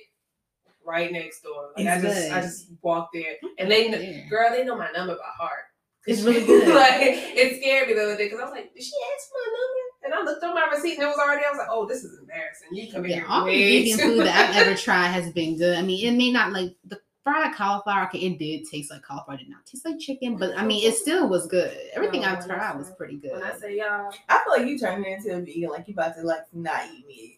Right 0.85 1.13
next 1.13 1.43
door. 1.43 1.71
Like 1.77 1.87
I 1.87 1.95
It's 1.97 2.03
just 2.03 2.33
I 2.33 2.41
just 2.41 2.67
walked 2.83 3.13
there 3.15 3.35
and 3.59 3.71
they 3.71 3.89
Yeah. 3.91 4.29
girl 4.29 4.51
they 4.51 4.65
know 4.65 4.77
my 4.77 4.91
number 4.91 5.15
by 5.15 5.21
heart. 5.37 5.65
It's 6.07 6.23
really 6.23 6.47
good. 6.47 6.75
like 6.75 6.95
it 7.03 7.61
scared 7.61 7.89
me 7.89 7.95
the 7.95 8.03
other 8.05 8.17
day 8.17 8.25
because 8.27 8.41
I 8.41 8.45
was 8.45 8.53
like, 8.53 8.73
did 8.75 8.83
she 8.83 8.93
ask 9.15 9.29
for 9.29 9.39
my 9.39 9.57
number? 9.59 9.85
And 10.05 10.15
I 10.15 10.23
looked 10.33 10.43
on 10.45 10.55
my 10.55 10.67
receipt 10.75 10.95
and 10.95 11.03
it 11.03 11.07
was 11.07 11.19
already. 11.19 11.45
I 11.47 11.51
was 11.51 11.59
like, 11.59 11.69
oh, 11.71 11.87
this 11.87 12.05
is 12.05 12.19
embarrassing. 12.19 12.69
You 12.73 12.91
come 12.91 13.05
Yeah, 13.05 13.17
here 13.17 13.27
all 13.29 13.41
the 13.41 13.47
way 13.53 13.83
vegan 13.83 13.99
too 13.99 14.05
food 14.17 14.27
that 14.27 14.49
I've 14.49 14.55
much. 14.57 14.67
ever 14.67 14.75
tried 14.81 15.09
has 15.09 15.31
been 15.33 15.59
good. 15.59 15.77
I 15.77 15.83
mean, 15.83 16.07
it 16.07 16.17
may 16.17 16.33
not 16.33 16.53
like 16.53 16.75
the 16.87 16.99
fried 17.23 17.55
cauliflower. 17.55 18.07
Okay, 18.07 18.21
it 18.21 18.39
did 18.39 18.65
taste 18.71 18.91
like 18.91 19.03
cauliflower. 19.03 19.35
It 19.37 19.41
did 19.41 19.51
not 19.51 19.67
taste 19.67 19.85
like 19.85 19.99
chicken, 19.99 20.39
but 20.39 20.57
I 20.57 20.65
mean, 20.65 20.89
it 20.89 20.95
still 20.95 21.29
was 21.29 21.47
good. 21.47 21.77
Everything 21.93 22.23
No, 22.23 22.29
I 22.31 22.37
tried 22.37 22.79
was 22.79 22.91
pretty 22.97 23.17
good. 23.17 23.33
When 23.33 23.43
I 23.43 23.55
say 23.59 23.77
y'all, 23.77 24.11
I 24.31 24.43
feel 24.43 24.53
like 24.57 24.67
you 24.67 24.79
turning 24.79 25.13
into 25.13 25.37
a 25.37 25.41
vegan, 25.43 25.69
like 25.69 25.87
you 25.87 25.93
about 25.93 26.15
to 26.17 26.23
like 26.23 26.45
not 26.55 26.81
eat 26.97 27.07
meat. 27.07 27.35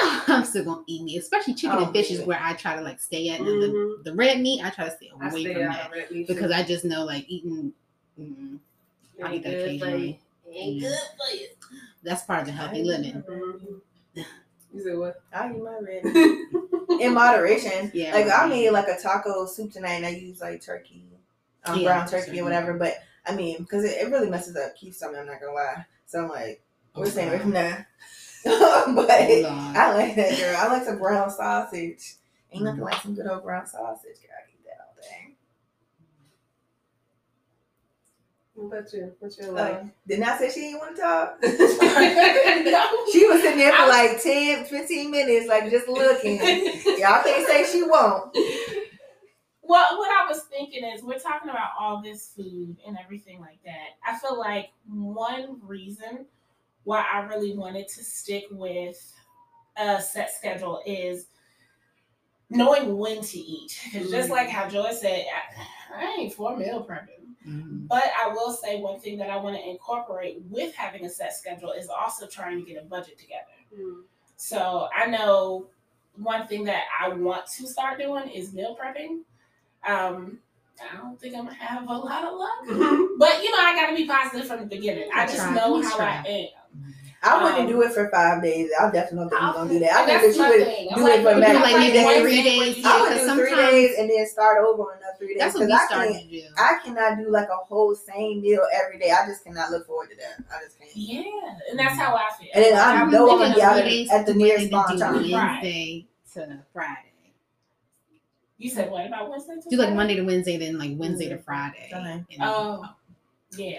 No, 0.00 0.20
I'm 0.28 0.44
still 0.44 0.64
gonna 0.64 0.82
eat 0.86 1.02
meat, 1.02 1.18
especially 1.18 1.54
chicken 1.54 1.78
Oh, 1.78 1.84
and 1.84 1.92
fish 1.92 2.10
is 2.10 2.20
where 2.26 2.38
I 2.40 2.54
try 2.54 2.76
to 2.76 2.82
like 2.82 3.00
stay 3.00 3.28
at. 3.30 3.40
And 3.40 3.48
Mhm. 3.48 3.60
the, 4.04 4.10
the 4.10 4.16
red 4.16 4.40
meat, 4.40 4.64
I 4.64 4.70
try 4.70 4.84
to 4.86 4.96
stay 4.96 5.10
away 5.12 5.30
stay 5.30 5.54
from 5.54 5.62
that 5.64 5.90
red 5.90 6.10
meat 6.10 6.26
because 6.26 6.50
too. 6.50 6.56
I 6.56 6.62
just 6.62 6.84
know 6.84 7.04
like 7.04 7.24
eating. 7.28 7.72
Mm, 8.20 8.58
I 9.22 9.26
Ain't 9.26 9.34
eat 9.36 9.42
that 9.44 9.50
good 9.50 9.62
for 9.62 9.68
you. 9.70 9.76
occasionally. 9.76 10.20
Ain't 10.52 10.76
Yeah. 10.82 10.88
good 10.88 10.98
for 11.16 11.36
you. 11.36 11.46
That's 12.02 12.22
part 12.24 12.40
of 12.40 12.46
the 12.46 12.52
healthy 12.52 12.82
living. 12.82 13.22
Mhm. 13.28 13.80
You 14.74 14.82
said 14.82 14.98
what? 14.98 15.22
I 15.32 15.50
eat 15.50 15.62
my 15.62 15.78
red 15.78 16.04
meat 16.04 16.48
in 17.00 17.14
moderation. 17.14 17.90
Yeah, 17.94 18.12
Like 18.14 18.26
I 18.26 18.40
right. 18.42 18.48
made 18.50 18.70
like 18.70 18.88
a 18.88 18.98
taco 19.00 19.46
soup 19.46 19.72
tonight, 19.72 19.94
and 19.94 20.06
I 20.06 20.10
use 20.10 20.40
like 20.42 20.62
turkey, 20.62 21.04
um, 21.64 21.78
Yeah, 21.78 21.84
brown 21.88 22.06
turkey 22.08 22.26
turkey. 22.26 22.38
and 22.38 22.44
whatever. 22.44 22.74
But 22.74 22.98
I 23.26 23.34
mean, 23.34 23.58
because 23.58 23.84
it, 23.84 23.96
it 24.02 24.10
really 24.10 24.28
messes 24.30 24.56
up 24.56 24.76
Keith's 24.76 24.98
stomach. 24.98 25.16
I'm 25.20 25.26
not 25.26 25.40
gonna 25.40 25.54
lie. 25.54 25.86
So 26.06 26.22
I'm 26.22 26.28
like, 26.28 26.62
we're 26.94 27.06
Oh, 27.06 27.08
staying 27.08 27.28
away 27.30 27.38
from 27.38 27.52
that. 27.52 27.86
but 28.44 29.10
Oh, 29.10 29.72
I 29.76 29.94
like 29.94 30.14
that 30.16 30.38
girl. 30.38 30.56
I 30.58 30.66
like 30.68 30.84
some 30.84 30.98
brown 30.98 31.30
sausage. 31.30 32.14
Ain't 32.52 32.64
nothing 32.64 32.80
like 32.82 33.02
some 33.02 33.14
good 33.14 33.26
old 33.26 33.42
brown 33.44 33.66
sausage. 33.66 34.16
Girl, 34.22 34.30
I 34.36 34.50
eat 34.50 34.64
that 34.64 34.78
all 34.86 34.94
day. 35.02 35.34
What 38.54 38.78
about 38.78 38.92
you? 38.92 39.12
What's 39.20 39.38
your 39.38 39.52
life? 39.52 39.78
Um, 39.82 39.92
didn't 40.06 40.24
I 40.24 40.38
say 40.38 40.50
she 40.50 40.60
didn't 40.62 40.78
want 40.80 40.96
to 40.96 41.02
talk? 41.02 41.38
no. 41.42 41.48
She 43.12 43.24
was 43.26 43.40
sitting 43.40 43.58
there 43.58 43.72
for 43.72 43.82
I- 43.82 43.88
like 44.12 44.22
10, 44.22 44.64
15 44.66 45.10
minutes, 45.10 45.48
like 45.48 45.70
just 45.70 45.88
looking. 45.88 46.36
Y'all 46.38 47.22
can't 47.22 47.46
say 47.46 47.64
she 47.70 47.82
won't. 47.82 48.36
Well, 49.62 49.98
what 49.98 50.10
I 50.10 50.26
was 50.28 50.42
thinking 50.44 50.82
is 50.84 51.02
we're 51.02 51.18
talking 51.18 51.50
about 51.50 51.70
all 51.78 52.02
this 52.02 52.32
food 52.34 52.76
and 52.86 52.96
everything 53.02 53.38
like 53.40 53.58
that. 53.66 53.98
I 54.06 54.18
feel 54.18 54.38
like 54.38 54.70
one 54.88 55.58
reason 55.62 56.24
why 56.84 57.04
I 57.12 57.20
really 57.26 57.56
wanted 57.56 57.88
to 57.88 58.04
stick 58.04 58.44
with 58.50 59.12
a 59.76 60.00
set 60.00 60.30
schedule 60.34 60.82
is 60.86 61.26
knowing 62.50 62.96
when 62.96 63.20
to 63.22 63.38
eat. 63.38 63.78
Because 63.84 64.10
just 64.10 64.30
like 64.30 64.48
how 64.48 64.68
Joy 64.68 64.92
said, 64.92 65.26
I, 65.94 66.04
I 66.04 66.16
ain't 66.18 66.34
for 66.34 66.56
meal 66.56 66.86
prepping. 66.88 67.18
Mhm. 67.46 67.88
But 67.88 68.04
I 68.20 68.28
will 68.28 68.52
say 68.52 68.80
one 68.80 69.00
thing 69.00 69.18
that 69.18 69.30
I 69.30 69.36
want 69.36 69.56
to 69.56 69.68
incorporate 69.68 70.38
with 70.50 70.74
having 70.74 71.04
a 71.04 71.08
set 71.10 71.34
schedule 71.34 71.72
is 71.72 71.88
also 71.88 72.26
trying 72.26 72.62
to 72.62 72.70
get 72.70 72.82
a 72.82 72.86
budget 72.86 73.18
together. 73.18 73.44
Mm. 73.76 74.02
So 74.36 74.88
I 74.94 75.06
know 75.06 75.66
one 76.16 76.46
thing 76.46 76.64
that 76.64 76.84
I 77.00 77.08
want 77.08 77.46
to 77.58 77.66
start 77.66 77.98
doing 77.98 78.28
is 78.28 78.52
meal 78.52 78.76
prepping. 78.80 79.20
Um, 79.88 80.38
I 80.80 80.96
don't 80.96 81.18
think 81.20 81.34
I'm 81.34 81.44
gonna 81.44 81.56
have 81.56 81.88
a 81.88 81.92
lot 81.92 82.24
of 82.24 82.34
luck, 82.34 82.58
but 83.18 83.42
you 83.42 83.50
know 83.50 83.58
I 83.62 83.74
got 83.74 83.90
to 83.90 83.96
be 83.96 84.06
positive 84.06 84.46
from 84.46 84.60
the 84.60 84.66
beginning. 84.66 85.08
I 85.14 85.26
just 85.26 85.38
Try. 85.38 85.54
know 85.54 85.82
how 85.82 85.96
try. 85.96 86.22
I 86.24 86.28
am. 86.28 86.48
I 87.20 87.42
wouldn't 87.42 87.60
Um, 87.62 87.66
do 87.66 87.82
it 87.82 87.92
for 87.92 88.08
five 88.10 88.40
days. 88.42 88.70
I 88.80 88.90
definitely 88.90 89.28
don't 89.28 89.30
think 89.30 89.42
you're 89.42 89.52
gonna 89.52 89.70
do 89.70 89.78
that. 89.80 89.92
I 89.92 89.98
And 90.02 90.06
think 90.22 90.36
that 90.36 90.36
you 90.38 90.48
would 90.58 90.66
thing. 90.66 90.88
I'm 90.92 90.98
do 90.98 91.06
it 91.08 91.16
for 91.18 91.24
when 91.24 91.40
maybe 91.40 91.58
like 91.58 91.76
maybe 91.76 92.04
one 92.04 92.20
three 92.22 92.42
day 92.42 92.56
where 92.58 92.66
days, 92.66 92.78
yeah, 92.78 92.88
I 92.88 93.00
would 93.00 93.10
it. 93.12 93.14
do 93.14 93.18
three 93.18 93.48
sometimes- 93.50 93.70
days 93.72 93.98
and 93.98 94.10
then 94.10 94.26
start 94.28 94.64
over 94.64 94.82
on 94.82 94.98
another 94.98 95.14
three 95.18 95.28
days. 95.34 95.38
That's 95.38 95.54
what 95.54 95.66
Because 95.66 95.80
we 95.80 95.82
I 95.82 95.86
started 95.86 96.12
can't, 96.12 96.30
to 96.30 96.40
do. 96.40 96.46
I 96.56 96.78
cannot 96.84 97.18
do 97.18 97.30
like 97.30 97.48
a 97.48 97.56
whole 97.56 97.94
same 97.96 98.40
meal 98.40 98.62
every 98.72 98.98
day. 99.00 99.10
I 99.10 99.26
just 99.26 99.42
cannot 99.44 99.70
look 99.72 99.86
forward 99.86 100.10
to 100.10 100.16
that. 100.16 100.44
I 100.54 100.62
just 100.64 100.78
can't. 100.78 100.90
Yeah, 100.94 101.24
and 101.70 101.78
that's 101.78 101.94
how 101.96 102.14
I 102.14 102.28
feel. 102.38 102.48
And 102.54 102.64
then 102.64 102.74
I 102.78 103.02
I'm 103.02 103.10
know 103.10 103.30
I'm 103.32 103.38
gonna 103.38 103.54
be 103.54 103.62
out 103.62 103.78
at- 103.78 103.84
days 103.84 104.10
at 104.12 104.24
the 104.24 104.32
to 104.34 104.38
nearest 104.38 104.70
Wednesday, 104.72 104.96
spawn 104.96 104.98
time. 104.98 105.30
Wednesday 105.32 106.06
to 106.34 106.58
Friday. 106.72 107.02
You 108.58 108.70
said 108.70 108.90
what 108.90 109.06
about 109.06 109.28
Wednesday? 109.30 109.54
to 109.60 109.68
Do 109.70 109.76
like 109.76 109.92
Monday 109.94 110.14
to 110.16 110.22
Wednesday, 110.22 110.56
then 110.56 110.78
like 110.78 110.92
Wednesday 110.96 111.28
to 111.30 111.36
Mhm. 111.36 111.44
Friday. 111.44 111.90
Okay. 111.92 112.24
Oh, 112.42 112.84
yeah. 113.56 113.78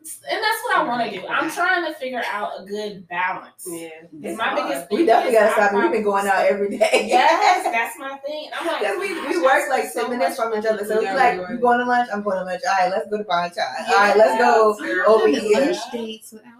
And 0.00 0.42
that's 0.42 0.62
what 0.64 0.78
I 0.78 0.84
want 0.88 1.10
to 1.12 1.20
do. 1.20 1.26
I'm 1.26 1.50
trying 1.50 1.84
to 1.84 1.92
figure 1.98 2.22
out 2.32 2.52
a 2.58 2.64
good 2.64 3.06
balance. 3.08 3.66
Yeah. 3.66 3.88
It's 4.22 4.38
my 4.38 4.54
biggest 4.54 4.88
thing. 4.88 4.98
We 4.98 5.06
definitely 5.06 5.38
gotta 5.38 5.52
stop 5.52 5.72
it. 5.72 5.76
We've 5.76 5.92
been 5.92 6.02
going 6.02 6.26
out 6.26 6.46
every 6.46 6.76
day. 6.76 7.06
Yes, 7.10 7.64
that's 7.64 7.98
my 7.98 8.16
thing. 8.18 8.50
I'm 8.58 8.66
like, 8.66 8.80
Because 8.80 8.98
we, 8.98 9.12
we 9.28 9.42
work 9.42 9.64
spend 9.64 9.70
like 9.70 9.90
so 9.90 10.08
10 10.08 10.10
minutes 10.18 10.36
from 10.36 10.54
each 10.58 10.64
other. 10.64 10.84
So 10.86 11.00
it's 11.00 11.14
like, 11.14 11.48
we 11.48 11.54
you 11.54 11.60
going 11.60 11.80
to 11.80 11.84
lunch? 11.84 12.08
I'm 12.12 12.22
going 12.22 12.38
to 12.38 12.44
lunch. 12.44 12.62
All 12.66 12.76
right, 12.78 12.90
let's 12.90 13.10
go 13.10 13.18
to 13.18 13.24
Pine 13.24 13.50
Chai. 13.54 13.62
Yeah. 13.88 13.92
All 13.92 14.00
right, 14.00 14.16
let's 14.16 14.38
go 14.38 14.76
over 15.06 15.28
here. 15.28 15.66
lunch 15.66 15.76
dates 15.92 16.32
without 16.32 16.59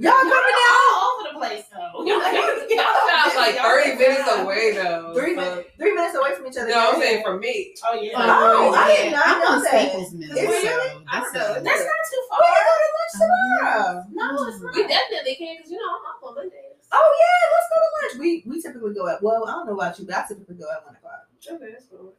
Y'all 0.00 0.12
coming 0.16 0.32
out? 0.32 0.88
all 0.96 1.12
over 1.12 1.28
the 1.28 1.38
place 1.38 1.64
though. 1.68 2.04
Y'all 2.08 2.24
sound 3.08 3.36
like 3.36 3.56
30 3.60 3.96
minutes 4.00 4.28
away 4.32 4.72
though. 4.72 5.12
Three, 5.14 5.34
So- 5.36 5.40
minutes, 5.40 5.68
three 5.76 5.92
minutes 5.94 6.16
away 6.16 6.34
from 6.36 6.46
each 6.48 6.56
other. 6.56 6.70
No, 6.70 6.92
I'm 6.92 7.00
saying 7.00 7.22
from 7.22 7.40
me. 7.40 7.74
Oh 7.84 7.94
yeah. 8.00 8.12
Oh, 8.16 8.72
I 8.74 8.96
did 8.96 9.12
not 9.12 9.26
I'm 9.28 9.40
know 9.40 9.52
on 9.56 9.62
that. 9.62 9.70
Staples 9.92 10.12
Mill. 10.14 10.30
Is 10.32 10.36
it 10.38 10.46
so 10.46 10.52
really? 10.72 11.04
I 11.04 11.20
That's 11.20 11.32
don't 11.32 11.42
know. 11.42 11.62
That's 11.68 11.84
not 11.84 12.00
too 12.08 12.22
far. 12.30 12.38
We 12.40 12.46
far. 12.48 12.56
can 12.56 12.64
go 12.64 12.74
to 12.80 12.88
lunch 12.96 13.14
tomorrow. 13.20 14.04
No, 14.10 14.48
it's 14.48 14.60
not. 14.62 14.74
We 14.74 14.82
definitely 14.88 15.34
can 15.36 15.56
because 15.60 15.70
you 15.70 15.78
know 15.78 15.90
I'm 15.92 16.04
off 16.08 16.24
on 16.24 16.34
Mondays. 16.34 16.80
Oh 16.92 17.08
yeah, 17.20 17.38
let's 17.52 17.68
go 17.68 17.76
to 17.76 17.88
lunch. 18.00 18.14
We 18.18 18.28
we 18.48 18.56
typically 18.62 18.94
go 18.94 19.04
at 19.08 19.22
well, 19.22 19.44
I 19.46 19.52
don't 19.52 19.66
know 19.66 19.74
about 19.76 19.98
you, 19.98 20.06
but 20.06 20.16
I 20.16 20.24
typically 20.26 20.56
go 20.56 20.64
at 20.72 20.80
one 20.84 20.96
o'clock. 20.96 21.28
Okay, 21.44 21.72
that's 21.76 21.84
cool. 21.92 22.14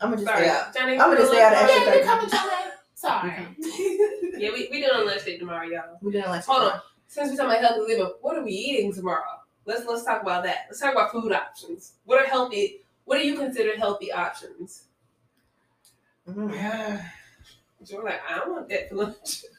I'm 0.00 0.10
gonna 0.12 0.24
just 0.24 0.28
Sorry, 0.28 0.44
stay 0.44 0.56
out. 0.56 0.74
Johnny. 0.74 0.92
I'm 1.00 1.08
gonna 1.14 1.26
stay 1.26 1.42
out 1.42 1.52
of 1.52 1.58
extra 1.60 1.80
Yeah, 1.80 1.84
you 1.84 1.92
thirty. 1.92 2.04
coming 2.04 2.30
to 2.30 2.38
Sorry. 2.96 3.32
Yeah, 4.36 4.50
we 4.52 4.68
we 4.70 4.80
doing 4.84 4.90
a 4.94 5.04
lunch 5.04 5.24
date 5.24 5.38
tomorrow, 5.38 5.64
y'all. 5.66 5.96
We're 6.02 6.12
doing 6.12 6.24
lunch. 6.26 6.44
Hold 6.44 6.58
tomorrow. 6.60 6.74
on. 6.76 6.80
Since 7.08 7.30
we're 7.30 7.36
talking 7.36 7.58
about 7.58 7.74
healthy 7.74 7.92
living, 7.94 8.12
what 8.20 8.36
are 8.36 8.44
we 8.44 8.52
eating 8.52 8.92
tomorrow? 8.92 9.24
Let's 9.64 9.84
let's 9.86 10.04
talk 10.04 10.22
about 10.22 10.44
that. 10.44 10.66
Let's 10.68 10.80
talk 10.80 10.92
about 10.92 11.12
food 11.12 11.32
options. 11.32 11.94
What 12.04 12.22
are 12.22 12.26
healthy? 12.28 12.82
What 13.04 13.18
do 13.18 13.26
you 13.26 13.36
consider 13.36 13.76
healthy 13.78 14.12
options? 14.12 14.84
Mhm. 16.28 17.02
You're 17.86 18.04
like, 18.04 18.20
I 18.28 18.38
don't 18.38 18.52
want 18.52 18.68
that 18.70 18.88
for 18.88 18.96
lunch. 18.96 19.44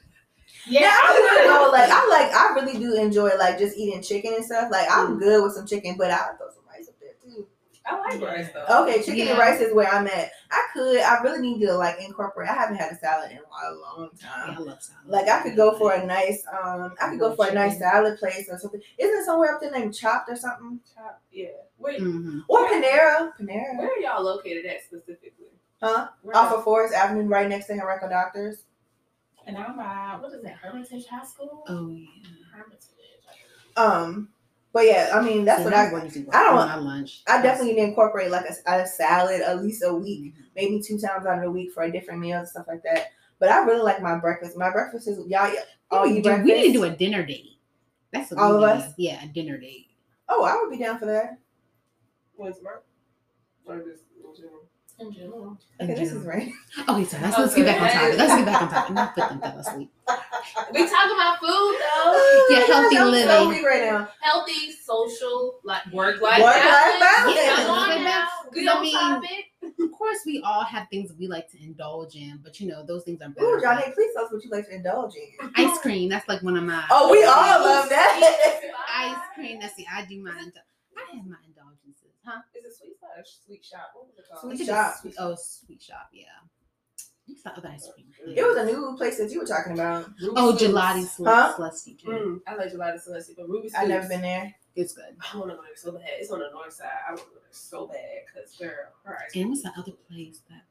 Yeah, 0.67 0.91
I'm 1.03 1.15
I'm 1.15 1.27
gonna 1.37 1.47
go. 1.65 1.71
Like 1.71 1.89
I 1.91 2.07
like, 2.09 2.33
I 2.33 2.53
really 2.55 2.79
do 2.79 2.95
enjoy 2.95 3.31
like 3.37 3.57
just 3.59 3.77
eating 3.77 4.01
chicken 4.01 4.33
and 4.35 4.45
stuff. 4.45 4.71
Like 4.71 4.87
I'm 4.91 5.17
Mm. 5.17 5.19
good 5.19 5.43
with 5.43 5.53
some 5.53 5.67
chicken, 5.67 5.95
but 5.97 6.11
I'll 6.11 6.37
throw 6.37 6.49
some 6.49 6.63
rice 6.69 6.89
up 6.89 6.95
there 7.01 7.13
too. 7.23 7.47
I 7.89 7.97
like 7.99 8.21
rice 8.21 8.49
though. 8.53 8.83
Okay, 8.83 9.01
chicken 9.03 9.29
and 9.29 9.37
rice 9.39 9.61
is 9.61 9.73
where 9.73 9.87
I'm 9.87 10.07
at. 10.07 10.31
I 10.51 10.65
could, 10.73 10.99
I 10.99 11.21
really 11.21 11.41
need 11.41 11.65
to 11.65 11.73
like 11.73 11.95
incorporate. 12.01 12.49
I 12.49 12.53
haven't 12.53 12.75
had 12.75 12.91
a 12.91 12.95
salad 12.97 13.31
in 13.31 13.37
a 13.37 13.73
long 13.73 14.09
Yeah, 14.21 14.27
time. 14.29 14.55
I 14.57 14.59
love 14.59 14.81
salad. 14.83 15.07
Like 15.07 15.27
I 15.29 15.41
could 15.41 15.55
go 15.55 15.77
for 15.77 15.93
a 15.93 16.05
nice, 16.05 16.43
um, 16.51 16.93
I 17.01 17.09
could 17.09 17.19
go 17.19 17.35
for 17.35 17.47
a 17.47 17.53
nice 17.53 17.79
salad 17.79 18.19
place 18.19 18.47
or 18.51 18.57
something. 18.59 18.81
Isn't 18.97 19.17
it 19.19 19.25
somewhere 19.25 19.55
up 19.55 19.61
there 19.61 19.71
named 19.71 19.95
Chopped 19.95 20.29
or 20.29 20.35
something? 20.35 20.79
Chop- 20.95 21.21
Yeah. 21.31 21.47
Wait, 21.79 22.01
Mhm. 22.01 22.41
Or 22.49 22.67
Panera, 22.67 23.31
Panera. 23.39 23.77
where 23.77 23.87
are 23.89 23.99
y'all 23.99 24.23
located 24.23 24.65
at 24.65 24.83
specifically? 24.83 25.47
Huh? 25.81 26.09
Where 26.23 26.35
Off 26.35 26.49
y'all- 26.49 26.59
of 26.59 26.63
Forest 26.65 26.93
Avenue, 26.93 27.27
right 27.27 27.47
next 27.47 27.67
to 27.67 27.73
Henrico 27.73 28.09
Doctors. 28.09 28.63
And 29.45 29.57
I'm 29.57 29.79
uh, 29.79 30.19
what 30.19 30.33
is 30.33 30.41
that? 30.43 30.55
Hermitage 30.55 31.05
High 31.07 31.23
School. 31.25 31.63
Oh 31.69 31.87
yeah. 31.89 32.07
Hermitage. 32.53 32.81
Um, 33.77 34.29
but 34.77 34.85
yeah, 34.85 35.09
I 35.15 35.21
mean 35.23 35.43
that's 35.43 35.59
See, 35.59 35.65
what 35.65 35.73
I'm 35.73 35.87
I. 35.87 35.89
going 35.89 36.11
to 36.11 36.19
do 36.19 36.29
I 36.31 36.43
don't- 36.43 36.51
for 36.51 36.67
my 36.67 36.75
lunch. 36.75 37.23
I 37.27 37.41
definitely 37.41 37.73
need 37.73 37.81
to 37.81 37.87
incorporate 37.87 38.29
like 38.29 38.45
a, 38.45 38.71
a 38.71 38.85
salad 38.85 39.41
at 39.41 39.63
least 39.63 39.83
a 39.83 39.91
week, 39.91 40.35
Mhm. 40.35 40.43
maybe 40.55 40.79
two 40.81 40.99
times 40.99 41.25
out 41.25 41.39
of 41.39 41.43
the 41.43 41.49
week 41.49 41.71
for 41.71 41.81
a 41.81 41.91
different 41.91 42.19
meal 42.19 42.37
and 42.37 42.47
stuff 42.47 42.65
like 42.67 42.83
that. 42.83 43.07
But 43.39 43.49
I 43.49 43.63
really 43.65 43.81
like 43.81 44.01
my 44.03 44.19
breakfast. 44.19 44.55
My 44.55 44.69
breakfast 44.69 45.07
is 45.07 45.17
y'all 45.27 45.51
all 45.89 46.03
we, 46.03 46.11
eat 46.11 46.15
do, 46.17 46.29
breakfast. 46.29 46.45
we 46.45 46.53
need 46.53 46.67
to 46.67 46.73
do 46.73 46.83
a 46.83 46.91
dinner 46.91 47.25
date. 47.25 47.57
That's 48.11 48.29
what 48.29 48.39
All 48.39 48.57
we 48.59 48.63
of 48.65 48.77
need. 48.77 48.83
us? 48.83 48.93
Yeah, 48.97 49.23
a 49.23 49.27
dinner 49.27 49.57
date. 49.57 49.87
oh, 50.29 50.43
I 50.43 50.55
would 50.61 50.69
be 50.69 50.77
down 50.83 50.99
for 50.99 51.05
that. 51.07 51.39
When's 52.35 52.57
tomorrow? 52.57 52.81
Or 53.65 53.77
just 53.79 54.03
in 54.23 54.35
general? 54.35 54.66
In 54.99 55.11
general. 55.13 55.57
Okay, 55.79 55.93
In 55.93 55.99
this 55.99 56.11
is 56.11 56.25
right. 56.25 56.51
Okay, 56.89 57.05
so 57.05 57.17
let's, 57.21 57.37
let's 57.37 57.53
get 57.55 57.65
back 57.67 57.81
on 57.81 57.89
topic. 57.91 58.17
Let's 58.17 58.35
get 58.35 58.45
back 58.45 58.61
on 58.63 58.69
topic. 58.69 58.95
Not 58.95 59.13
put 59.15 59.29
them 59.29 59.39
fell 59.41 59.57
asleep. 59.59 59.91
We 60.73 60.79
talking 60.89 61.11
about 61.15 61.39
food 61.39 61.75
though. 61.79 62.45
Yeah, 62.49 62.59
healthy 62.65 62.97
I'm 62.97 63.11
living. 63.11 63.27
So 63.27 63.49
weak 63.49 63.63
right 63.65 63.83
now. 63.91 64.07
Healthy, 64.21 64.71
social, 64.83 65.59
like 65.63 65.85
work 65.93 66.21
life 66.21 66.41
Work-life 66.41 66.63
balance. 66.99 67.35
Yeah, 67.37 67.55
Come 67.57 67.69
on 67.71 67.89
but 67.89 67.95
now. 67.97 68.03
that's- 68.03 68.29
Good 68.53 68.67
I 68.69 68.81
mean, 68.81 68.93
topic. 68.93 69.45
Of 69.79 69.91
course, 69.91 70.19
we 70.25 70.41
all 70.43 70.63
have 70.63 70.87
things 70.89 71.11
we 71.19 71.27
like 71.27 71.51
to 71.51 71.61
indulge 71.61 72.15
in, 72.15 72.39
but 72.43 72.59
you 72.59 72.67
know 72.67 72.83
those 72.85 73.03
things 73.03 73.21
are 73.21 73.29
better. 73.29 73.45
Ooh, 73.57 73.61
Johnny, 73.61 73.83
please 73.93 74.11
tell 74.15 74.25
us 74.25 74.31
what 74.31 74.43
you 74.43 74.49
like 74.49 74.65
to 74.67 74.75
indulge 74.75 75.13
in. 75.15 75.49
Ice 75.57 75.77
cream. 75.79 76.09
That's 76.09 76.27
like 76.27 76.41
one 76.41 76.55
of 76.57 76.63
my. 76.63 76.83
Oh, 76.89 77.11
we 77.11 77.23
all 77.23 77.59
love 77.63 77.89
that. 77.89 78.61
ice 78.97 79.17
cream. 79.35 79.59
That's 79.59 79.75
the 79.75 79.85
I 79.93 80.05
do 80.05 80.23
my. 80.23 80.31
Indul- 80.31 80.63
I 80.97 81.15
have 81.17 81.25
my 81.27 81.35
indulgences, 81.45 81.56
huh? 82.27 82.41
Is 82.53 82.65
it 82.65 82.73
sweet 82.77 82.95
spot 82.97 83.09
or 83.17 83.23
sweet 83.25 83.63
shop? 83.65 83.91
What 83.95 84.07
was 84.07 84.17
it 84.19 84.25
called? 84.29 84.55
Sweet 84.57 84.65
shop. 84.67 84.95
Sweet, 85.01 85.15
oh, 85.19 85.35
sweet 85.39 85.81
shop. 85.81 86.09
Yeah. 86.11 86.25
What's 87.25 87.43
the 87.43 87.51
other 87.57 87.69
ice 87.69 87.89
cream? 87.93 88.07
It 88.37 88.41
was 88.43 88.57
a 88.57 88.65
new 88.65 88.95
place 88.97 89.17
that 89.17 89.29
you 89.31 89.39
were 89.39 89.45
talking 89.45 89.73
about. 89.73 90.05
Ruby 90.21 90.33
Oh, 90.37 90.55
Sweets. 90.55 90.73
gelati 90.73 91.25
Huh? 91.25 91.53
celesti. 91.57 91.97
Mm, 92.05 92.39
I 92.47 92.55
like 92.55 92.71
gelati 92.71 92.99
celesti, 93.05 93.35
but 93.35 93.49
Ruby 93.49 93.69
I've 93.75 93.87
never 93.89 94.07
been 94.07 94.21
there. 94.21 94.55
It's 94.75 94.93
good. 94.93 95.15
I 95.19 95.37
want 95.37 95.49
to 95.51 95.55
go 95.57 95.63
there 95.63 95.75
so 95.75 95.91
bad. 95.91 96.03
It's 96.19 96.31
on 96.31 96.39
the 96.39 96.49
north 96.53 96.71
side. 96.71 96.87
I 97.07 97.11
want 97.11 97.23
to 97.23 97.33
go 97.33 97.39
there 97.41 97.51
so 97.51 97.87
bad 97.87 98.19
because 98.27 98.55
girl, 98.55 98.93
her 99.03 99.17
ice 99.25 99.35
And 99.35 99.49
what's 99.49 99.63
the 99.63 99.71
other 99.77 99.91
place 100.07 100.39
that 100.49 100.63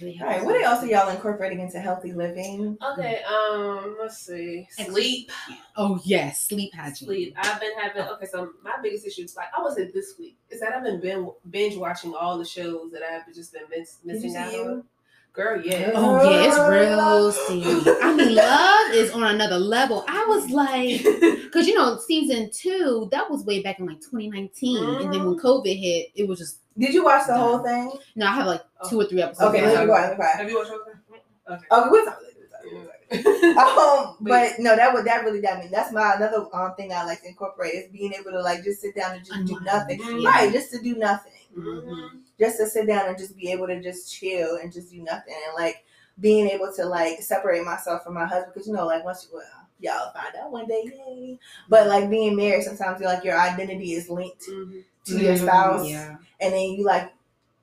they 0.00 0.18
All 0.20 0.28
have? 0.28 0.28
right, 0.28 0.44
what 0.44 0.62
else 0.62 0.82
are 0.82 0.86
y'all 0.86 1.10
incorporating 1.10 1.60
into 1.60 1.78
healthy 1.78 2.12
living? 2.12 2.78
Okay, 2.92 3.22
um, 3.22 3.96
let's 4.00 4.18
see. 4.18 4.66
Sleep. 4.70 5.30
Oh 5.76 6.00
yes, 6.04 6.44
sleep 6.44 6.74
hygiene. 6.74 7.08
Sleep. 7.08 7.34
I've 7.36 7.60
been 7.60 7.72
having 7.78 8.02
okay, 8.02 8.26
so 8.26 8.50
my 8.62 8.76
biggest 8.82 9.06
issue 9.06 9.22
is 9.22 9.36
like 9.36 9.48
I 9.56 9.62
wasn't 9.62 9.92
this 9.92 10.14
week. 10.18 10.36
Is 10.50 10.60
that 10.60 10.72
I've 10.74 10.82
been 10.82 11.30
binge 11.50 11.76
watching 11.76 12.14
all 12.14 12.38
the 12.38 12.44
shows 12.44 12.90
that 12.92 13.02
I've 13.02 13.32
just 13.34 13.52
been 13.52 13.62
miss- 13.70 13.98
missing 14.04 14.34
out 14.36 14.54
on. 14.54 14.84
Girl, 15.32 15.62
yeah. 15.64 15.92
Oh 15.94 16.30
yeah, 16.30 16.46
it's 16.46 16.58
real 16.58 17.32
steamy. 17.32 17.82
I 18.02 18.14
mean, 18.14 18.34
love 18.34 18.90
is 18.94 19.10
on 19.12 19.22
another 19.24 19.58
level. 19.58 20.04
I 20.06 20.26
was 20.26 20.50
like, 20.50 21.02
because 21.44 21.66
you 21.66 21.74
know, 21.74 21.96
season 21.98 22.50
two 22.52 23.08
that 23.12 23.30
was 23.30 23.42
way 23.46 23.62
back 23.62 23.78
in 23.78 23.86
like 23.86 24.00
2019, 24.00 24.84
and 24.84 25.12
then 25.14 25.24
when 25.24 25.38
COVID 25.38 25.74
hit, 25.78 26.08
it 26.14 26.28
was 26.28 26.38
just 26.38 26.58
Did 26.76 26.92
you 26.92 27.04
watch 27.04 27.26
the 27.26 27.34
whole 27.36 27.60
thing? 27.60 27.92
no. 28.14 28.26
I 28.26 28.32
have 28.32 28.46
like 28.46 28.60
two 28.90 29.00
or 29.00 29.06
three 29.06 29.22
episodes. 29.22 29.54
Okay, 29.54 29.64
Okay, 29.64 29.72
let 29.74 29.80
me 29.80 29.86
go. 29.86 29.92
Let. 29.94 30.36
Have 30.36 30.50
you 30.50 30.56
watched 30.58 30.70
all 30.70 30.80
of 30.80 30.86
that? 30.86 31.54
Okay. 31.54 31.64
Oh, 31.70 31.90
we'll 31.90 32.04
talk 32.04 32.18
later. 32.22 32.36
we'll 32.70 33.24
talk 33.24 33.40
later. 33.42 33.58
Um, 33.58 34.16
But- 34.20 34.28
but 34.30 34.52
no, 34.58 34.76
that 34.76 34.92
would 34.92 35.04
that 35.06 35.24
really 35.24 35.40
that 35.40 35.58
mean 35.60 35.70
that's 35.70 35.92
my 35.92 36.14
another 36.14 36.46
um 36.52 36.74
thing 36.76 36.92
I 36.92 37.04
like 37.04 37.22
to 37.22 37.28
incorporate 37.28 37.74
is 37.74 37.90
being 37.90 38.12
able 38.12 38.32
to 38.32 38.40
like 38.42 38.64
just 38.64 38.80
sit 38.82 38.94
down 38.94 39.16
and 39.16 39.24
just 39.24 39.44
do 39.46 39.58
nothing. 39.64 39.98
Mhm. 40.00 40.24
Right, 40.26 40.52
just 40.52 40.70
to 40.72 40.78
do 40.82 40.94
nothing. 40.96 41.32
Mhm. 41.58 42.08
Just 42.42 42.58
to 42.58 42.66
sit 42.66 42.86
down 42.88 43.08
and 43.08 43.16
just 43.16 43.36
be 43.36 43.52
able 43.52 43.68
to 43.68 43.80
just 43.80 44.12
chill 44.12 44.56
and 44.56 44.72
just 44.72 44.90
do 44.90 45.00
nothing. 45.02 45.34
And 45.46 45.54
like 45.54 45.84
being 46.20 46.48
able 46.48 46.72
to 46.74 46.84
like 46.84 47.22
separate 47.22 47.64
myself 47.64 48.02
from 48.02 48.14
my 48.14 48.26
husband 48.26 48.52
because 48.52 48.66
you 48.66 48.74
know 48.74 48.86
like 48.86 49.04
once 49.04 49.28
you 49.30 49.38
well 49.38 49.68
y'all 49.80 50.12
find 50.12 50.34
out 50.36 50.50
one 50.50 50.66
day 50.66 50.82
yay. 50.84 51.38
But 51.68 51.86
like 51.86 52.10
being 52.10 52.34
married 52.36 52.64
sometimes 52.64 53.00
you're 53.00 53.08
like 53.08 53.24
your 53.24 53.38
identity 53.38 53.92
is 53.92 54.08
linked 54.10 54.42
Mhm. 54.48 54.82
to 55.06 55.18
your 55.18 55.36
spouse. 55.36 55.88
Yeah. 55.88 56.16
and 56.40 56.52
then 56.52 56.62
you 56.72 56.84
like 56.84 57.12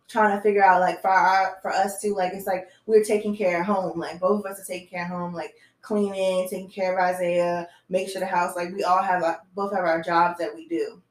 trying 0.07 0.35
to 0.35 0.41
figure 0.41 0.63
out 0.63 0.79
like 0.81 1.01
for 1.01 1.09
our 1.11 1.59
for 1.61 1.71
us 1.71 2.01
too 2.01 2.15
like 2.15 2.33
it's 2.33 2.47
like 2.47 2.67
we're 2.87 3.03
taking 3.03 3.35
care 3.35 3.59
of 3.61 3.67
home. 3.67 3.99
Like 3.99 4.19
both 4.19 4.43
of 4.45 4.51
us 4.51 4.59
are 4.61 4.65
taking 4.65 4.87
care 4.87 5.03
of 5.03 5.09
home 5.11 5.33
like 5.33 5.53
cleaning 5.81 6.47
taking 6.49 6.69
care 6.69 6.97
of 6.97 7.15
isaiah 7.15 7.67
make 7.89 8.09
sure 8.09 8.19
the 8.19 8.25
house 8.25 8.53
like 8.55 8.73
we 8.73 8.83
all 8.83 9.01
have 9.01 9.21
like 9.21 9.37
both 9.55 9.71
have 9.73 9.85
our 9.85 10.01
jobs 10.01 10.37
that 10.39 10.53
we 10.53 10.67
do 10.67 11.01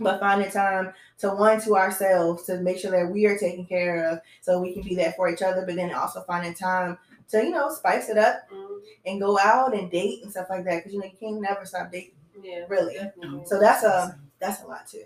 but 0.00 0.20
finding 0.20 0.50
time 0.50 0.92
to 1.18 1.30
one 1.30 1.60
to 1.60 1.76
ourselves 1.76 2.44
to 2.44 2.58
make 2.60 2.78
sure 2.78 2.90
that 2.90 3.10
we 3.10 3.26
are 3.26 3.38
taken 3.38 3.64
care 3.64 4.08
of 4.10 4.20
so 4.42 4.60
we 4.60 4.72
can 4.74 4.82
be 4.82 4.94
there 4.94 5.12
for 5.12 5.28
each 5.28 5.42
other 5.42 5.64
but 5.64 5.74
then 5.76 5.92
also 5.94 6.22
finding 6.22 6.52
time 6.54 6.98
to 7.30 7.42
you 7.42 7.50
know 7.50 7.70
spice 7.72 8.08
it 8.08 8.18
up 8.18 8.48
Mhm. 8.52 8.78
and 9.06 9.20
go 9.20 9.38
out 9.38 9.74
and 9.74 9.90
date 9.90 10.22
and 10.22 10.30
stuff 10.30 10.48
like 10.50 10.64
that 10.64 10.76
because 10.78 10.92
you 10.92 10.98
know 11.00 11.06
you 11.06 11.16
can't 11.18 11.40
never 11.40 11.64
stop 11.64 11.90
dating 11.90 12.12
Yeah. 12.42 12.64
really 12.68 12.94
definitely. 12.94 13.44
so 13.46 13.58
that's 13.58 13.82
a 13.84 14.18
that's 14.38 14.62
a 14.62 14.66
lot 14.66 14.86
too. 14.86 15.04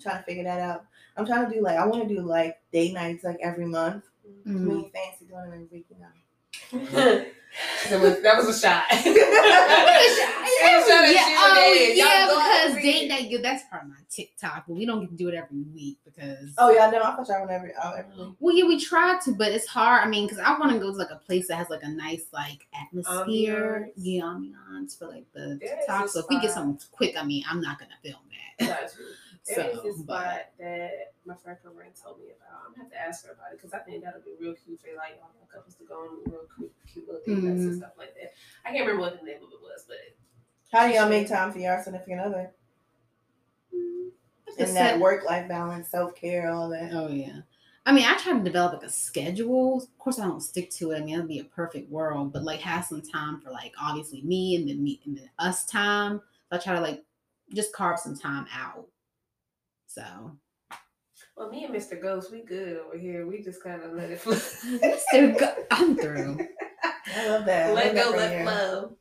trying 0.00 0.16
to 0.18 0.22
figure 0.24 0.44
that 0.44 0.60
out. 0.60 0.84
I'm 1.16 1.26
trying 1.26 1.46
to 1.48 1.54
do 1.54 1.60
like 1.62 1.76
I 1.78 1.86
want 1.86 2.08
to 2.08 2.14
do 2.14 2.22
like 2.22 2.58
date 2.72 2.94
nights 2.94 3.22
like 3.24 3.38
every 3.42 3.66
month. 3.66 4.04
I 4.46 4.48
Mm. 4.48 4.60
mean, 4.62 4.90
fancy 4.90 5.26
doing 5.26 5.42
it 5.44 5.54
every 5.54 5.64
week, 5.70 5.86
you 5.90 5.96
know. 6.00 7.24
that, 7.90 8.00
was, 8.00 8.20
that 8.22 8.36
was 8.36 8.48
a 8.48 8.60
shot. 8.60 8.84
Was 10.64 10.88
shot 10.88 11.04
at 11.04 11.12
yeah, 11.12 11.24
oh, 11.28 11.92
yeah, 11.94 12.70
because 12.70 12.82
date 12.82 13.08
night, 13.08 13.42
that's 13.42 13.64
part 13.68 13.82
of 13.82 13.88
my 13.88 13.96
TikTok, 14.10 14.64
but 14.66 14.74
we 14.74 14.86
don't 14.86 15.00
get 15.00 15.10
to 15.10 15.16
do 15.16 15.28
it 15.28 15.34
every 15.34 15.62
week 15.74 15.98
because. 16.04 16.54
oh 16.58 16.70
yeah, 16.70 16.90
no, 16.90 17.02
I 17.02 17.14
thought 17.14 17.28
y'all 17.28 17.40
went 17.40 17.50
every 17.50 17.72
every 17.96 18.16
week. 18.16 18.34
Well, 18.40 18.56
yeah, 18.56 18.64
we 18.64 18.80
try 18.80 19.18
to, 19.24 19.32
but 19.32 19.52
it's 19.52 19.66
hard. 19.66 20.04
I 20.04 20.08
mean, 20.08 20.26
because 20.26 20.38
I 20.38 20.58
want 20.58 20.72
to 20.72 20.78
go 20.78 20.90
to 20.90 20.96
like 20.96 21.10
a 21.10 21.16
place 21.16 21.48
that 21.48 21.56
has 21.56 21.68
like 21.70 21.82
a 21.82 21.88
nice 21.88 22.24
like 22.32 22.66
atmosphere, 22.74 23.88
Ambiance. 23.88 23.92
yeah, 23.96 24.22
ambiance 24.22 24.98
for 24.98 25.08
like 25.08 25.26
the 25.34 25.58
TikTok. 25.60 26.08
So 26.08 26.20
if 26.20 26.26
we 26.28 26.40
get 26.40 26.52
something 26.52 26.78
quick, 26.92 27.14
I 27.18 27.24
mean, 27.24 27.44
I'm 27.48 27.60
not 27.60 27.78
gonna 27.78 27.92
film 28.02 28.20
that. 28.58 28.68
Got 28.68 28.90
you. 28.98 29.06
There 29.46 29.70
is 29.70 29.76
So, 29.76 29.82
this 29.82 30.02
but- 30.02 30.22
spot 30.22 30.40
that 30.58 31.12
my 31.26 31.34
friend 31.36 31.58
Corinne 31.62 31.92
told 31.92 32.18
me 32.18 32.32
about. 32.32 32.64
I'm 32.66 32.72
gonna 32.72 32.84
have 32.84 32.92
to 32.92 33.00
ask 33.00 33.26
her 33.26 33.32
about 33.32 33.52
it 33.52 33.58
because 33.58 33.72
I 33.74 33.78
think 33.80 34.02
that'll 34.02 34.22
be 34.22 34.34
real 34.40 34.54
cute 34.54 34.80
for 34.80 34.88
like 34.96 35.20
all 35.22 35.30
the 35.40 35.52
couples 35.52 35.74
to 35.76 35.84
go 35.84 36.00
on 36.00 36.18
real 36.24 36.46
cute, 36.56 36.72
cute 36.90 37.06
little 37.06 37.20
date 37.26 37.42
nights 37.42 37.60
and 37.60 37.70
mm-hmm. 37.70 37.78
stuff 37.78 37.92
like 37.98 38.14
that. 38.14 38.32
I 38.64 38.72
can't 38.72 38.86
remember 38.86 39.02
what 39.02 39.18
the 39.20 39.26
name 39.26 39.36
of 39.36 39.52
it 39.52 39.60
was, 39.62 39.84
but 39.86 39.96
How 40.72 40.86
do 40.86 40.94
y'all 40.94 41.08
make 41.08 41.28
time 41.28 41.52
for 41.52 41.58
your 41.58 41.82
significant 41.82 42.20
other 42.20 42.50
Just 44.46 44.58
mm, 44.58 44.66
and 44.66 44.76
that 44.76 44.98
work 44.98 45.24
life 45.24 45.46
balance, 45.48 45.88
self 45.88 46.14
care, 46.14 46.50
all 46.50 46.70
that? 46.70 46.90
Oh 46.92 47.08
yeah. 47.08 47.40
I 47.86 47.92
mean, 47.92 48.06
I 48.06 48.16
try 48.16 48.32
to 48.32 48.42
develop 48.42 48.72
like 48.74 48.82
a 48.84 48.90
schedule. 48.90 49.82
Of 49.82 49.98
course, 49.98 50.18
I 50.18 50.24
don't 50.26 50.40
stick 50.40 50.70
to 50.72 50.92
it. 50.92 50.96
I 50.96 51.00
mean, 51.04 51.16
that'd 51.16 51.28
be 51.28 51.40
a 51.40 51.44
perfect 51.44 51.90
world, 51.90 52.32
but 52.32 52.42
like 52.42 52.60
have 52.60 52.86
some 52.86 53.02
time 53.02 53.40
for 53.40 53.50
like 53.50 53.74
obviously 53.80 54.22
me 54.22 54.56
and 54.56 54.66
then 54.68 54.82
me 54.82 55.00
and 55.04 55.18
then 55.18 55.28
us 55.38 55.66
time. 55.66 56.20
So 56.50 56.56
I 56.56 56.58
try 56.58 56.74
to 56.74 56.80
like 56.80 57.04
just 57.52 57.74
carve 57.74 57.98
some 57.98 58.16
time 58.16 58.46
out. 58.54 58.86
So 59.94 60.32
well, 61.36 61.50
me 61.50 61.64
and 61.64 61.74
Mr. 61.74 62.00
Ghost, 62.00 62.32
we 62.32 62.42
good 62.42 62.78
over 62.78 62.98
here. 62.98 63.26
We 63.28 63.40
just 63.42 63.62
kind 63.62 63.82
of 63.82 63.92
let 63.92 64.10
it 64.10 64.20
flow. 64.20 64.34
Mr. 64.34 65.38
Go- 65.38 65.64
I'm 65.70 65.96
through. 65.96 66.38
I 67.14 67.28
love 67.28 67.44
that. 67.44 67.70
I 67.70 67.72
let 67.72 67.94
love 67.94 68.04
go, 68.04 68.10
for 68.12 68.16
let 68.18 68.38
you. 68.38 68.44
flow. 68.44 68.96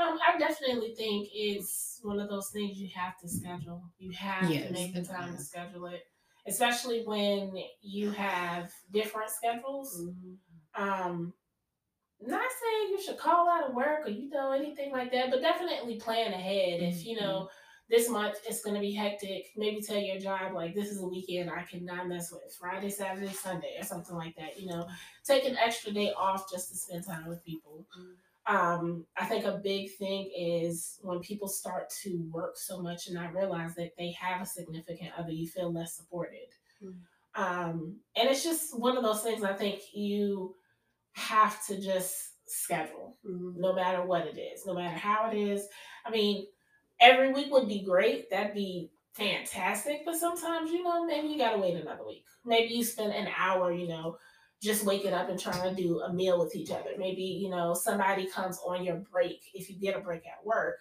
Um, 0.00 0.18
I 0.26 0.38
definitely 0.38 0.94
think 0.94 1.28
it's 1.32 1.98
one 2.02 2.20
of 2.20 2.28
those 2.28 2.50
things 2.50 2.78
you 2.78 2.88
have 2.94 3.18
to 3.18 3.28
schedule. 3.28 3.82
You 3.98 4.12
have 4.12 4.48
Yes, 4.48 4.68
to 4.68 4.72
make 4.72 4.94
the 4.94 5.02
time 5.02 5.34
to 5.36 5.42
schedule 5.42 5.86
it, 5.86 6.02
especially 6.46 7.02
when 7.04 7.52
you 7.80 8.10
have 8.12 8.70
different 8.92 9.30
schedules. 9.30 10.00
Mm-hmm. 10.00 10.82
Um, 10.82 11.32
not 12.20 12.40
saying 12.62 12.90
you 12.90 13.02
should 13.02 13.18
call 13.18 13.48
out 13.48 13.68
of 13.68 13.74
work 13.74 14.06
or 14.06 14.10
you 14.10 14.28
know 14.28 14.52
anything 14.52 14.92
like 14.92 15.10
that, 15.12 15.30
but 15.30 15.40
definitely 15.40 15.96
plan 15.96 16.32
ahead. 16.32 16.80
If 16.80 17.04
you 17.04 17.20
know 17.20 17.48
this 17.88 18.08
month 18.10 18.36
it's 18.46 18.60
going 18.62 18.74
to 18.74 18.80
be 18.80 18.92
hectic, 18.92 19.46
maybe 19.56 19.80
tell 19.80 19.96
your 19.98 20.18
job 20.18 20.52
like 20.54 20.74
this 20.74 20.90
is 20.90 21.00
a 21.00 21.06
weekend 21.06 21.50
I 21.50 21.62
cannot 21.62 22.08
mess 22.08 22.30
with 22.30 22.42
Friday, 22.58 22.90
Saturday, 22.90 23.32
Sunday, 23.32 23.76
or 23.78 23.84
something 23.84 24.14
like 24.14 24.36
that. 24.36 24.60
You 24.60 24.66
know, 24.68 24.86
take 25.24 25.44
an 25.46 25.56
extra 25.56 25.92
day 25.92 26.12
off 26.16 26.50
just 26.50 26.70
to 26.70 26.76
spend 26.76 27.06
time 27.06 27.26
with 27.26 27.44
people. 27.44 27.86
Um, 28.46 29.04
I 29.16 29.26
think 29.26 29.44
a 29.44 29.60
big 29.62 29.90
thing 29.96 30.30
is 30.36 30.98
when 31.02 31.20
people 31.20 31.48
start 31.48 31.90
to 32.02 32.26
work 32.30 32.56
so 32.56 32.80
much 32.80 33.06
and 33.06 33.14
not 33.14 33.34
realize 33.34 33.74
that 33.74 33.92
they 33.98 34.12
have 34.12 34.40
a 34.40 34.46
significant 34.46 35.10
other, 35.18 35.32
you 35.32 35.46
feel 35.46 35.70
less 35.72 35.94
supported. 35.94 36.48
Mhm. 36.82 36.96
Um, 37.34 38.00
and 38.16 38.28
it's 38.28 38.42
just 38.42 38.78
one 38.78 38.96
of 38.96 39.02
those 39.02 39.22
things 39.22 39.44
I 39.44 39.52
think 39.52 39.94
you 39.94 40.54
have 41.12 41.64
to 41.66 41.80
just 41.80 42.32
schedule 42.50 43.16
Mm-hmm. 43.26 43.60
no 43.60 43.74
matter 43.74 44.02
what 44.02 44.26
it 44.26 44.38
is, 44.38 44.64
no 44.64 44.74
matter 44.74 44.96
how 44.96 45.30
it 45.30 45.36
is. 45.36 45.68
I 46.06 46.10
mean, 46.10 46.46
every 47.00 47.32
week 47.32 47.52
would 47.52 47.68
be 47.68 47.82
great. 47.82 48.30
That'd 48.30 48.54
be 48.54 48.90
fantastic. 49.14 50.02
But 50.04 50.16
sometimes, 50.16 50.70
you 50.70 50.82
know, 50.82 51.04
maybe 51.04 51.28
you 51.28 51.38
gotta 51.38 51.58
wait 51.58 51.76
another 51.76 52.06
week. 52.06 52.24
Maybe 52.44 52.74
you 52.74 52.84
spend 52.84 53.12
an 53.12 53.28
hour, 53.36 53.72
you 53.72 53.88
know, 53.88 54.16
just 54.62 54.84
waking 54.84 55.12
up 55.12 55.28
and 55.28 55.38
trying 55.38 55.74
to 55.74 55.80
do 55.80 56.00
a 56.00 56.12
meal 56.12 56.38
with 56.38 56.54
each 56.56 56.70
other. 56.70 56.90
Maybe, 56.98 57.22
you 57.22 57.50
know, 57.50 57.74
somebody 57.74 58.26
comes 58.26 58.58
on 58.66 58.84
your 58.84 58.96
break 58.96 59.40
if 59.54 59.70
you 59.70 59.76
get 59.76 59.96
a 59.96 60.00
break 60.00 60.26
at 60.26 60.44
work 60.44 60.76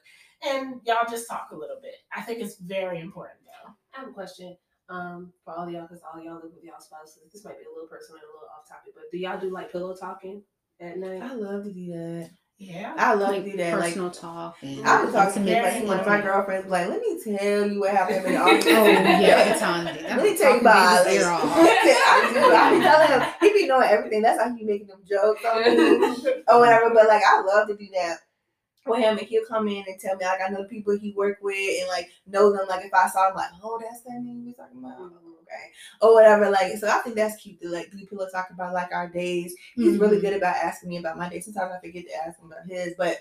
and 0.45 0.81
y'all 0.85 1.09
just 1.09 1.27
talk 1.27 1.49
a 1.51 1.55
little 1.55 1.79
bit. 1.81 1.95
I 2.15 2.21
think 2.21 2.39
it's 2.41 2.57
very 2.57 2.99
important 2.99 3.39
though. 3.45 3.73
I 3.93 4.01
have 4.01 4.09
a 4.09 4.13
question 4.13 4.55
um, 4.89 5.33
for 5.43 5.53
all 5.57 5.69
y'all 5.69 5.83
because 5.83 6.01
all 6.01 6.21
y'all 6.23 6.35
live 6.35 6.53
with 6.55 6.63
y'all 6.63 6.79
spouses. 6.79 7.31
This 7.31 7.43
might 7.43 7.57
be 7.57 7.65
a 7.65 7.73
little 7.73 7.87
personal 7.87 8.17
and 8.17 8.23
a 8.23 8.33
little 8.33 8.49
off 8.57 8.67
topic, 8.67 8.93
but 8.95 9.05
do 9.11 9.17
y'all 9.17 9.39
do 9.39 9.51
like 9.51 9.71
pillow 9.71 9.95
talking 9.95 10.41
at 10.79 10.97
night? 10.97 11.21
I 11.21 11.33
love 11.33 11.63
to 11.65 11.73
do 11.73 11.87
that. 11.91 12.29
Yeah. 12.59 12.95
I 12.97 13.13
love 13.13 13.29
like 13.29 13.43
to 13.43 13.51
do 13.51 13.57
that. 13.57 13.73
Like 13.77 13.83
personal 13.89 14.09
talk 14.09 14.57
and 14.63 14.83
I 14.85 15.03
was 15.03 15.13
talking 15.13 15.45
to 15.45 15.51
intimate 15.51 15.63
like 15.63 15.87
one 15.87 15.99
of 15.99 16.07
my 16.07 16.19
stuff. 16.19 16.23
girlfriends, 16.25 16.69
like, 16.69 16.89
let 16.89 17.01
me 17.01 17.19
tell 17.23 17.69
you 17.69 17.79
what 17.79 17.91
happened 17.91 18.25
in 18.25 18.33
the 18.33 18.37
office. 18.41 18.65
Oh 18.65 18.87
yeah, 18.87 19.53
the 19.53 19.59
time. 19.59 19.85
Let 19.85 20.23
me 20.23 20.37
tell 20.37 20.53
you 20.55 20.61
about 20.61 21.05
it. 21.07 21.21
I 21.21 22.31
do. 22.33 22.39
I 22.55 22.77
be 22.77 22.81
telling 22.83 23.07
him. 23.09 23.33
He 23.41 23.53
be 23.53 23.67
knowing 23.67 23.87
everything. 23.89 24.21
That's 24.23 24.41
how 24.41 24.55
he 24.55 24.63
making 24.63 24.87
them 24.87 25.01
jokes 25.07 25.45
on 25.45 25.61
me 25.61 26.33
or 26.47 26.59
whatever. 26.59 26.89
But 26.93 27.07
like, 27.07 27.21
I 27.23 27.41
love 27.41 27.67
to 27.67 27.77
do 27.77 27.87
that 27.93 28.17
with 28.87 28.99
him, 28.99 29.17
and 29.19 29.27
he'll 29.27 29.45
come 29.45 29.67
in 29.67 29.83
and 29.87 29.99
tell 29.99 30.15
me 30.15 30.25
like 30.25 30.41
I 30.41 30.49
know 30.49 30.63
the 30.63 30.69
people 30.69 30.97
he 30.97 31.11
work 31.11 31.37
with 31.41 31.79
and 31.81 31.89
like 31.89 32.09
know 32.25 32.51
them. 32.51 32.67
Like 32.67 32.85
if 32.85 32.93
I 32.93 33.07
saw 33.07 33.29
him, 33.29 33.35
like, 33.35 33.49
oh, 33.63 33.79
that's 33.79 34.01
that 34.01 34.19
name 34.23 34.45
we 34.45 34.53
talking 34.53 34.79
about. 34.79 35.11
Okay, 35.47 35.71
or 36.01 36.13
whatever. 36.13 36.49
Like, 36.49 36.77
so 36.77 36.89
I 36.89 36.99
think 36.99 37.15
that's 37.15 37.41
cute 37.41 37.61
to 37.61 37.69
like 37.69 37.89
do 37.91 37.97
people 37.97 38.27
talk 38.31 38.49
about 38.51 38.73
like 38.73 38.91
our 38.93 39.07
days. 39.09 39.55
He's 39.75 39.93
Mm-hmm. 39.93 40.01
really 40.01 40.19
good 40.21 40.33
about 40.33 40.55
asking 40.57 40.89
me 40.89 40.97
about 40.97 41.17
my 41.17 41.29
days. 41.29 41.45
Sometimes 41.45 41.71
I 41.75 41.79
forget 41.79 42.05
to 42.07 42.15
ask 42.27 42.39
him 42.39 42.47
about 42.51 42.67
his, 42.67 42.93
but 42.97 43.17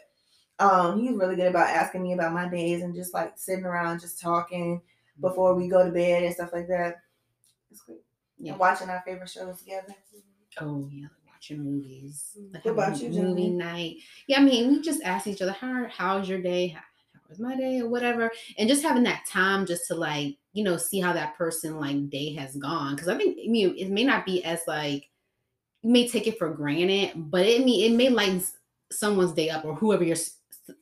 um, 0.59 1.01
he's 1.01 1.17
really 1.17 1.37
good 1.37 1.49
about 1.49 1.69
asking 1.69 2.03
me 2.03 2.13
about 2.15 2.33
my 2.33 2.49
days 2.49 2.83
and 2.83 2.95
just 2.95 3.15
like 3.15 3.33
sitting 3.37 3.65
around 3.65 4.01
just 4.01 4.21
talking 4.21 4.81
before 5.21 5.55
we 5.55 5.69
go 5.69 5.85
to 5.85 5.93
bed 5.93 6.25
and 6.25 6.35
stuff 6.35 6.51
like 6.53 6.69
that. 6.69 6.97
It's 7.71 7.81
great. 7.83 7.99
Yeah. 8.39 8.53
And 8.53 8.61
watching 8.61 8.89
our 8.91 9.03
favorite 9.07 9.31
shows 9.31 9.59
together. 9.61 9.95
Oh 10.61 10.89
yeah, 10.91 11.07
watching 11.31 11.63
movies. 11.63 12.37
Like 12.53 12.65
What 12.65 12.73
about 12.73 13.01
you, 13.01 13.09
movie 13.11 13.19
Jenny? 13.19 13.51
night. 13.51 13.97
Yeah, 14.27 14.41
I 14.41 14.43
mean, 14.43 14.71
we 14.71 14.81
just 14.81 15.03
ask 15.03 15.27
each 15.27 15.43
other, 15.43 15.53
how 15.53 15.87
how's 15.91 16.29
your 16.29 16.41
day? 16.41 16.69
How, 16.69 16.81
how 17.13 17.21
was 17.29 17.39
my 17.39 17.57
day 17.57 17.81
or 17.81 17.89
whatever. 17.89 18.31
And 18.59 18.69
just 18.69 18.83
having 18.83 19.03
that 19.05 19.25
time 19.29 19.67
just 19.67 19.87
to 19.89 19.95
like, 19.95 20.37
you 20.57 20.65
know, 20.65 20.77
see 20.77 21.01
how 21.01 21.13
that 21.13 21.37
person 21.37 21.79
like 21.79 22.11
day 22.11 22.35
has 22.35 22.57
gone. 22.57 22.97
Cause 22.97 23.09
I 23.09 23.17
think 23.17 23.39
I 23.45 23.49
mean 23.49 23.75
it 23.77 23.91
may 23.91 24.05
not 24.05 24.25
be 24.27 24.45
as 24.45 24.61
like 24.67 25.09
you 25.83 25.91
may 25.93 26.09
take 26.09 26.27
it 26.27 26.39
for 26.39 26.51
granted, 26.51 27.13
but 27.17 27.47
it 27.47 27.65
mean 27.65 27.93
it 27.93 27.97
may 27.97 28.09
lighten 28.09 28.43
someone's 28.91 29.33
day 29.33 29.51
up 29.51 29.65
or 29.65 29.75
whoever 29.75 30.05
your 30.05 30.17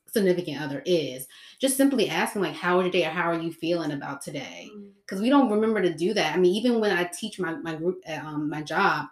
significant 0.06 0.60
other 0.60 0.82
is. 0.86 1.26
Just 1.60 1.76
simply 1.76 2.08
asking 2.08 2.42
like 2.42 2.54
how 2.54 2.76
was 2.76 2.84
your 2.84 2.92
day 2.92 3.04
or 3.04 3.10
how 3.10 3.30
are 3.30 3.40
you 3.40 3.52
feeling 3.52 3.92
about 3.92 4.22
today? 4.22 4.70
because 5.04 5.20
we 5.20 5.28
don't 5.28 5.50
remember 5.50 5.82
to 5.82 5.92
do 5.92 6.14
that. 6.14 6.34
I 6.34 6.38
mean, 6.38 6.54
even 6.54 6.80
when 6.80 6.96
I 6.96 7.04
teach 7.04 7.38
my 7.38 7.54
my 7.56 7.74
group 7.74 8.02
at 8.06 8.24
um, 8.24 8.48
my 8.48 8.62
job, 8.62 9.06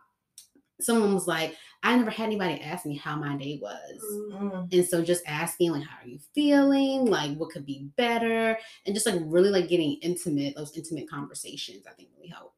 someone 0.80 1.14
was 1.14 1.26
like, 1.26 1.56
"I 1.82 1.96
never 1.96 2.10
had 2.10 2.26
anybody 2.26 2.60
ask 2.60 2.86
me 2.86 2.96
how 2.96 3.16
my 3.16 3.36
day 3.36 3.58
was," 3.60 4.00
Mm. 4.32 4.72
and 4.72 4.84
so 4.86 5.02
just 5.02 5.22
asking 5.26 5.72
like, 5.72 5.84
"How 5.84 6.02
are 6.04 6.08
you 6.08 6.18
feeling? 6.34 7.06
Like, 7.06 7.36
what 7.36 7.50
could 7.50 7.66
be 7.66 7.90
better?" 7.96 8.58
and 8.86 8.94
just 8.94 9.06
like 9.06 9.20
really 9.24 9.50
like 9.50 9.68
getting 9.68 9.94
intimate, 10.02 10.54
those 10.56 10.76
intimate 10.76 11.08
conversations, 11.08 11.86
I 11.86 11.92
think 11.92 12.10
really 12.16 12.28
help. 12.28 12.54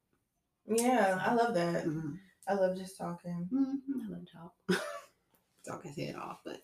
Yeah, 0.67 1.19
I 1.21 1.35
love 1.35 1.55
that. 1.55 1.85
Mhm. 1.85 2.19
I 2.47 2.55
love 2.55 2.77
just 2.77 2.97
talking. 2.99 3.49
Mhm. 3.53 4.07
I 4.07 4.09
love 4.11 4.27
talk. 4.31 4.55
Talk 5.67 5.83
his 5.85 5.97
head 5.97 6.15
off, 6.17 6.41
but 6.45 6.63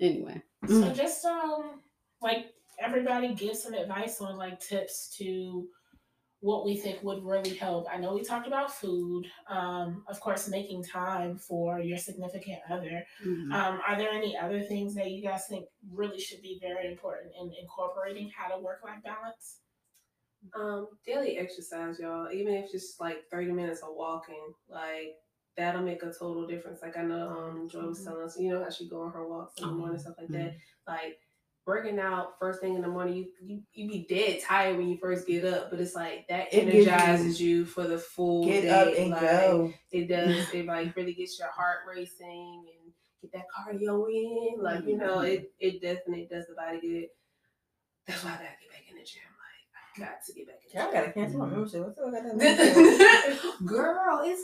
anyway. 0.00 0.42
So 0.66 0.92
just 0.92 1.24
um 1.24 1.80
like 2.20 2.52
everybody 2.80 3.34
give 3.34 3.56
some 3.56 3.72
advice 3.74 4.20
on 4.20 4.36
like 4.36 4.58
tips 4.58 5.14
to 5.18 5.68
what 6.42 6.64
we 6.64 6.76
think 6.76 7.00
would 7.04 7.22
really 7.22 7.54
help. 7.54 7.86
I 7.88 7.98
know 7.98 8.14
we 8.14 8.22
talked 8.24 8.48
about 8.48 8.74
food, 8.74 9.26
um, 9.48 10.02
of 10.08 10.18
course 10.18 10.48
making 10.48 10.82
time 10.82 11.38
for 11.38 11.78
your 11.78 11.96
significant 11.96 12.58
other. 12.68 13.06
Mhm. 13.24 13.52
Um, 13.54 13.80
are 13.86 13.96
there 13.96 14.10
any 14.10 14.36
other 14.36 14.60
things 14.60 14.96
that 14.96 15.08
you 15.12 15.22
guys 15.22 15.46
think 15.46 15.68
really 15.88 16.18
should 16.18 16.42
be 16.42 16.58
very 16.60 16.90
important 16.90 17.32
in 17.40 17.52
incorporating 17.54 18.28
how 18.28 18.48
to 18.52 18.60
work 18.60 18.80
life 18.82 19.02
balance? 19.04 19.60
Um, 20.54 20.88
daily 21.06 21.38
exercise, 21.38 22.00
y'all. 22.00 22.32
Even 22.32 22.54
if 22.54 22.72
just 22.72 23.00
like 23.00 23.28
thirty 23.30 23.52
minutes 23.52 23.82
of 23.82 23.94
walking, 23.94 24.52
like 24.68 25.14
that'll 25.56 25.82
make 25.82 26.02
a 26.02 26.06
total 26.12 26.44
difference. 26.48 26.82
Like 26.82 26.96
I 26.96 27.02
know 27.02 27.28
um 27.28 27.68
Joy 27.68 27.86
was 27.86 28.02
telling 28.04 28.24
us, 28.24 28.36
you 28.36 28.50
know 28.50 28.64
how 28.64 28.70
she 28.70 28.88
go 28.88 29.02
on 29.02 29.12
her 29.12 29.28
walks 29.28 29.60
in 29.60 29.68
the 29.68 29.74
morning, 29.74 29.98
stuff 30.00 30.16
like 30.18 30.28
that. 30.30 30.56
Like 30.88 31.20
working 31.66 31.98
out 31.98 32.38
first 32.40 32.60
thing 32.60 32.74
in 32.74 32.82
the 32.82 32.88
morning, 32.88 33.14
you 33.16 33.26
you 33.40 33.62
you 33.72 33.88
be 33.88 34.06
dead 34.08 34.40
tired 34.42 34.76
when 34.76 34.88
you 34.88 34.96
first 34.98 35.26
get 35.26 35.44
up, 35.44 35.70
but 35.70 35.80
it's 35.80 35.94
like 35.94 36.26
that 36.28 36.52
It 36.52 36.64
gives 36.70 36.74
you- 36.86 36.92
energizes 36.92 37.40
you, 37.40 37.64
for 37.64 37.84
the 37.86 37.98
full 37.98 38.44
Get 38.44 38.62
day. 38.62 38.68
up 38.70 38.88
and 38.98 39.10
like, 39.10 39.20
go. 39.20 39.72
It 39.90 40.08
does. 40.08 40.52
It 40.52 40.66
like 40.66 40.96
really 40.96 41.14
gets 41.14 41.38
your 41.38 41.50
heart 41.50 41.78
racing 41.88 42.64
and 42.66 42.92
get 43.22 43.32
that 43.32 43.46
cardio 43.56 44.06
in. 44.10 44.62
Like 44.62 44.86
you 44.86 44.96
know, 44.96 45.20
it 45.20 45.52
it 45.60 45.80
definitely 45.80 46.28
does 46.30 46.46
the 46.48 46.54
body 46.54 46.80
good. 46.80 47.06
That's 48.06 48.24
why 48.24 48.30
I 48.30 48.34
gotta 48.34 48.48
get 48.60 48.70
back 48.70 48.84
in 48.90 48.96
the 48.96 49.04
gym. 49.04 49.22
Like 49.38 50.06
I 50.06 50.10
got 50.10 50.24
to 50.26 50.32
get 50.32 50.46
back 50.48 50.56
in 50.64 50.68
the 50.68 50.74
Yeah, 50.74 50.86
I 50.86 50.92
gotta 50.92 51.12
cancel 51.12 51.38
my 51.40 51.46
membership. 51.46 51.84
What's 51.86 51.98
up 51.98 52.06
with 52.06 52.40
that? 52.40 53.38
Girl, 53.64 54.20
it's 54.24 54.42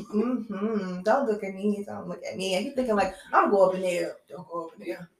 mm-hmm. 0.00 1.02
Don't 1.02 1.26
look 1.28 1.44
at 1.44 1.54
me. 1.54 1.84
Don't 1.86 2.08
look 2.08 2.22
at 2.24 2.36
me. 2.36 2.54
And 2.54 2.64
you 2.64 2.72
thinking 2.74 2.96
like, 2.96 3.14
I'm 3.32 3.50
go 3.50 3.68
up 3.68 3.74
in 3.74 3.82
there. 3.82 4.16
Don't 4.30 4.48
go 4.48 4.66
up 4.66 4.80
in 4.80 4.86
there. 4.86 5.10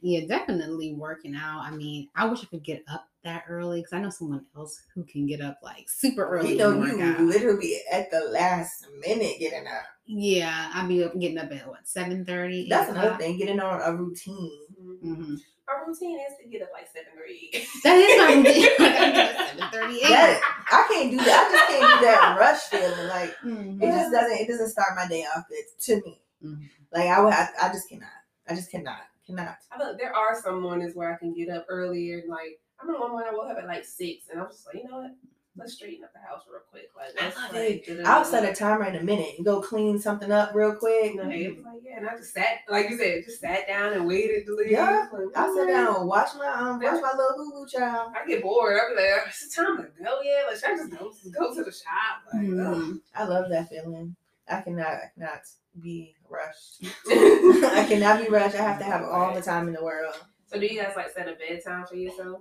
Yeah, 0.00 0.26
definitely 0.26 0.94
working 0.94 1.34
out. 1.34 1.62
I 1.64 1.70
mean, 1.72 2.08
I 2.14 2.26
wish 2.26 2.42
I 2.42 2.46
could 2.46 2.62
get 2.62 2.84
up 2.88 3.08
that 3.24 3.44
early 3.48 3.80
because 3.80 3.92
I 3.92 4.00
know 4.00 4.10
someone 4.10 4.44
else 4.56 4.80
who 4.94 5.02
can 5.04 5.26
get 5.26 5.40
up 5.40 5.58
like 5.62 5.88
super 5.88 6.24
early. 6.28 6.52
You 6.52 6.56
know, 6.58 6.80
and 6.80 6.98
you 6.98 7.04
out. 7.04 7.20
literally 7.20 7.74
at 7.92 8.10
the 8.10 8.20
last 8.30 8.86
minute 9.00 9.38
getting 9.40 9.66
up. 9.66 9.82
Yeah, 10.06 10.70
I'll 10.72 10.86
be 10.88 11.02
up, 11.04 11.18
getting 11.18 11.38
up 11.38 11.50
at 11.52 11.66
what 11.66 11.86
seven 11.88 12.24
thirty. 12.24 12.68
That's 12.68 12.90
another 12.90 13.16
thing. 13.16 13.36
Getting 13.38 13.60
on 13.60 13.80
a 13.82 13.94
routine. 13.96 14.58
Mm-hmm. 15.04 15.34
Our 15.68 15.86
routine 15.86 16.18
is 16.20 16.32
to 16.42 16.48
get 16.48 16.62
up 16.62 16.68
like 16.72 16.88
seven 16.94 17.12
thirty. 17.18 17.50
That 17.84 17.96
is 17.96 18.18
my 18.18 18.34
routine. 18.36 18.70
seven 18.78 19.70
thirty 19.72 20.00
I 20.04 20.86
can't 20.90 21.10
do 21.10 21.16
that. 21.18 21.48
I 21.48 21.52
just 21.52 21.68
can't 21.68 22.00
do 22.00 22.06
that 22.06 22.36
rush 22.38 22.60
feeling. 22.62 23.08
Like 23.08 23.34
Mm-hmm. 23.44 23.82
it 23.82 23.86
just 23.90 24.12
doesn't. 24.12 24.38
It 24.38 24.48
doesn't 24.48 24.70
start 24.70 24.90
my 24.96 25.08
day 25.08 25.24
off 25.36 25.44
good 25.48 25.64
to 25.80 25.96
me. 26.06 26.20
Mhm. 26.44 26.68
Like 26.92 27.08
I 27.08 27.20
would. 27.20 27.32
I, 27.34 27.48
I 27.64 27.68
just 27.72 27.88
cannot. 27.88 28.08
I 28.48 28.54
just 28.54 28.70
cannot. 28.70 29.00
Cannot. 29.28 29.56
I 29.70 29.76
feel 29.78 29.88
like 29.88 29.98
there 29.98 30.14
are 30.16 30.40
some 30.40 30.62
mornings 30.62 30.94
where 30.94 31.12
I 31.12 31.18
can 31.18 31.34
get 31.34 31.50
up 31.50 31.66
earlier. 31.68 32.22
Like 32.26 32.60
I 32.80 32.86
remember 32.86 33.02
one 33.02 33.10
morning 33.12 33.30
I 33.32 33.36
woke 33.36 33.50
up 33.50 33.58
at 33.58 33.66
like 33.66 33.84
six, 33.84 34.24
and 34.30 34.40
I 34.40 34.44
was 34.44 34.54
just 34.56 34.66
like, 34.66 34.82
you 34.82 34.88
know 34.88 35.00
what? 35.02 35.10
Let's 35.54 35.74
straighten 35.74 36.04
up 36.04 36.12
the 36.14 36.20
house 36.20 36.44
real 36.50 36.62
quick. 36.70 36.88
Like 36.96 37.20
I 37.20 37.24
let's 37.26 37.52
like, 37.52 38.06
I'll 38.06 38.24
set 38.24 38.48
a 38.48 38.54
timer 38.54 38.84
in 38.84 38.96
a 38.96 39.02
minute 39.02 39.34
and 39.36 39.44
go 39.44 39.60
clean 39.60 39.98
something 39.98 40.32
up 40.32 40.54
real 40.54 40.74
quick. 40.76 41.14
Know, 41.16 41.28
it 41.28 41.56
was 41.56 41.64
like, 41.64 41.82
yeah, 41.84 41.98
and 41.98 42.08
I 42.08 42.16
just 42.16 42.32
sat, 42.32 42.60
like 42.70 42.88
you 42.88 42.96
said, 42.96 43.24
just 43.24 43.40
sat 43.40 43.66
down 43.66 43.92
and 43.92 44.06
waited 44.06 44.46
to 44.46 44.54
leave. 44.54 44.70
Yeah, 44.70 45.08
Like, 45.12 45.22
I 45.36 45.46
sit 45.48 45.58
alright. 45.58 45.68
down 45.68 45.96
and 45.96 46.08
watch 46.08 46.28
my 46.38 46.46
um 46.46 46.80
watch 46.80 47.02
my 47.02 47.12
little 47.14 47.36
Hulu 47.52 47.70
child. 47.70 48.12
I 48.16 48.26
get 48.26 48.40
bored. 48.42 48.78
I 48.80 48.94
be 48.94 49.02
like, 49.02 49.26
it's 49.28 49.54
time 49.54 49.76
to 49.78 49.82
go 50.02 50.20
Yeah, 50.22 50.44
Like, 50.48 50.56
should 50.56 50.70
I 50.70 50.76
just 50.76 50.90
go, 50.98 51.10
just 51.10 51.34
go 51.34 51.54
to 51.54 51.64
the 51.64 51.72
shop? 51.72 52.22
Like, 52.32 52.42
Mhm. 52.46 53.00
I 53.14 53.24
love 53.24 53.50
that 53.50 53.68
feeling. 53.68 54.14
I 54.50 54.60
cannot 54.60 54.86
I 54.86 55.10
cannot 55.14 55.40
be 55.80 56.14
rushed. 56.28 56.84
I 57.10 57.86
cannot 57.88 58.24
be 58.24 58.30
rushed. 58.30 58.56
I 58.56 58.62
have 58.62 58.78
to 58.78 58.84
have 58.84 59.02
all 59.04 59.34
the 59.34 59.42
time 59.42 59.68
in 59.68 59.74
the 59.74 59.84
world. 59.84 60.14
so, 60.46 60.58
do 60.58 60.66
you 60.66 60.80
guys 60.80 60.94
like 60.96 61.10
set 61.10 61.28
a 61.28 61.34
bedtime 61.34 61.86
for 61.86 61.96
yourself? 61.96 62.40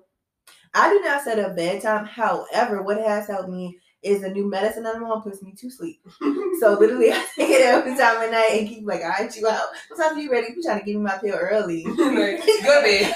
I 0.74 0.90
do 0.90 1.02
not 1.02 1.24
set 1.24 1.40
a 1.40 1.54
bedtime. 1.54 2.06
However, 2.06 2.82
what 2.82 2.98
has 2.98 3.28
helped 3.28 3.50
me 3.50 3.80
is 4.04 4.24
a 4.24 4.30
new 4.30 4.50
medicine 4.50 4.86
I'm 4.86 5.04
on 5.04 5.22
puts 5.22 5.42
me 5.42 5.54
to 5.58 5.70
sleep. 5.70 6.02
So 6.60 6.74
literally, 6.74 7.12
I 7.12 7.24
take 7.36 7.52
it 7.52 7.62
every 7.62 7.96
time 7.96 8.18
at 8.24 8.32
night 8.32 8.50
and 8.54 8.68
keep 8.68 8.84
like, 8.84 9.02
all 9.02 9.10
right, 9.10 9.36
you 9.38 9.48
out. 9.48 9.68
Sometimes 9.90 10.24
you 10.24 10.32
ready? 10.32 10.56
You 10.56 10.64
trying 10.64 10.80
to 10.80 10.86
give 10.86 10.96
me 10.96 11.04
my 11.04 11.16
pill 11.20 11.36
early. 11.36 11.84
like, 11.86 11.98
go 12.64 12.82
bed. 12.82 13.14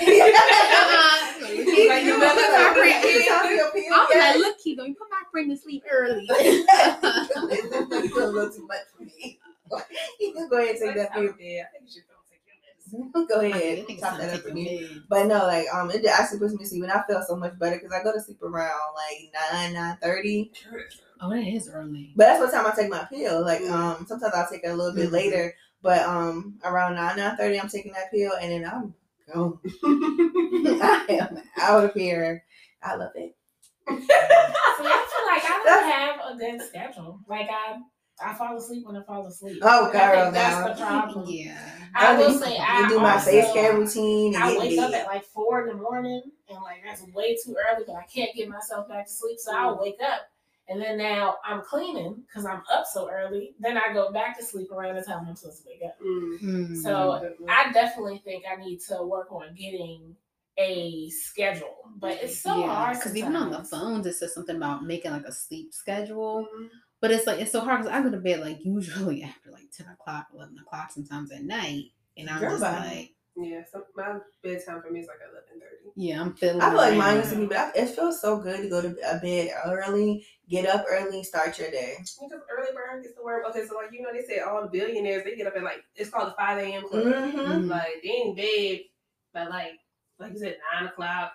Keep- 1.55 1.89
Like, 1.89 2.03
you 2.03 2.13
put 2.13 2.21
better 2.21 2.51
my 2.51 2.73
friend- 2.73 3.03
be- 3.03 3.27
Time 3.27 3.45
for 3.45 3.51
your 3.51 3.71
pill, 3.71 3.93
I 3.93 4.05
was 4.09 4.15
like, 4.15 4.37
look, 4.37 4.57
Keith, 4.59 4.79
you 4.79 4.95
put 4.95 5.09
my 5.11 5.23
friend 5.31 5.49
to 5.51 5.57
sleep 5.57 5.83
early. 5.91 6.27
It's 6.29 8.15
a 8.17 8.27
little 8.27 8.51
too 8.51 8.67
much 8.67 8.79
for 8.97 9.03
me. 9.03 9.39
You 10.19 10.33
can 10.33 10.49
go 10.49 10.57
ahead 10.57 10.75
and 10.75 10.79
take 10.79 10.95
that 10.95 11.11
I'm 11.15 11.27
pill. 11.27 11.33
dead. 11.39 11.65
I 11.65 11.71
think 11.71 11.83
you 11.85 11.91
should 11.91 12.03
go 12.07 12.15
your. 13.15 13.25
Go 13.29 13.39
ahead. 13.39 13.77
think 13.87 13.89
it's 13.91 14.01
Top 14.01 14.17
that 14.17 14.33
up 14.33 14.41
for 14.41 14.53
me. 14.53 14.85
But 15.09 15.27
no, 15.27 15.45
like 15.45 15.65
um, 15.73 15.89
it 15.91 16.05
actually 16.05 16.39
puts 16.39 16.51
me 16.53 16.59
to 16.59 16.65
sleep, 16.65 16.83
and 16.83 16.91
I 16.91 17.01
feel 17.07 17.23
so 17.25 17.37
much 17.37 17.57
better 17.57 17.77
because 17.77 17.93
I 17.93 18.03
go 18.03 18.11
to 18.11 18.19
sleep 18.19 18.43
around 18.43 18.81
like 18.95 19.31
nine, 19.53 19.73
nine 19.73 19.97
thirty. 20.01 20.51
Oh, 21.21 21.29
that 21.29 21.39
is 21.47 21.69
early. 21.73 22.11
But 22.17 22.25
that's 22.25 22.39
what 22.41 22.51
time 22.51 22.65
I 22.69 22.75
take 22.75 22.89
my 22.91 23.05
pill. 23.09 23.43
Like 23.45 23.61
Mm. 23.61 23.71
um, 23.71 24.05
sometimes 24.07 24.33
I'll 24.35 24.49
take 24.49 24.63
it 24.65 24.71
a 24.71 24.75
little 24.75 24.93
bit 24.93 25.07
Mhm. 25.09 25.13
later, 25.13 25.55
but 25.81 26.01
um, 26.01 26.55
around 26.65 26.95
nine, 26.95 27.15
nine 27.15 27.37
thirty, 27.37 27.57
I'm 27.59 27.69
taking 27.69 27.93
that 27.93 28.11
pill, 28.11 28.33
and 28.41 28.51
then 28.51 28.69
I'm 28.69 28.93
Oh. 29.33 29.59
gone. 29.83 30.79
I 30.81 31.05
am 31.09 31.41
out 31.61 31.85
of 31.85 31.93
here. 31.93 32.43
I 32.83 32.95
love 32.95 33.11
it. 33.15 33.35
See, 33.87 33.93
I 33.93 35.05
feel 35.09 35.25
like 35.27 35.43
I 35.43 35.61
don't 35.65 35.91
have 35.91 36.33
a 36.33 36.37
good 36.37 36.67
schedule. 36.67 37.19
Like 37.27 37.49
I, 37.49 37.77
I 38.23 38.33
fall 38.35 38.57
asleep 38.57 38.85
when 38.85 38.95
I 38.95 39.03
fall 39.03 39.25
asleep. 39.25 39.59
Oh, 39.61 39.89
And 39.89 39.97
I 39.97 40.15
girl, 40.15 40.31
that's 40.31 40.55
now. 40.55 40.67
the 40.73 40.81
problem. 40.81 41.25
Yeah. 41.29 41.71
I 41.95 42.17
will 42.17 42.31
do- 42.31 42.39
say 42.39 42.57
I 42.57 42.87
do 42.87 42.99
my 42.99 43.13
also, 43.13 43.31
face 43.31 43.51
care 43.53 43.77
routine 43.77 44.35
and 44.35 44.43
I 44.43 44.57
wake 44.57 44.79
up 44.79 44.93
at 44.93 45.07
like 45.07 45.25
four 45.25 45.61
in 45.61 45.67
the 45.67 45.81
morning, 45.81 46.21
and 46.49 46.61
like 46.61 46.81
that's 46.85 47.01
way 47.13 47.35
too 47.35 47.55
early, 47.71 47.83
but 47.85 47.95
I 47.95 48.03
can't 48.03 48.33
get 48.35 48.47
myself 48.49 48.87
back 48.87 49.07
to 49.07 49.11
sleep. 49.11 49.39
So 49.39 49.55
I'll 49.55 49.77
mm. 49.77 49.81
wake 49.81 49.97
up, 50.05 50.21
and 50.69 50.81
then 50.81 50.97
now 50.97 51.35
I'm 51.45 51.61
cleaning 51.61 52.23
because 52.27 52.45
I'm 52.45 52.61
up 52.71 52.85
so 52.91 53.09
early. 53.09 53.55
Then 53.59 53.77
I 53.77 53.93
go 53.93 54.11
back 54.11 54.37
to 54.39 54.45
sleep 54.45 54.71
around 54.71 54.95
the 54.95 55.01
time 55.03 55.25
I'm 55.27 55.35
supposed 55.35 55.63
to 55.63 55.69
wake 55.69 55.81
up. 55.85 55.97
Mm. 55.99 56.39
Mm. 56.41 56.77
So 56.81 57.33
I 57.49 57.71
definitely 57.71 58.21
think 58.23 58.43
I 58.51 58.55
need 58.63 58.79
to 58.89 59.03
work 59.03 59.31
on 59.31 59.53
getting 59.55 60.15
a 60.57 61.09
schedule, 61.09 61.75
but 61.97 62.19
it's 62.21 62.39
so 62.39 62.61
hard 62.63 62.97
because 62.97 63.15
even 63.15 63.35
on 63.35 63.49
the 63.49 63.63
sometimes. 63.63 63.69
phones 63.69 64.05
it 64.05 64.13
says 64.15 64.33
something 64.33 64.55
about 64.57 64.83
making 64.83 65.11
like 65.11 65.25
a 65.25 65.31
sleep 65.31 65.73
schedule, 65.73 66.45
Mm. 66.55 66.67
but 66.99 67.09
it's 67.11 67.25
like 67.25 67.39
it's 67.39 67.51
so 67.51 67.61
hard 67.61 67.81
because 67.81 67.97
I 67.97 68.01
go 68.03 68.11
to 68.11 68.17
bed 68.17 68.41
like 68.41 68.59
usually 68.63 69.23
after 69.23 69.49
like 69.51 69.71
ten 69.75 69.87
o'clock, 69.87 70.27
eleven 70.33 70.57
o'clock, 70.59 70.91
sometimes 70.91 71.31
at 71.31 71.43
night, 71.43 71.85
And 72.17 72.29
I'm 72.29 72.39
Girl, 72.41 72.51
just 72.51 72.61
bye. 72.61 72.77
like, 72.85 73.11
Yeah, 73.37 73.61
So 73.71 73.83
my 73.95 74.19
bedtime 74.43 74.81
for 74.81 74.91
me 74.91 74.99
is 74.99 75.07
like 75.07 75.17
eleven 75.23 75.59
thirty. 75.59 75.70
Yeah, 75.95 76.21
I'm 76.21 76.33
feeling. 76.33 76.61
I 76.61 76.69
feel 76.69 76.77
like 76.77 76.95
mine 76.97 76.99
around. 76.99 77.17
used 77.17 77.29
to 77.33 77.39
be, 77.39 77.45
but 77.47 77.57
I, 77.57 77.71
it 77.75 77.89
feels 77.89 78.21
so 78.21 78.37
good 78.39 78.61
to 78.61 78.69
go 78.69 78.81
to 78.81 78.89
a 79.09 79.19
bed 79.19 79.51
early, 79.65 80.25
get 80.49 80.65
up 80.65 80.85
early, 80.89 81.23
start 81.23 81.57
your 81.59 81.69
day. 81.71 81.95
Because 81.99 82.19
early 82.55 82.69
bird 82.73 83.03
gets 83.03 83.15
to 83.15 83.23
work. 83.23 83.43
Okay, 83.49 83.65
so 83.67 83.75
like 83.75 83.91
you 83.91 84.01
know 84.01 84.09
they 84.13 84.23
say 84.23 84.39
all 84.39 84.61
the 84.61 84.69
billionaires 84.69 85.23
they 85.23 85.35
get 85.35 85.47
up 85.47 85.55
at 85.57 85.63
like 85.63 85.83
it's 85.95 86.09
called 86.09 86.27
the 86.29 86.35
five 86.37 86.57
a.m. 86.59 86.87
club. 86.87 87.03
Mm-hmm. 87.05 87.67
Like 87.69 88.01
they 88.03 88.21
in 88.25 88.35
bed 88.35 88.79
by 89.33 89.47
like 89.47 89.79
like 90.19 90.33
you 90.33 90.39
said 90.39 90.57
nine 90.73 90.87
o'clock. 90.89 91.33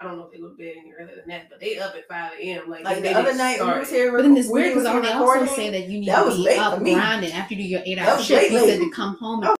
I 0.00 0.06
don't 0.06 0.16
know 0.18 0.24
if 0.24 0.32
they 0.32 0.40
go 0.40 0.48
to 0.48 0.56
bed 0.56 0.74
any 0.80 0.92
earlier 0.98 1.14
than 1.14 1.28
that, 1.28 1.48
but 1.48 1.60
they 1.60 1.78
up 1.78 1.94
at 1.94 2.08
five 2.08 2.32
a.m. 2.36 2.68
Like, 2.68 2.82
Like 2.84 3.02
the 3.04 3.14
other 3.14 3.28
get 3.30 3.36
night, 3.36 3.60
we 3.60 3.66
was 3.66 3.86
started. 3.86 3.88
here. 3.88 4.10
But 4.10 4.22
then 4.22 4.36
it's 4.36 4.48
weird 4.48 4.74
because 4.74 4.88
here 4.90 5.00
they 5.00 5.12
also 5.12 5.32
recording, 5.32 5.54
say 5.54 5.70
that 5.70 5.88
you 5.88 6.00
need 6.00 6.08
that 6.08 6.24
to 6.24 6.42
be 6.42 6.58
up 6.58 6.78
grinding 6.80 7.32
after 7.32 7.54
you 7.54 7.62
do 7.62 7.68
your 7.68 7.82
eight 7.86 7.98
hour 7.98 8.16
was 8.16 8.26
shift. 8.26 8.42
late, 8.42 8.50
You 8.52 8.66
said 8.68 8.78
to 8.80 8.90
come 8.90 9.16
home. 9.18 9.44
And- 9.44 9.56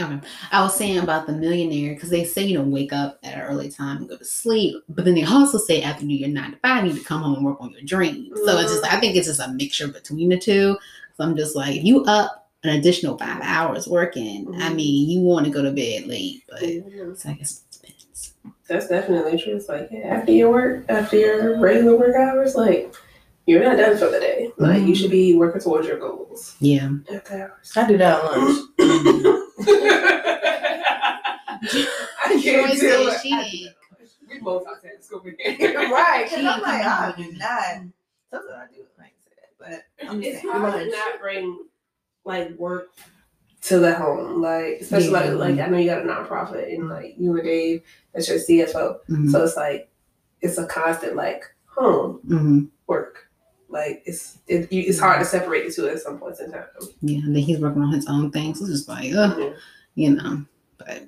Okay, 0.00 0.20
I 0.50 0.62
was 0.62 0.74
saying 0.74 1.00
about 1.00 1.26
the 1.26 1.34
millionaire 1.34 1.92
because 1.94 2.08
they 2.08 2.24
say 2.24 2.44
you 2.44 2.56
know 2.56 2.64
wake 2.64 2.94
up 2.94 3.18
at 3.22 3.34
an 3.34 3.42
early 3.42 3.70
time 3.70 3.98
and 3.98 4.08
go 4.08 4.16
to 4.16 4.24
sleep, 4.24 4.82
but 4.88 5.04
then 5.04 5.14
they 5.14 5.24
also 5.24 5.58
say 5.58 5.82
after 5.82 6.04
New 6.06 6.16
your 6.16 6.30
nine 6.30 6.52
to 6.52 6.56
five, 6.58 6.86
you 6.86 6.94
need 6.94 6.98
to 7.00 7.04
come 7.04 7.20
home 7.22 7.34
and 7.34 7.44
work 7.44 7.58
on 7.60 7.72
your 7.72 7.82
dreams. 7.82 8.30
So 8.46 8.56
it's 8.58 8.72
just 8.72 8.84
I 8.90 8.98
think 9.00 9.16
it's 9.16 9.26
just 9.26 9.40
a 9.40 9.48
mixture 9.52 9.88
between 9.88 10.30
the 10.30 10.38
two. 10.38 10.78
So 11.16 11.24
I'm 11.24 11.36
just 11.36 11.54
like, 11.54 11.76
if 11.76 11.84
you 11.84 12.04
up 12.04 12.48
an 12.64 12.70
additional 12.78 13.18
five 13.18 13.42
hours 13.42 13.86
working, 13.86 14.48
I 14.62 14.70
Mhm. 14.70 14.76
mean, 14.76 15.10
you 15.10 15.20
want 15.20 15.44
to 15.44 15.52
go 15.52 15.60
to 15.62 15.70
bed 15.72 16.06
late, 16.06 16.42
but 16.48 16.62
Mhm. 16.62 17.18
so 17.18 17.28
I 17.28 17.32
guess 17.34 17.60
it 17.70 17.82
depends. 17.82 18.32
That's 18.68 18.88
definitely 18.88 19.38
true. 19.38 19.56
It's 19.56 19.68
like 19.68 19.90
yeah, 19.92 20.06
after 20.06 20.32
your 20.32 20.50
work, 20.50 20.86
after 20.88 21.18
your 21.18 21.60
regular 21.60 21.98
work 21.98 22.16
hours, 22.16 22.54
like 22.54 22.94
you're 23.44 23.62
not 23.62 23.76
done 23.76 23.98
for 23.98 24.06
the 24.08 24.20
day. 24.20 24.50
Like 24.56 24.80
you 24.82 24.94
Mhm. 24.94 24.96
should 24.96 25.10
be 25.10 25.34
working 25.36 25.60
towards 25.60 25.86
your 25.86 25.98
goals 25.98 26.56
Yeah. 26.60 26.88
after 27.14 27.42
hours. 27.42 27.72
I 27.76 27.86
do 27.88 27.98
that 27.98 28.24
at 28.24 28.32
lunch. 28.32 28.58
I 32.24 32.40
can't 32.42 32.42
Joyce 32.42 32.80
deal 32.80 32.90
said 32.90 33.04
with 33.06 33.20
she 33.22 33.32
I 33.32 33.42
do 33.50 33.56
ain't. 33.56 33.64
that. 33.64 34.08
We 34.30 34.40
multitask 34.40 35.12
over 35.12 35.30
here. 35.38 35.90
right? 35.90 36.28
She 36.28 36.36
Because 36.36 36.46
I'm 36.46 36.54
ain't 36.54 36.62
like, 36.62 36.84
I 36.86 37.12
coming 37.12 37.24
do 37.26 37.30
with 37.30 37.38
not. 37.38 37.82
Sometimes 38.30 38.50
I 38.52 38.74
do 38.74 38.80
like 38.98 39.14
say 39.24 39.34
that, 39.60 40.41
but 40.52 40.58
I'm 40.58 40.64
it's 40.64 40.74
just 40.74 40.74
hard 40.74 40.74
lunch. 40.74 40.90
to 40.92 40.96
not 41.12 41.20
bring 41.20 41.58
like 42.24 42.50
work 42.58 42.88
to 43.62 43.78
the 43.78 43.94
home, 43.94 44.40
like 44.42 44.80
especially 44.80 45.06
Yeah. 45.12 45.32
like 45.34 45.56
like 45.56 45.60
I 45.60 45.66
know 45.68 45.78
you 45.78 45.86
got 45.86 46.02
a 46.02 46.04
nonprofit 46.08 46.74
and 46.74 46.88
like 46.88 47.14
you 47.18 47.34
and 47.34 47.44
Dave 47.44 47.82
that's 48.12 48.28
your 48.28 48.38
CFO, 48.38 48.98
Mhm. 49.08 49.30
so 49.30 49.44
it's 49.44 49.56
like 49.56 49.88
it's 50.40 50.58
a 50.58 50.66
constant 50.66 51.14
like 51.16 51.44
home 51.66 52.20
Mhm. 52.26 52.68
work. 52.86 53.28
Like 53.68 54.02
it's 54.04 54.38
it, 54.48 54.68
it's 54.70 54.98
hard 54.98 55.18
to 55.20 55.24
separate 55.24 55.66
the 55.66 55.72
two 55.72 55.88
at 55.88 56.00
some 56.00 56.18
points 56.18 56.40
in 56.40 56.50
time. 56.52 56.64
Yeah, 57.00 57.20
and 57.24 57.34
then 57.34 57.42
he's 57.42 57.58
working 57.60 57.82
on 57.82 57.92
his 57.92 58.06
own 58.06 58.30
things. 58.30 58.58
So 58.58 58.64
it's 58.66 58.74
just 58.74 58.88
like, 58.88 59.12
ugh, 59.14 59.36
Mhm. 59.38 59.54
you 59.94 60.10
know. 60.14 60.44
But 60.78 61.04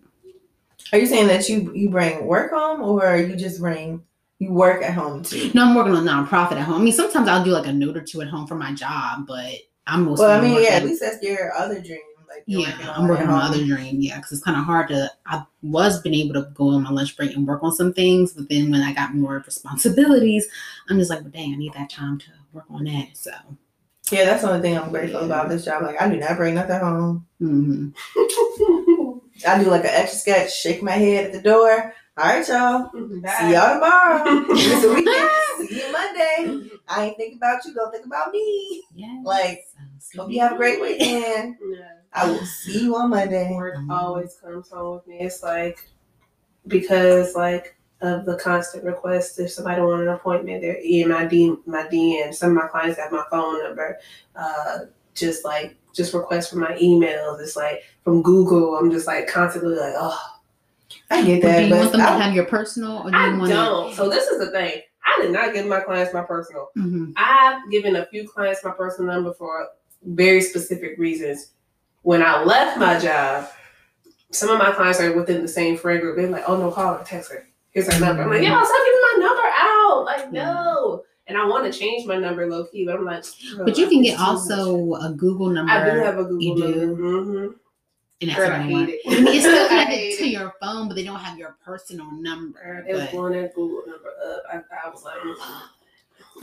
Are 0.92 0.98
you 0.98 1.06
saying 1.06 1.26
that 1.26 1.48
you 1.48 1.72
you 1.74 1.90
bring 1.90 2.24
work 2.26 2.52
home, 2.52 2.80
or 2.82 3.04
are 3.04 3.16
you 3.18 3.34
just 3.36 3.58
bring 3.60 4.02
you 4.38 4.52
work 4.52 4.82
at 4.82 4.94
home 4.94 5.22
too? 5.22 5.50
no, 5.54 5.64
I'm 5.64 5.74
working 5.74 5.94
on 5.94 6.06
a 6.06 6.10
nonprofit 6.10 6.52
at 6.52 6.62
home. 6.62 6.80
I 6.80 6.84
mean, 6.84 6.92
sometimes 6.92 7.28
I'll 7.28 7.44
do 7.44 7.50
like 7.50 7.66
a 7.66 7.72
note 7.72 7.96
or 7.96 8.02
two 8.02 8.20
at 8.22 8.28
home 8.28 8.46
for 8.46 8.54
my 8.56 8.72
job, 8.72 9.26
but 9.26 9.54
I'm 9.86 10.04
mostly. 10.04 10.26
Well, 10.26 10.38
I 10.38 10.42
mean, 10.42 10.62
yeah, 10.62 10.70
at 10.70 10.84
least 10.84 11.00
that's 11.00 11.22
your 11.22 11.52
other 11.54 11.80
dream. 11.80 12.00
Like 12.28 12.42
you're 12.46 12.62
working 12.62 12.80
yeah, 12.80 12.92
I'm 12.96 13.06
working 13.08 13.28
on 13.28 13.34
my 13.34 13.44
other 13.44 13.64
dream. 13.64 14.00
Yeah, 14.00 14.16
because 14.16 14.32
it's 14.32 14.42
kind 14.42 14.58
of 14.58 14.64
hard 14.64 14.88
to. 14.88 15.08
I 15.26 15.44
was 15.62 16.00
been 16.02 16.14
able 16.14 16.34
to 16.34 16.50
go 16.54 16.70
on 16.70 16.82
my 16.82 16.90
lunch 16.90 17.16
break 17.16 17.34
and 17.36 17.46
work 17.46 17.62
on 17.62 17.72
some 17.72 17.92
things, 17.92 18.32
but 18.32 18.48
then 18.48 18.70
when 18.72 18.80
I 18.82 18.92
got 18.92 19.14
more 19.14 19.42
responsibilities, 19.46 20.46
I'm 20.88 20.98
just 20.98 21.10
like, 21.10 21.20
well, 21.20 21.30
dang, 21.30 21.52
I 21.54 21.56
need 21.56 21.74
that 21.74 21.90
time 21.90 22.18
to 22.18 22.26
work 22.52 22.64
on 22.70 22.84
that. 22.84 23.10
So, 23.16 23.30
Yeah, 24.10 24.24
that's 24.24 24.42
the 24.42 24.50
only 24.50 24.62
thing 24.62 24.76
I'm 24.76 24.90
grateful 24.90 25.20
about 25.24 25.48
this 25.48 25.64
job. 25.64 25.82
Like 25.84 26.00
I 26.02 26.08
do 26.08 26.16
not 26.16 26.36
bring 26.36 26.54
nothing 26.56 26.80
home. 26.80 27.26
mhm. 27.40 27.94
I 29.46 29.62
do 29.62 29.68
like 29.70 29.82
an 29.84 29.90
extra 29.92 30.18
sketch, 30.18 30.56
shake 30.56 30.82
my 30.82 30.92
head 30.92 31.26
at 31.26 31.32
the 31.32 31.40
door. 31.40 31.92
All 32.16 32.24
right, 32.26 32.46
y'all. 32.46 32.90
Bye. 33.20 33.34
See 33.40 33.52
y'all 33.52 33.74
tomorrow. 33.74 34.22
it's 34.50 34.84
a 34.84 34.94
weekend. 34.94 35.68
See 35.68 35.80
you 35.80 35.92
Monday. 35.92 36.70
I 36.86 37.06
ain't 37.06 37.16
think 37.16 37.36
about 37.36 37.64
you. 37.64 37.74
Don't 37.74 37.90
think 37.90 38.06
about 38.06 38.30
me. 38.30 38.84
yeah. 38.94 39.20
Like, 39.24 39.66
Hope 40.16 40.30
you 40.30 40.40
have 40.40 40.52
a 40.52 40.56
great 40.56 40.80
weekend. 40.80 41.56
Yeah. 41.68 41.88
I 42.12 42.30
will 42.30 42.44
see 42.44 42.84
you 42.84 42.94
on 42.94 43.10
Monday. 43.10 43.52
Work 43.52 43.78
always 43.90 44.36
comes 44.36 44.70
home 44.70 44.94
with 44.96 45.06
me. 45.08 45.18
It's 45.18 45.42
like 45.42 45.90
because 46.68 47.34
like 47.34 47.74
of 48.00 48.24
the 48.26 48.36
constant 48.36 48.84
requests. 48.84 49.38
If 49.40 49.50
somebody 49.50 49.80
want 49.80 50.02
an 50.02 50.08
appointment, 50.08 50.62
they're 50.62 50.78
in 50.84 51.08
my 51.08 51.24
D 51.24 51.56
my 51.66 51.84
DM. 51.84 52.32
Some 52.32 52.50
of 52.50 52.62
my 52.62 52.68
clients 52.68 52.98
have 53.00 53.10
my 53.10 53.24
phone 53.28 53.60
number. 53.64 53.98
Uh, 54.36 54.80
just 55.14 55.44
like 55.44 55.76
just 55.92 56.14
requests 56.14 56.50
from 56.50 56.60
my 56.60 56.76
emails. 56.76 57.40
It's 57.40 57.56
like 57.56 57.82
from 58.04 58.22
Google. 58.22 58.76
I'm 58.76 58.92
just 58.92 59.08
like 59.08 59.26
constantly 59.26 59.74
like, 59.74 59.94
oh, 59.96 60.20
I 61.10 61.22
get 61.24 61.42
do 61.42 61.48
that, 61.48 61.64
you 61.64 61.70
but 61.70 61.78
want 61.78 61.92
them 61.92 62.00
to 62.00 62.06
I- 62.08 62.18
have 62.18 62.34
your 62.34 62.44
personal, 62.46 62.98
or 62.98 63.10
do 63.10 63.16
you 63.16 63.22
I 63.22 63.36
want 63.36 63.50
don't. 63.50 63.94
So 63.94 64.08
this 64.08 64.26
is 64.26 64.38
the 64.38 64.50
thing. 64.50 64.80
I 65.06 65.20
did 65.22 65.32
not 65.32 65.52
give 65.52 65.66
my 65.66 65.80
clients 65.80 66.14
my 66.14 66.22
personal. 66.22 66.70
To, 66.76 66.82
Mhm. 66.82 67.12
I've 67.16 67.70
given 67.70 67.96
a 67.96 68.06
few 68.06 68.26
clients 68.28 68.64
my 68.64 68.70
personal 68.70 69.12
number 69.12 69.32
for 69.34 69.68
very 70.02 70.40
specific 70.40 70.96
reasons. 70.98 71.50
When 72.02 72.22
I 72.22 72.42
left 72.42 72.78
my 72.78 72.98
job, 72.98 73.48
some 74.30 74.48
of 74.50 74.58
my 74.58 74.72
clients 74.72 75.00
are 75.00 75.12
within 75.12 75.42
the 75.42 75.48
same 75.48 75.76
friend 75.76 76.00
group. 76.00 76.16
They're 76.16 76.28
like, 76.28 76.44
"Oh 76.48 76.56
no, 76.56 76.70
call 76.70 76.94
her, 76.94 77.04
text 77.04 77.30
her. 77.32 77.46
Here's 77.70 77.92
her 77.92 78.00
number." 78.00 78.22
I'm 78.22 78.30
like, 78.30 78.42
"Yo, 78.42 78.48
stop 78.48 78.66
giving 78.86 79.00
my 79.02 79.16
number 79.26 79.42
out!" 79.58 80.04
Like, 80.04 80.32
no. 80.32 81.04
And 81.26 81.38
I 81.38 81.46
want 81.46 81.70
to 81.70 81.78
change 81.78 82.06
my 82.06 82.16
number 82.18 82.46
low 82.50 82.64
key, 82.64 82.84
but 82.84 82.96
I'm 82.96 83.04
like, 83.06 83.24
But 83.64 83.78
you 83.78 83.88
can 83.88 84.02
get 84.02 84.16
too 84.16 84.22
much. 84.22 84.28
also 84.28 84.92
a 84.96 85.10
Google 85.16 85.48
number. 85.48 85.72
I 85.72 85.90
do 85.90 85.98
have 86.00 86.18
a 86.18 86.24
Google 86.24 86.42
You 86.42 86.56
do? 86.56 86.86
number. 86.86 87.02
Mm-hmm. 87.02 87.52
And 88.28 88.30
that's 88.30 88.38
Girl, 88.38 88.48
what 88.50 88.60
I 88.60 88.62
I 88.62 88.66
it. 88.66 88.68
Mean, 88.68 88.88
it's 89.28 89.44
still 89.44 89.64
I 89.64 89.68
connected 89.68 89.94
hate 89.96 90.18
to 90.18 90.24
it. 90.24 90.28
your 90.28 90.54
phone, 90.60 90.88
but 90.88 90.94
they 90.94 91.04
don't 91.04 91.20
have 91.20 91.38
your 91.38 91.56
personal 91.64 92.10
number. 92.12 92.84
They 92.86 92.92
was 92.94 93.02
But 93.02 93.10
blowing 93.12 93.32
that 93.42 93.54
Google 93.54 93.82
number 93.86 94.08
up. 94.26 94.42
I, 94.52 94.86
I 94.86 94.90
was 94.90 95.02
like. 95.04 95.14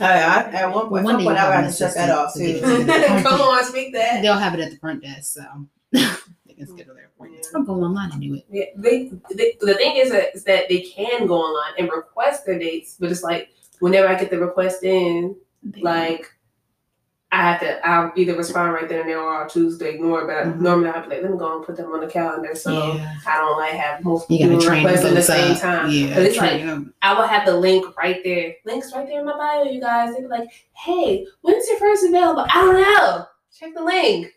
I, 0.00 0.42
at 0.62 0.72
one 0.74 0.88
point, 0.88 0.92
Well, 0.92 1.04
one 1.04 1.12
some 1.14 1.18
day 1.18 1.24
point 1.24 1.36
you'll 1.38 1.46
I 1.46 1.54
have 1.54 1.64
have 1.64 1.72
to 1.72 1.76
shut 1.76 1.94
that 1.94 2.10
off 2.10 2.34
assistant 2.34 2.86
too. 2.86 2.86
to 2.86 3.22
"Come 3.28 3.40
on, 3.40 3.64
speak 3.64 3.92
that." 3.94 4.22
they'll 4.22 4.38
have 4.38 4.54
it 4.54 4.60
at 4.60 4.70
the 4.70 4.78
front 4.78 5.02
desk, 5.02 5.34
so 5.34 5.42
they 5.92 6.54
can 6.54 6.66
schedule 6.66 6.94
their 6.94 7.06
appointments. 7.14 7.50
I'll 7.54 7.62
go 7.62 7.74
online 7.74 8.10
and 8.12 8.20
do 8.20 8.34
it. 8.34 8.46
Yeah, 8.50 8.64
they, 8.76 9.12
they, 9.34 9.56
the 9.60 9.74
thing 9.74 9.96
is 9.96 10.10
that, 10.10 10.34
is 10.34 10.44
that 10.44 10.68
they 10.68 10.80
can 10.80 11.26
go 11.26 11.34
online 11.36 11.74
and 11.78 11.90
request 11.90 12.46
their 12.46 12.58
dates, 12.58 12.96
but 12.98 13.10
it's 13.10 13.22
like 13.22 13.50
whenever 13.80 14.08
I 14.08 14.14
get 14.14 14.30
the 14.30 14.38
request 14.38 14.82
in, 14.84 15.36
like 15.80 16.26
I 17.32 17.36
have 17.36 17.60
to, 17.60 17.86
I'll 17.88 18.12
either 18.14 18.36
respond 18.36 18.74
right 18.74 18.86
then 18.86 19.00
and 19.00 19.08
there 19.08 19.18
or 19.18 19.42
I'll 19.42 19.48
choose 19.48 19.78
to 19.78 19.88
ignore. 19.88 20.26
But 20.26 20.44
Mhm. 20.48 20.60
normally 20.60 20.90
I'll 20.90 21.02
be 21.02 21.08
like, 21.08 21.22
let 21.22 21.30
me 21.32 21.38
go 21.38 21.56
and 21.56 21.64
put 21.66 21.76
them 21.78 21.90
on 21.90 22.00
the 22.00 22.06
calendar 22.06 22.54
so 22.54 22.70
yeah. 22.94 23.14
I 23.26 23.38
don't 23.38 23.56
like 23.58 23.72
have 23.72 24.04
multiple 24.04 24.36
requests 24.38 25.04
at 25.06 25.14
the 25.14 25.22
same 25.22 25.52
up. 25.52 25.58
time. 25.60 25.90
Yeah, 25.90 26.14
But 26.14 26.22
it's 26.24 26.38
them. 26.38 26.92
I 27.00 27.14
will 27.14 27.26
have 27.26 27.46
the 27.46 27.56
link 27.56 27.96
right 27.96 28.20
there. 28.22 28.54
Links 28.66 28.92
right 28.94 29.06
there 29.06 29.20
in 29.20 29.26
my 29.26 29.36
bio, 29.36 29.62
you 29.64 29.80
guys. 29.80 30.14
They'd 30.14 30.20
be 30.20 30.28
like, 30.28 30.50
hey, 30.74 31.26
when's 31.40 31.66
your 31.68 31.78
first 31.78 32.04
available? 32.04 32.44
I 32.52 32.60
don't 32.60 32.80
know. 32.82 33.24
Check 33.58 33.74
the 33.74 33.82
link. 33.82 34.30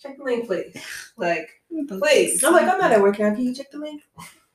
Check 0.00 0.16
the 0.16 0.22
link, 0.22 0.46
please. 0.46 0.76
Like, 1.16 1.48
please. 1.88 2.44
I'm 2.44 2.52
like, 2.52 2.68
I'm 2.68 2.78
not 2.78 2.92
at 2.92 3.00
work 3.02 3.18
now. 3.18 3.34
Can 3.34 3.42
you 3.44 3.54
check 3.54 3.72
the 3.72 3.78
link? 3.78 4.02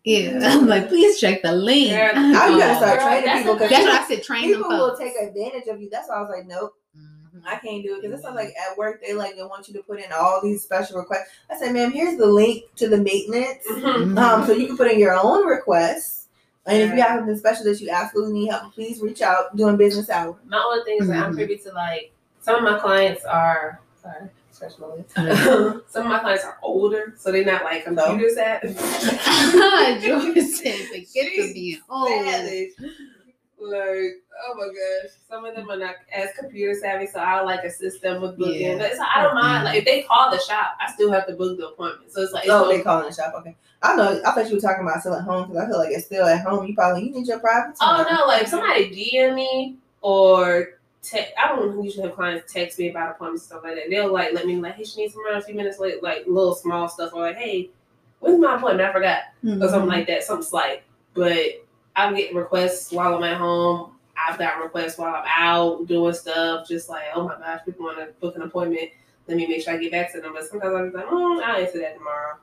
Yeah, 0.06 0.40
I'm 0.44 0.66
like, 0.66 0.88
please 0.88 1.20
check 1.20 1.42
the 1.42 1.52
link. 1.52 1.90
Girl, 1.96 2.14
Now 2.16 2.48
you 2.48 2.58
gotta 2.58 2.76
start 2.78 3.00
Girl, 3.00 3.08
training 3.08 3.38
people 3.40 3.54
because 3.56 3.70
That's 3.70 3.84
what 3.86 4.02
I 4.02 4.08
said. 4.08 4.24
Train 4.24 4.44
people 4.54 4.70
will 4.70 4.96
take 4.98 5.14
advantage 5.22 5.68
of 5.68 5.82
you. 5.82 5.90
That's 5.90 6.08
why 6.08 6.16
I 6.16 6.22
was 6.22 6.30
like, 6.30 6.48
nope. 6.48 6.74
I 7.48 7.56
can't 7.58 7.84
do 7.84 7.96
it 7.96 8.02
because 8.02 8.16
it's 8.20 8.24
not 8.24 8.36
like 8.36 8.50
at 8.70 8.78
work 8.78 9.02
they 9.06 9.14
like 9.14 9.36
they 9.36 9.44
want 9.44 9.68
you 9.68 9.74
to 9.76 9.84
put 9.84 10.00
in 10.00 10.12
all 10.12 10.42
these 10.42 10.62
special 10.64 10.98
requests. 11.00 11.30
I 11.50 11.58
said, 11.58 11.74
ma'am, 11.74 11.92
here's 11.92 12.18
the 12.18 12.26
link 12.26 12.64
to 12.78 12.88
the 12.90 12.98
maintenance, 12.98 13.64
Mhm. 13.70 14.18
um, 14.20 14.46
so 14.46 14.54
you 14.54 14.68
can 14.68 14.78
put 14.78 14.92
in 14.92 15.00
your 15.00 15.14
own 15.14 15.46
requests. 15.46 16.28
And 16.68 16.78
if 16.82 16.92
you 16.96 17.02
have 17.02 17.20
something 17.20 17.38
special 17.38 17.66
that 17.66 17.82
you 17.82 17.90
absolutely 17.90 18.34
need 18.34 18.48
help, 18.50 18.74
please 18.74 19.02
reach 19.02 19.22
out 19.22 19.56
during 19.56 19.78
business 19.78 20.10
hours. 20.10 20.36
My 20.46 20.58
only 20.58 20.84
thing 20.86 20.98
is 21.02 21.08
that 21.08 21.24
I'm 21.26 21.34
privy 21.34 21.58
to 21.58 21.72
like 21.72 22.12
some 22.42 22.56
of 22.56 22.64
my 22.64 22.78
clients 22.80 23.24
are 23.26 23.82
sorry, 24.02 24.30
scratch 24.52 24.74
my 24.80 24.88
lip. 24.88 25.10
Uh, 25.16 25.80
some 25.90 26.04
of 26.06 26.10
my 26.12 26.20
clients 26.20 26.44
are 26.44 26.58
older, 26.62 27.16
so 27.18 27.32
they're 27.32 27.46
not 27.46 27.64
like 27.64 27.84
computer 27.84 28.30
savvy. 28.30 28.68
George 30.08 30.38
said, 30.48 30.76
forget 30.88 31.08
to 31.14 31.30
She's 31.30 31.54
be 31.54 31.80
old. 31.90 32.10
Like, 33.62 34.18
oh 34.44 34.56
my 34.56 34.68
gosh. 34.68 35.12
Some 35.30 35.46
of 35.46 35.56
them 35.56 35.70
are 35.70 35.78
not 35.78 35.96
as 36.12 36.30
computer 36.38 36.74
savvy, 36.74 37.06
so 37.08 37.20
I 37.20 37.42
like 37.42 37.64
assist 37.64 38.02
them 38.02 38.22
with 38.22 38.38
booking. 38.38 38.62
Yeah. 38.62 38.78
But 38.78 38.92
it's 38.92 39.00
like, 39.00 39.10
I 39.16 39.24
don't 39.24 39.36
mind. 39.36 39.58
Mm-hmm. 39.58 39.66
Like 39.66 39.78
if 39.78 39.86
they 39.86 40.02
call 40.02 40.32
the 40.32 40.40
shop, 40.40 40.78
I 40.80 40.92
still 40.92 41.12
have 41.12 41.28
to 41.28 41.34
book 41.34 41.58
the 41.58 41.68
appointment. 41.68 42.12
So 42.12 42.22
it's 42.22 42.34
like 42.34 42.46
it's 42.46 42.52
Oh, 42.52 42.64
no- 42.64 42.70
they 42.70 42.82
calling 42.82 43.08
the 43.08 43.14
shop. 43.14 43.34
Okay, 43.40 43.56
I 43.84 43.96
know. 43.96 44.22
I 44.26 44.32
thought 44.32 44.50
you 44.50 44.56
were 44.56 44.62
talking 44.62 44.84
about 44.84 45.02
still 45.02 45.14
at 45.14 45.24
home 45.24 45.48
because 45.48 45.64
I 45.64 45.68
feel 45.68 45.78
like 45.78 45.92
it's 45.92 46.06
still 46.06 46.26
at 46.26 46.42
home. 46.46 46.66
You 46.66 46.74
probably 46.74 47.06
you 47.06 47.12
need 47.12 47.28
your 47.28 47.40
private 47.40 47.76
Oh 47.82 48.06
no, 48.10 48.26
like 48.28 48.44
if 48.44 48.48
somebody 48.48 48.90
DM 48.90 49.36
me 49.36 49.78
or 50.02 50.80
te- 51.04 51.34
I 51.38 51.50
don't 51.50 51.84
usually 51.84 52.08
have 52.08 52.16
clients 52.16 52.52
text 52.52 52.80
me 52.80 52.90
about 52.90 53.12
appointments 53.12 53.44
and 53.44 53.50
stuff 53.50 53.64
like 53.64 53.76
that. 53.76 53.90
They'll 53.90 54.12
like 54.12 54.34
let 54.34 54.46
me 54.46 54.56
like, 54.58 54.76
hey, 54.76 54.84
she 54.84 55.02
needs 55.02 55.14
to 55.14 55.20
run 55.20 55.38
a 55.38 55.42
few 55.42 55.56
minutes 55.56 55.80
late, 55.80 56.02
like 56.02 56.26
little 56.28 56.56
small 56.56 56.90
stuff, 56.90 57.14
or 57.14 57.22
like, 57.22 57.38
hey, 57.38 57.70
when's 58.20 58.40
my 58.40 58.56
appointment? 58.56 58.90
I 58.90 58.94
forgot, 58.94 59.22
mm-hmm. 59.44 59.62
or 59.62 59.70
something 59.70 59.90
like 59.90 60.08
that, 60.08 60.24
something 60.24 60.48
slight. 60.48 60.84
But 61.14 61.66
I'm 61.96 62.16
getting 62.16 62.36
requests 62.36 62.92
while 62.92 63.16
I'm 63.16 63.24
at 63.24 63.38
home. 63.38 63.92
I've 64.18 64.38
got 64.38 64.62
requests 64.62 64.98
while 64.98 65.16
I'm 65.16 65.26
out 65.28 65.88
doing 65.88 66.14
stuff, 66.14 66.68
just 66.68 66.90
like, 66.90 67.04
oh 67.16 67.28
my 67.28 67.36
gosh, 67.38 67.62
people 67.66 67.86
want 67.86 67.98
to 68.00 68.14
book 68.20 68.36
an 68.36 68.44
appointment. 68.44 68.92
let 69.28 69.38
me 69.38 69.48
make 69.48 69.64
sure 69.64 69.74
I 69.74 69.78
get 69.78 69.92
back 69.92 70.12
to 70.14 70.22
them. 70.22 70.34
But 70.34 70.48
sometimes 70.48 70.74
I'm 70.74 70.94
like, 70.94 71.06
mm, 71.06 71.44
I'll 71.44 71.62
answer 71.62 71.80
that 71.80 71.98
tomorrow. 71.98 72.38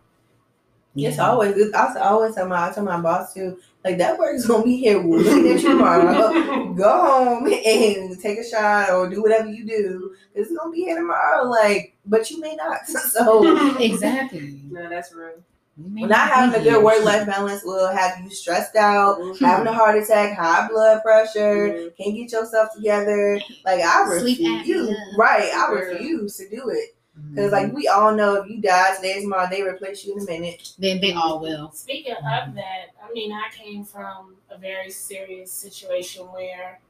It's 1.06 1.18
always 1.18 1.54
good. 1.54 1.74
I 1.74 1.94
always 2.00 2.34
tell 2.34 2.48
my 2.48 2.68
I 2.68 2.72
tell 2.72 2.84
my 2.84 3.00
boss 3.00 3.32
too, 3.32 3.58
like 3.84 3.98
that 3.98 4.18
work's 4.18 4.46
gonna 4.46 4.64
be 4.64 4.76
here 4.76 4.98
looking 4.98 5.52
at 5.52 5.60
you 5.62 5.68
tomorrow. 5.68 6.72
Go 6.74 6.90
home 6.90 7.46
and 7.46 8.20
take 8.20 8.38
a 8.38 8.44
shot 8.48 8.90
or 8.90 9.08
do 9.08 9.22
whatever 9.22 9.48
you 9.48 9.64
do. 9.64 10.14
It's 10.34 10.52
gonna 10.52 10.72
be 10.72 10.78
here 10.78 10.96
tomorrow. 10.96 11.44
Like, 11.48 11.96
but 12.06 12.30
you 12.30 12.40
may 12.40 12.56
not. 12.56 12.80
So 12.88 13.76
exactly. 13.80 14.60
No, 14.70 14.88
that's 14.88 15.12
real. 15.12 15.42
You 15.78 16.06
not 16.08 16.28
having 16.28 16.60
a 16.60 16.64
good 16.64 16.82
work 16.82 17.04
life 17.04 17.26
balance 17.26 17.62
will 17.64 17.88
have 17.88 18.20
you 18.22 18.30
stressed 18.30 18.74
out, 18.76 19.18
Mhm. 19.20 19.38
having 19.38 19.66
a 19.68 19.72
heart 19.72 19.96
attack, 20.02 20.36
high 20.36 20.66
blood 20.68 21.02
pressure, 21.02 21.68
Mhm. 21.68 21.96
can't 21.96 22.16
get 22.16 22.32
yourself 22.32 22.70
together. 22.74 23.40
Like 23.64 23.80
I 23.84 24.02
refuse, 24.08 24.38
apnea. 24.66 25.16
right? 25.16 25.50
I 25.54 25.70
refuse 25.72 26.36
to 26.38 26.48
do 26.48 26.68
it 26.70 26.96
Mhm. 27.16 27.34
because, 27.34 27.52
like, 27.52 27.72
we 27.72 27.86
all 27.86 28.12
know 28.12 28.34
if 28.36 28.50
you 28.50 28.60
die 28.60 28.96
today, 28.96 29.20
tomorrow, 29.20 29.46
they 29.50 29.62
replace 29.62 30.04
you 30.04 30.14
in 30.14 30.20
a 30.20 30.24
minute. 30.24 30.72
Then 30.78 31.00
they 31.00 31.12
all 31.12 31.38
will. 31.40 31.70
Speaking 31.72 32.14
of 32.14 32.54
that, 32.54 32.86
I 33.02 33.12
mean, 33.12 33.32
I 33.32 33.48
came 33.54 33.84
from 33.84 34.36
a 34.50 34.58
very 34.58 34.90
serious 34.90 35.52
situation 35.52 36.26
where 36.32 36.80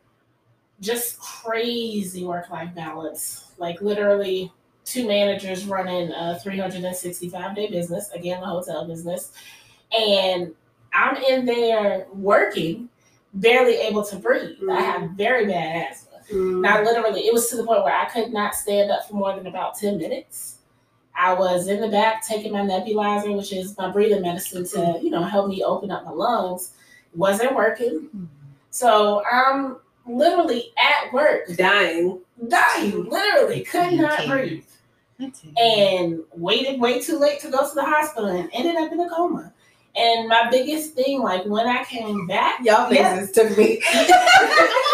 just 0.81 1.19
crazy 1.19 2.25
work 2.25 2.51
life 2.51 2.75
balance. 2.75 3.45
Like, 3.59 3.81
literally, 3.81 4.53
two 4.89 5.07
managers 5.07 5.67
running 5.67 6.11
a 6.13 6.39
365 6.41 7.55
day 7.55 7.71
business, 7.71 8.11
again, 8.13 8.41
the 8.41 8.47
hotel 8.47 8.87
business. 8.87 9.33
And 9.97 10.55
I'm 10.95 11.17
in 11.17 11.45
there 11.45 12.07
working, 12.13 12.89
barely 13.35 13.75
able 13.75 14.05
to 14.05 14.17
breathe. 14.17 14.57
I 14.63 14.63
mm-hmm. 14.63 14.83
have 14.83 15.11
very 15.13 15.47
bad 15.47 15.91
asthma. 15.91 16.19
Mm. 16.33 16.61
Now, 16.63 16.83
literally, 16.83 17.23
it 17.23 17.33
was 17.33 17.49
to 17.51 17.57
the 17.57 17.65
point 17.65 17.85
where 17.85 17.95
I 17.95 18.07
could 18.07 18.33
not 18.33 18.55
stand 18.55 18.91
up 18.91 19.09
for 19.09 19.15
more 19.15 19.35
than 19.35 19.47
about 19.47 19.77
10 19.77 19.99
minutes. 19.99 20.59
I 21.15 21.35
was 21.35 21.69
in 21.69 21.81
the 21.81 21.89
back 21.89 22.27
taking 22.27 22.53
my 22.53 22.61
nebulizer, 22.61 23.37
which 23.37 23.53
is 23.53 23.77
my 23.77 23.91
breathing 23.91 24.23
medicine 24.23 24.65
to, 24.65 24.77
mm-hmm. 24.77 25.05
you 25.05 25.11
know, 25.11 25.23
help 25.23 25.49
me 25.49 25.63
open 25.63 25.91
up 25.91 26.05
my 26.05 26.13
lungs. 26.13 26.73
Wasn't 27.15 27.55
working. 27.55 28.29
So 28.71 29.23
I'm 29.31 29.79
literally 30.07 30.73
at 30.79 31.13
work, 31.13 31.49
Dying. 31.57 32.21
dying, 32.49 33.05
literally, 33.05 33.63
could 33.65 33.95
not 33.95 34.27
breathe. 34.27 34.65
That's 35.19 35.43
it. 35.45 35.59
And 35.59 36.21
waited 36.35 36.81
way 36.81 37.01
too 37.01 37.19
late 37.19 37.41
to 37.41 37.51
go 37.51 37.69
to 37.69 37.75
the 37.75 37.85
hospital 37.85 38.31
and 38.31 38.49
ended 38.53 38.77
up 38.77 38.93
in 38.93 39.01
a 39.01 39.09
coma. 39.09 39.53
And 39.97 40.29
my 40.29 40.49
biggest 40.51 40.95
thing, 40.95 41.23
like 41.23 41.45
when 41.47 41.67
I 41.67 41.83
came 41.85 42.27
back, 42.27 42.61
Y'all 42.65 42.93
Yeah. 42.93 43.17
faces 43.17 43.33
took 43.33 43.57
me. 43.59 43.83
I 43.83 43.99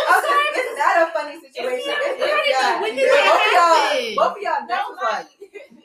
was 0.08 0.24
like, 0.24 0.64
it's 0.64 0.78
not 0.78 1.08
a 1.08 1.12
funny 1.12 1.40
situation. 1.40 1.88
not. 1.88 1.98
It's 2.04 2.20
When 2.20 2.62
not. 2.72 2.80
when 2.80 2.96
did 2.96 3.10
both 3.10 3.44
of 3.44 3.52
y'all, 3.52 4.14
both 4.16 4.36
of 4.36 4.42
y'all, 4.42 4.66
that 4.68 4.84
was 4.88 4.98
like. 5.02 5.26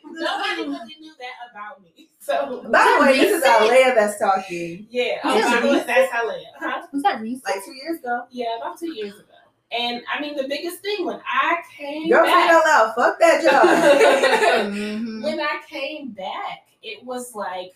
nobody, 0.06 0.24
nobody 0.24 0.62
really 0.64 0.96
knew 1.02 1.14
that 1.20 1.52
about 1.52 1.82
me. 1.84 2.08
So 2.22 2.62
By 2.70 2.96
the 3.00 3.04
way, 3.04 3.18
this 3.18 3.32
is 3.38 3.42
recent? 3.44 3.62
Alea 3.72 3.96
that's 3.96 4.20
talking. 4.20 4.86
Yeah, 4.92 5.16
Was 5.26 5.44
oh, 5.46 5.74
that 5.74 5.88
that's 5.88 6.12
how 6.12 6.30
it. 6.30 6.44
Huh? 6.60 6.82
Was 6.94 7.02
that 7.02 7.22
recent? 7.22 7.44
Like 7.46 7.66
two 7.66 7.74
years 7.74 8.00
ago. 8.02 8.26
Yeah, 8.30 8.58
about 8.58 8.78
two 8.78 8.94
years 8.94 9.16
ago. 9.16 9.29
And 9.72 10.02
I 10.14 10.20
mean, 10.20 10.36
the 10.36 10.48
biggest 10.48 10.80
thing 10.82 11.06
when 11.06 11.22
I 11.26 11.58
came 11.78 12.10
Girl, 12.10 12.26
say 12.26 12.32
it 12.32 12.48
back, 12.48 12.66
out. 12.68 12.96
Fuck 12.96 13.20
that 13.20 13.44
job. 13.44 14.72
Mhm. 14.74 15.24
when 15.24 15.40
I 15.40 15.62
came 15.70 16.10
back, 16.10 16.68
it 16.82 17.04
was 17.06 17.36
like, 17.36 17.74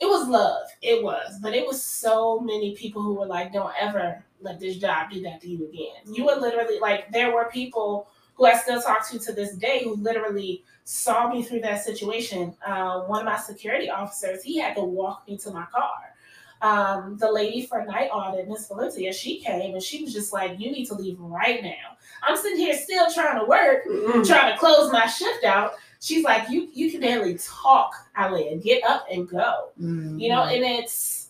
it 0.00 0.06
was 0.06 0.28
love. 0.28 0.68
It 0.80 1.02
was, 1.02 1.38
but 1.42 1.54
it 1.54 1.66
was 1.66 1.82
so 1.82 2.38
many 2.38 2.76
people 2.76 3.02
who 3.02 3.14
were 3.14 3.26
like, 3.26 3.52
"Don't 3.52 3.72
ever 3.80 4.24
let 4.40 4.60
this 4.60 4.76
job 4.76 5.10
do 5.10 5.20
that 5.22 5.40
to 5.40 5.48
you 5.48 5.66
again." 5.68 6.14
You 6.14 6.24
were 6.26 6.36
literally 6.36 6.78
like, 6.78 7.10
there 7.10 7.34
were 7.34 7.50
people 7.52 8.08
who 8.34 8.46
I 8.46 8.54
still 8.56 8.80
talk 8.80 9.08
to 9.10 9.18
to 9.18 9.32
this 9.32 9.56
day 9.56 9.82
who 9.82 9.96
literally 9.96 10.62
saw 10.84 11.28
me 11.28 11.42
through 11.42 11.60
that 11.62 11.82
situation. 11.84 12.54
Uh, 12.64 13.00
one 13.02 13.18
of 13.18 13.24
my 13.26 13.36
security 13.38 13.90
officers, 13.90 14.44
he 14.44 14.56
had 14.58 14.76
to 14.76 14.84
walk 14.84 15.26
me 15.26 15.36
to 15.38 15.50
my 15.50 15.64
car. 15.66 16.07
Um, 16.60 17.16
the 17.18 17.30
lady 17.30 17.66
for 17.66 17.84
night 17.84 18.08
audit, 18.12 18.48
Miss 18.48 18.66
Valencia, 18.68 19.12
she 19.12 19.38
came 19.40 19.74
and 19.74 19.82
she 19.82 20.02
was 20.02 20.12
just 20.12 20.32
like, 20.32 20.58
"You 20.58 20.70
need 20.72 20.86
to 20.86 20.94
leave 20.94 21.18
right 21.20 21.62
now." 21.62 21.96
I'm 22.26 22.36
sitting 22.36 22.58
here 22.58 22.74
still 22.74 23.08
trying 23.12 23.38
to 23.38 23.44
work, 23.46 23.84
Mm. 23.86 24.26
trying 24.26 24.52
to 24.52 24.58
close 24.58 24.90
my 24.90 25.06
shift 25.06 25.44
out. 25.44 25.74
She's 26.00 26.24
like, 26.24 26.48
"You 26.50 26.68
you 26.72 26.90
can 26.90 27.00
barely 27.00 27.38
talk, 27.38 27.94
Alea. 28.16 28.56
Get 28.56 28.82
up 28.84 29.06
and 29.10 29.28
go." 29.28 29.68
Mhm. 29.80 30.20
You 30.20 30.30
know, 30.30 30.42
and 30.44 30.64
it's 30.64 31.28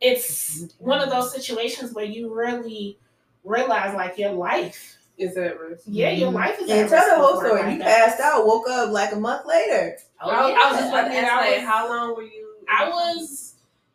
it's 0.00 0.66
one 0.78 1.00
of 1.00 1.10
those 1.10 1.32
situations 1.32 1.92
where 1.92 2.04
you 2.04 2.32
really 2.34 2.98
realize 3.44 3.94
like 3.94 4.18
your 4.18 4.32
life. 4.32 4.96
Is 5.18 5.34
that 5.34 5.60
risk? 5.60 5.82
Yeah, 5.86 6.10
your 6.10 6.30
Mhm. 6.32 6.34
life 6.34 6.58
is. 6.60 6.70
and 6.70 6.80
at 6.80 6.88
tell 6.88 7.08
the 7.10 7.22
whole 7.24 7.36
story. 7.36 7.62
like 7.62 7.72
You 7.74 7.78
that. 7.80 8.08
passed 8.08 8.20
out, 8.20 8.46
woke 8.46 8.68
up 8.68 8.90
like 8.90 9.12
a 9.12 9.16
month 9.16 9.46
later. 9.46 9.98
Oh, 10.20 10.30
I, 10.30 10.48
yeah. 10.48 10.58
I 10.64 10.70
was 10.70 10.78
just 10.80 10.88
about 10.88 11.08
to 11.08 11.14
ask, 11.14 11.32
like, 11.50 11.60
how 11.60 11.88
long 11.88 12.16
were 12.16 12.22
you? 12.22 12.48
I 12.68 12.88
was 12.88 13.51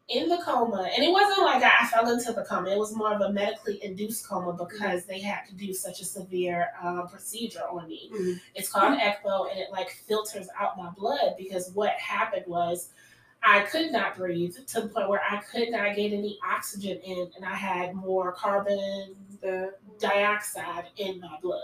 in 0.10 0.30
the 0.30 0.38
coma, 0.38 0.90
and 0.96 1.04
it 1.04 1.12
wasn't 1.12 1.46
like 1.46 1.62
I 1.64 1.86
fell 1.88 2.10
into 2.10 2.32
the 2.32 2.44
coma. 2.44 2.70
It 2.70 2.78
was 2.78 2.96
more 2.96 3.14
of 3.14 3.22
a 3.22 3.32
medically 3.32 3.84
induced 3.84 4.28
coma 4.28 4.54
because 4.54 5.06
they 5.06 5.20
had 5.20 5.46
to 5.48 5.54
do 5.56 5.74
such 5.74 6.00
a 6.00 6.06
severe 6.06 6.70
um, 6.82 7.10
procedure 7.10 7.64
on 7.70 7.88
me. 7.90 8.10
Mhm. 8.14 8.40
It's 8.56 8.70
called 8.70 8.98
ECMO, 8.98 9.52
and 9.52 9.60
it 9.60 9.70
like 9.72 9.90
filters 9.90 10.48
out 10.58 10.78
my 10.78 10.90
blood 10.92 11.36
because 11.38 11.72
what 11.74 11.92
happened 11.92 12.46
was 12.48 12.90
I 13.44 13.62
could 13.62 13.92
not 13.92 14.16
breathe 14.16 14.56
to 14.68 14.82
the 14.82 14.88
point 14.88 15.10
where 15.10 15.22
I 15.30 15.38
could 15.38 15.70
not 15.70 15.96
get 15.96 16.14
any 16.14 16.40
oxygen 16.44 17.00
in, 17.02 17.30
and 17.36 17.46
I 17.46 17.56
had 17.56 17.94
more 17.94 18.32
carbon 18.32 19.16
The, 19.42 19.76
dioxide 20.00 20.86
in 20.98 21.20
my 21.20 21.38
blood. 21.42 21.62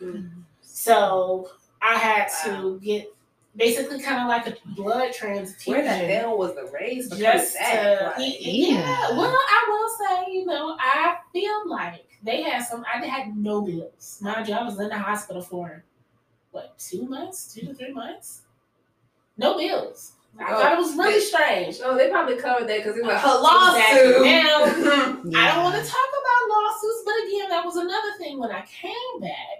Mm. 0.00 0.30
So 0.60 1.50
I 1.82 1.94
had 1.96 2.28
to 2.44 2.78
get 2.80 3.12
basically 3.56 4.00
kind 4.00 4.20
of 4.22 4.28
like 4.28 4.46
a 4.46 4.56
blood 4.74 5.12
transfusion. 5.12 5.72
where 5.72 5.82
the 5.82 6.14
hell 6.14 6.38
was 6.38 6.54
the 6.54 6.70
race? 6.72 7.08
just 7.10 7.56
to, 7.56 8.12
Like, 8.16 8.36
yeah. 8.40 8.78
Yeah. 8.78 9.10
Well, 9.16 9.34
I 9.36 9.66
will 9.68 9.88
say, 10.26 10.32
you 10.32 10.46
know, 10.46 10.76
I 10.78 11.16
feel 11.32 11.68
like 11.68 12.06
they 12.22 12.42
had 12.42 12.62
some. 12.64 12.84
I 12.92 13.04
had 13.04 13.36
no 13.36 13.62
bills. 13.62 14.18
Mind 14.20 14.48
you, 14.48 14.54
I 14.54 14.62
was 14.62 14.78
in 14.78 14.88
the 14.88 14.98
hospital 14.98 15.42
for 15.42 15.84
what 16.52 16.78
two 16.78 17.06
months, 17.06 17.52
two 17.54 17.66
to 17.66 17.74
three 17.74 17.92
months, 17.92 18.42
no 19.36 19.56
bills. 19.56 20.12
I 20.38 20.44
Oh, 20.52 20.60
thought 20.62 20.72
it 20.74 20.78
was 20.78 20.94
really 20.96 21.14
they- 21.14 21.20
strange. 21.20 21.80
No, 21.80 21.96
they 21.98 22.08
probably 22.08 22.36
covered 22.36 22.68
that 22.68 22.78
because 22.78 22.96
it 22.96 23.02
was 23.04 23.12
a 23.12 23.20
oh, 23.24 23.74
Exactly. 23.74 24.12
lawsuit. 24.12 25.24
Now, 25.26 25.40
I 25.40 25.54
don't 25.54 25.64
want 25.64 25.74
to 25.84 25.90
talk 25.90 26.10
about 26.20 26.48
lawsuits, 26.48 27.02
but 27.04 27.14
again, 27.26 27.48
that 27.50 27.64
was 27.64 27.76
another 27.76 28.12
thing 28.18 28.38
when 28.38 28.50
I 28.52 28.62
came 28.62 29.20
back. 29.20 29.59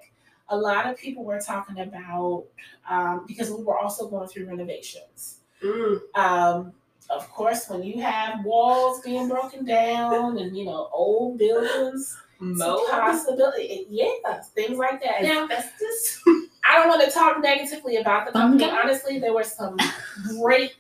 A 0.51 0.57
lot 0.57 0.87
of 0.87 0.97
people 0.99 1.25
were 1.25 1.41
talking 1.41 1.81
about 1.81 2.45
um, 2.89 3.25
because 3.27 3.51
we 3.51 3.63
were 3.63 3.79
also 3.79 4.09
going 4.09 4.29
through 4.29 4.47
renovations. 4.47 5.39
Mm. 5.63 6.01
Um, 6.17 6.73
of 7.09 7.29
course, 7.31 7.69
when 7.69 7.83
you 7.83 8.01
have 8.03 8.45
walls 8.45 9.01
being 9.03 9.29
broken 9.29 9.65
down 9.65 10.39
and 10.39 10.57
you 10.57 10.65
know 10.65 10.89
old 10.93 11.39
buildings, 11.39 12.17
Mold. 12.41 12.89
possibility. 12.91 13.87
Yeah, 13.91 14.41
things 14.55 14.79
like 14.79 15.03
that. 15.03 15.23
Now, 15.23 15.45
Asbestos. 15.45 16.23
I 16.65 16.77
don't 16.79 16.89
want 16.89 17.03
to 17.05 17.11
talk 17.11 17.41
negatively 17.43 17.97
about 17.97 18.27
the 18.27 18.33
company. 18.33 18.65
Fungi? 18.65 18.81
Honestly, 18.83 19.19
there 19.19 19.33
were 19.35 19.45
some 19.45 19.77
great 20.41 20.75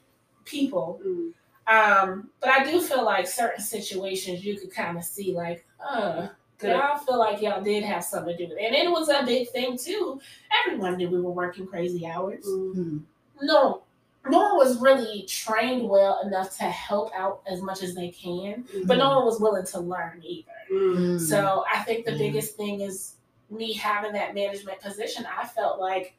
people 0.44 1.00
Mm. 1.06 1.32
um, 1.68 2.30
but 2.40 2.48
I 2.50 2.64
do 2.64 2.80
feel 2.80 3.04
like 3.04 3.28
certain 3.28 3.62
situations 3.62 4.44
you 4.44 4.58
could 4.58 4.72
kind 4.72 4.98
of 4.98 5.04
see 5.04 5.32
like, 5.34 5.64
uh. 5.84 6.28
Y'all 6.68 6.98
feel 6.98 7.18
like 7.18 7.40
y'all 7.40 7.62
did 7.62 7.82
have 7.84 8.04
something 8.04 8.36
to 8.36 8.46
do 8.46 8.48
with 8.50 8.58
it. 8.58 8.64
And 8.64 8.74
it 8.74 8.90
was 8.90 9.08
a 9.08 9.24
big 9.24 9.48
thing 9.50 9.76
too. 9.76 10.20
Everyone 10.66 10.96
knew 10.96 11.08
we 11.08 11.20
were 11.20 11.30
working 11.30 11.66
crazy 11.66 12.06
hours. 12.06 12.44
Mm. 12.46 12.74
Mhm. 12.74 13.02
No, 13.42 13.82
no 14.28 14.38
one 14.38 14.56
was 14.58 14.78
really 14.80 15.22
trained 15.22 15.88
well 15.88 16.20
enough 16.20 16.56
to 16.58 16.64
help 16.64 17.10
out 17.14 17.40
as 17.46 17.62
much 17.62 17.82
as 17.82 17.94
they 17.94 18.10
can, 18.10 18.64
but 18.84 18.98
no 18.98 19.16
one 19.16 19.24
was 19.24 19.40
willing 19.40 19.64
to 19.66 19.80
learn 19.80 20.20
either. 20.24 20.50
Mm. 20.70 20.96
Mhm. 20.96 21.20
So 21.20 21.64
I 21.72 21.82
think 21.82 22.04
the 22.04 22.12
Yeah. 22.12 22.18
biggest 22.18 22.56
thing 22.56 22.80
is 22.82 23.14
me 23.48 23.72
having 23.72 24.12
that 24.12 24.34
management 24.34 24.80
position. 24.80 25.26
I 25.26 25.46
felt 25.46 25.80
like 25.80 26.14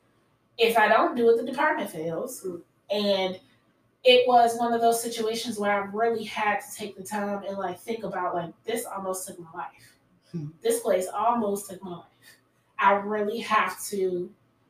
if 0.57 0.77
I 0.77 0.87
don't 0.87 1.15
do 1.15 1.29
it, 1.29 1.37
the 1.37 1.49
department 1.49 1.89
fails. 1.91 2.43
Mm. 2.43 2.61
And 2.89 3.39
it 4.03 4.27
was 4.27 4.57
one 4.57 4.73
of 4.73 4.81
those 4.81 5.01
situations 5.01 5.59
where 5.59 5.71
I 5.71 5.85
really 5.85 6.23
had 6.23 6.59
to 6.59 6.75
take 6.75 6.97
the 6.97 7.03
time 7.03 7.43
and 7.47 7.55
like 7.57 7.79
think 7.79 8.03
about 8.03 8.33
like 8.33 8.51
this 8.63 8.83
almost 8.85 9.27
took 9.27 9.39
my 9.39 9.47
life. 9.53 9.95
Hmm. 10.31 10.47
This 10.61 10.79
place 10.81 11.07
almost 11.13 11.69
took 11.69 11.83
my 11.83 11.91
life. 11.91 12.05
I 12.79 12.93
really 12.93 13.39
have 13.39 13.81
to 13.85 14.29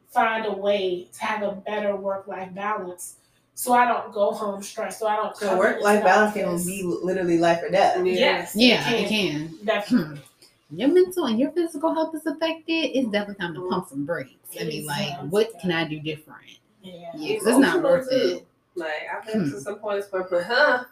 find 0.10 0.46
a 0.46 0.52
way 0.52 1.08
to 1.14 1.24
have 1.24 1.44
a 1.44 1.54
better 1.56 1.96
work 1.96 2.28
life 2.28 2.54
balance 2.54 3.18
so 3.54 3.74
I 3.74 3.86
don't 3.88 4.12
go 4.14 4.32
home 4.32 4.62
stressed. 4.64 5.00
So 5.00 5.08
I 5.08 5.16
don't 5.18 5.36
So 5.38 5.58
work 5.58 5.82
life 5.82 6.04
balance 6.04 6.34
can 6.34 6.46
office- 6.46 6.66
be 6.66 6.84
literally 6.84 7.38
life 7.38 7.62
or 7.64 7.70
death. 7.70 8.06
Yes. 8.06 8.56
Yeah, 8.56 8.90
it 8.92 9.08
can. 9.08 9.54
Definitely. 9.64 10.18
Hmm. 10.18 10.78
Your 10.80 10.88
mental 10.88 11.26
and 11.26 11.38
your 11.40 11.52
physical 11.52 11.94
health 11.94 12.16
is 12.16 12.26
affected. 12.26 12.72
It's 12.98 13.10
definitely 13.10 13.36
time 13.46 13.54
to 13.56 13.70
pump 13.70 13.90
some 13.90 14.06
brakes. 14.06 14.32
I 14.60 14.64
mean, 14.64 14.86
like, 14.86 15.18
what 15.30 15.52
can 15.60 15.72
I 15.72 15.84
do 15.86 16.00
different? 16.00 16.40
Yeah. 16.82 17.12
Yeah, 17.16 17.38
'cause 17.40 17.48
it's 17.48 17.58
not 17.58 17.84
worth 17.84 18.08
it. 18.12 18.46
Like 18.76 19.04
I've 19.14 19.26
been 19.26 19.44
Hmm. 19.46 19.52
to 19.52 19.60
some 19.62 19.76
points 19.76 20.08
where, 20.12 20.24
but 20.24 20.44
huh, 20.46 20.86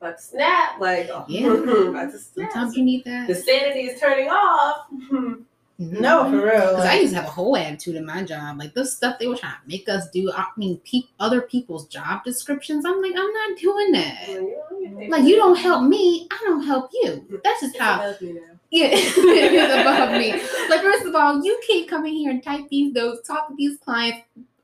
it's 0.00 0.08
about 0.08 0.16
to 0.18 0.22
snap. 0.22 0.80
Like, 0.80 1.08
oh, 1.12 1.24
Yeah. 1.28 1.46
about 1.90 2.12
to 2.12 2.18
snap. 2.18 2.52
Sometimes 2.52 2.76
you 2.76 2.84
need 2.84 3.04
that. 3.04 3.26
the 3.28 3.34
sanity 3.34 3.80
is 3.80 4.00
turning 4.00 4.28
off. 4.28 4.86
Mm-hmm. 4.92 5.42
No, 5.78 6.30
for 6.30 6.36
real. 6.44 6.60
Because 6.72 6.84
I 6.84 6.96
used 7.00 7.14
to 7.14 7.20
have 7.20 7.24
a 7.28 7.30
whole 7.30 7.56
attitude 7.56 7.96
in 7.96 8.04
my 8.04 8.22
job. 8.22 8.58
Like 8.58 8.74
the 8.74 8.84
stuff 8.84 9.18
they 9.18 9.26
were 9.26 9.36
trying 9.36 9.54
to 9.54 9.66
make 9.68 9.88
us 9.88 10.10
do. 10.10 10.30
I 10.30 10.44
mean, 10.58 10.78
pe- 10.84 11.08
other 11.18 11.40
people's 11.40 11.86
job 11.88 12.22
descriptions. 12.22 12.84
I'm 12.84 13.00
like, 13.00 13.14
I'm 13.16 13.32
not 13.32 13.58
doing 13.58 13.92
that. 13.92 15.08
Like 15.08 15.24
you 15.24 15.36
don't 15.36 15.56
help 15.56 15.88
me, 15.88 16.28
I 16.30 16.38
don't 16.44 16.64
help 16.66 16.90
you. 16.92 17.40
That's 17.42 17.62
just 17.62 17.74
It's 17.76 17.82
how. 17.82 18.00
above 18.00 18.20
me 18.20 18.32
now. 18.34 18.40
Yeah, 18.70 18.86
it 18.92 19.52
is 19.54 19.80
above 19.80 20.12
me. 20.12 20.32
Like 20.68 20.82
first 20.82 21.06
of 21.06 21.14
all, 21.14 21.42
you 21.42 21.58
can't 21.66 21.88
come 21.88 22.04
in 22.04 22.12
here 22.12 22.30
and 22.30 22.42
type 22.42 22.68
these 22.70 22.92
notes, 22.92 23.26
talk 23.26 23.48
to 23.48 23.54
these 23.56 23.78
clients. 23.78 24.20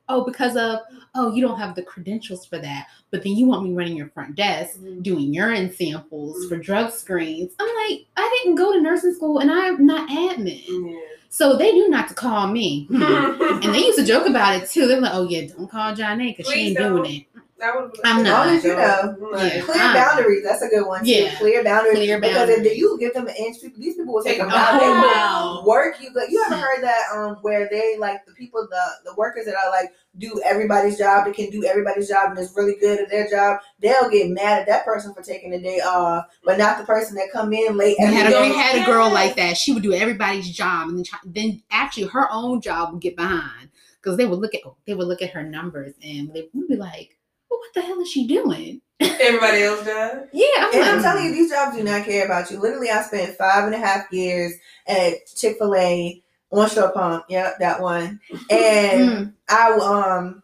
Oh, 0.08 0.24
because 0.24 0.56
of 0.56 0.80
oh, 1.14 1.32
you 1.32 1.42
don't 1.42 1.58
have 1.58 1.74
the 1.74 1.82
credentials 1.82 2.46
for 2.46 2.58
that. 2.58 2.86
But 3.10 3.22
then 3.22 3.32
you 3.32 3.46
want 3.46 3.64
me 3.64 3.72
running 3.72 3.96
your 3.96 4.08
front 4.10 4.36
desk, 4.36 4.78
doing 5.02 5.32
urine 5.32 5.72
samples 5.74 6.46
for 6.48 6.56
drug 6.56 6.92
screens. 6.92 7.52
I'm 7.58 7.66
like, 7.88 8.06
I 8.16 8.38
didn't 8.42 8.56
go 8.56 8.72
to 8.72 8.80
nursing 8.80 9.14
school, 9.14 9.38
and 9.38 9.50
I'm 9.50 9.84
not 9.86 10.08
admin. 10.10 10.62
Yeah. 10.68 11.00
So 11.28 11.56
they 11.56 11.72
knew 11.72 11.90
not 11.90 12.08
to 12.08 12.14
call 12.14 12.46
me. 12.48 12.86
Hmm. 12.86 13.02
And 13.66 13.74
they 13.74 13.78
used 13.78 13.98
to 13.98 14.04
joke 14.04 14.28
about 14.28 14.62
it 14.62 14.68
too. 14.70 14.86
They're 14.86 15.00
like, 15.00 15.14
"Oh 15.14 15.26
yeah, 15.28 15.48
don't 15.48 15.68
call 15.68 15.94
John 15.94 16.20
A 16.20 16.32
because 16.32 16.52
she 16.52 16.68
ain't 16.68 16.76
don't. 16.76 16.96
doing 16.96 17.26
it." 17.34 17.35
That 17.58 17.74
would 17.74 17.90
be- 17.92 18.00
I'm 18.04 18.18
As 18.26 18.32
long 18.32 18.48
as 18.54 18.64
you 18.64 18.74
know. 18.74 19.16
Yeah. 19.38 19.60
clear 19.62 19.76
Ah. 19.80 19.94
boundaries. 19.94 20.44
That's 20.44 20.60
a 20.60 20.68
good 20.68 20.86
one. 20.86 21.02
Too. 21.04 21.10
Yeah. 21.10 21.34
Clear 21.38 21.64
boundaries. 21.64 21.96
Clear 21.96 22.20
Because 22.20 22.50
if 22.50 22.76
you 22.76 22.98
give 23.00 23.14
them 23.14 23.28
an 23.28 23.34
inch, 23.34 23.62
people, 23.62 23.80
these 23.80 23.94
people 23.96 24.12
will 24.12 24.22
take 24.22 24.32
Take 24.34 24.40
them 24.42 24.50
them 24.50 24.58
out. 24.58 24.74
out. 24.74 24.80
They 24.80 24.86
Oh, 24.86 24.92
will 24.92 25.08
wow. 25.08 25.62
work 25.66 25.96
you. 26.02 26.10
Like 26.14 26.30
you 26.30 26.44
ever 26.46 26.56
heard 26.56 26.82
that 26.84 27.02
um 27.14 27.36
where 27.40 27.66
they 27.70 27.96
like 27.96 28.26
the 28.26 28.32
people 28.32 28.66
the 28.70 29.10
the 29.10 29.14
workers 29.14 29.46
that 29.46 29.54
are 29.54 29.70
like 29.70 29.94
do 30.18 30.38
everybody's 30.44 30.98
job, 30.98 31.24
they 31.26 31.32
can 31.32 31.48
do 31.50 31.64
everybody's 31.64 32.08
job 32.08 32.30
and 32.30 32.38
is 32.38 32.52
really 32.54 32.74
good 32.78 33.00
at 33.00 33.08
their 33.10 33.28
job. 33.28 33.60
They'll 33.80 34.10
get 34.10 34.28
mad 34.30 34.60
at 34.60 34.66
that 34.66 34.84
person 34.84 35.14
for 35.14 35.22
taking 35.22 35.50
the 35.50 35.58
day 35.58 35.80
off, 35.80 36.26
but 36.44 36.58
not 36.58 36.76
the 36.78 36.84
person 36.84 37.14
that 37.16 37.32
come 37.32 37.52
in 37.54 37.76
late. 37.78 37.96
We 37.98 38.04
had, 38.14 38.32
a, 38.32 38.40
we 38.42 38.54
had 38.54 38.82
a 38.82 38.84
girl 38.86 39.10
like 39.10 39.36
that. 39.36 39.56
She 39.56 39.72
would 39.72 39.82
do 39.82 39.92
everybody's 39.94 40.50
job, 40.50 40.88
and 40.88 40.98
then, 40.98 41.04
try, 41.04 41.18
then 41.24 41.62
actually 41.70 42.08
her 42.08 42.28
own 42.30 42.60
job 42.60 42.92
would 42.92 43.02
get 43.02 43.16
behind 43.16 43.70
because 44.02 44.16
they 44.18 44.26
would 44.26 44.38
look 44.40 44.54
at 44.54 44.60
they 44.86 44.94
would 44.94 45.06
look 45.08 45.20
at 45.22 45.30
her 45.30 45.42
numbers 45.42 45.94
and 46.02 46.32
they 46.32 46.48
would 46.54 46.68
be 46.68 46.76
like, 46.76 47.15
well, 47.56 47.60
"What 47.60 47.74
the 47.74 47.82
hell 47.82 48.00
is 48.00 48.10
she 48.10 48.26
doing?" 48.26 48.80
Everybody 49.00 49.62
else 49.62 49.84
does. 49.84 50.28
Yeah, 50.32 50.46
I'm 50.58 50.72
And 50.72 50.80
like, 50.80 50.90
I'm 50.94 51.02
telling 51.02 51.24
you, 51.26 51.32
these 51.32 51.50
jobs 51.50 51.76
do 51.76 51.82
not 51.84 52.04
care 52.06 52.24
about 52.24 52.50
you. 52.50 52.58
Literally, 52.58 52.90
I 52.90 53.02
spent 53.02 53.36
five 53.36 53.64
and 53.64 53.74
a 53.74 53.78
half 53.78 54.10
years 54.12 54.54
at 54.86 55.26
Chick 55.36 55.58
Fil 55.58 55.74
A 55.74 56.22
on 56.50 56.70
Shore 56.70 56.92
Pump. 56.92 57.24
Yep, 57.28 57.58
that 57.60 57.80
one. 57.80 58.20
And 58.48 59.10
mm, 59.10 59.32
I 59.48 59.72
um 59.72 60.42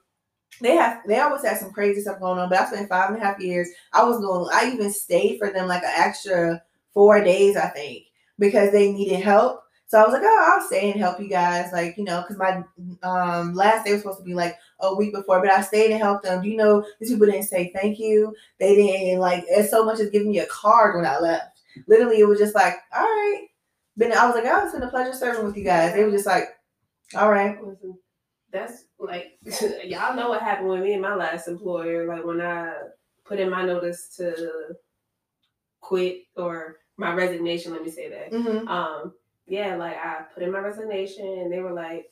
they 0.60 0.76
have 0.76 1.00
they 1.06 1.18
always 1.18 1.42
had 1.44 1.58
some 1.58 1.72
crazy 1.72 2.00
stuff 2.02 2.20
going 2.20 2.38
on, 2.38 2.48
but 2.48 2.60
I 2.60 2.66
spent 2.66 2.88
five 2.88 3.10
and 3.10 3.20
a 3.20 3.24
half 3.24 3.40
years. 3.40 3.68
I 3.92 4.04
was 4.04 4.20
going 4.20 4.48
I 4.52 4.70
even 4.72 4.92
stayed 4.92 5.38
for 5.38 5.50
them 5.50 5.66
like 5.68 5.82
an 5.82 5.92
extra 5.96 6.62
four 6.94 7.22
days, 7.22 7.56
I 7.56 7.68
think, 7.68 8.04
because 8.38 8.70
they 8.72 8.92
needed 8.92 9.20
help. 9.20 9.62
So 9.86 9.98
I 9.98 10.04
was 10.04 10.12
like, 10.12 10.22
oh, 10.24 10.54
I'll 10.54 10.66
stay 10.66 10.90
and 10.90 11.00
help 11.00 11.20
you 11.20 11.28
guys, 11.28 11.70
like 11.72 11.96
you 11.98 12.04
know, 12.04 12.22
because 12.22 12.38
my 12.38 12.62
um 13.02 13.54
last 13.54 13.84
day 13.84 13.92
was 13.92 14.02
supposed 14.02 14.18
to 14.20 14.24
be 14.24 14.34
like 14.34 14.56
a 14.82 14.94
week 14.94 15.12
before, 15.12 15.40
but 15.40 15.50
I 15.50 15.62
stayed 15.62 15.90
and 15.90 16.00
helped 16.00 16.24
them. 16.24 16.42
Do 16.42 16.48
you 16.48 16.56
know 16.56 16.84
these 17.00 17.10
people 17.10 17.26
didn't 17.26 17.44
say 17.44 17.72
thank 17.74 17.98
you? 17.98 18.34
They 18.58 18.74
didn't 18.74 19.20
like 19.20 19.44
it's 19.48 19.70
so 19.70 19.84
much 19.84 20.00
as 20.00 20.10
giving 20.10 20.30
me 20.30 20.40
a 20.40 20.46
card 20.46 20.96
when 20.96 21.06
I 21.06 21.18
left. 21.18 21.60
Literally, 21.86 22.20
it 22.20 22.28
was 22.28 22.38
just 22.38 22.54
like, 22.54 22.74
all 22.94 23.02
right. 23.02 23.46
Then 23.96 24.12
I 24.12 24.26
was 24.26 24.34
like, 24.34 24.44
oh, 24.46 24.64
it's 24.64 24.72
been 24.72 24.82
a 24.82 24.90
pleasure 24.90 25.12
serving 25.12 25.44
with 25.44 25.56
you 25.56 25.64
guys. 25.64 25.94
They 25.94 26.04
were 26.04 26.10
just 26.10 26.26
like, 26.26 26.48
all 27.14 27.30
right. 27.30 27.58
That's 28.50 28.84
like 28.98 29.38
y'all 29.84 30.14
know 30.14 30.28
what 30.28 30.42
happened 30.42 30.68
with 30.68 30.82
me 30.82 30.92
and 30.92 31.02
my 31.02 31.14
last 31.14 31.48
employer. 31.48 32.06
Like 32.06 32.24
when 32.24 32.40
I 32.40 32.72
put 33.24 33.40
in 33.40 33.50
my 33.50 33.64
notice 33.64 34.14
to 34.16 34.76
quit 35.80 36.24
or 36.36 36.76
my 36.96 37.12
resignation, 37.14 37.72
let 37.72 37.82
me 37.82 37.90
say 37.90 38.08
that. 38.10 38.32
Mm-hmm. 38.32 38.68
Um, 38.68 39.14
yeah, 39.46 39.76
like 39.76 39.96
I 39.96 40.22
put 40.32 40.42
in 40.42 40.52
my 40.52 40.60
resignation 40.60 41.26
and 41.26 41.52
they 41.52 41.60
were 41.60 41.72
like, 41.72 42.06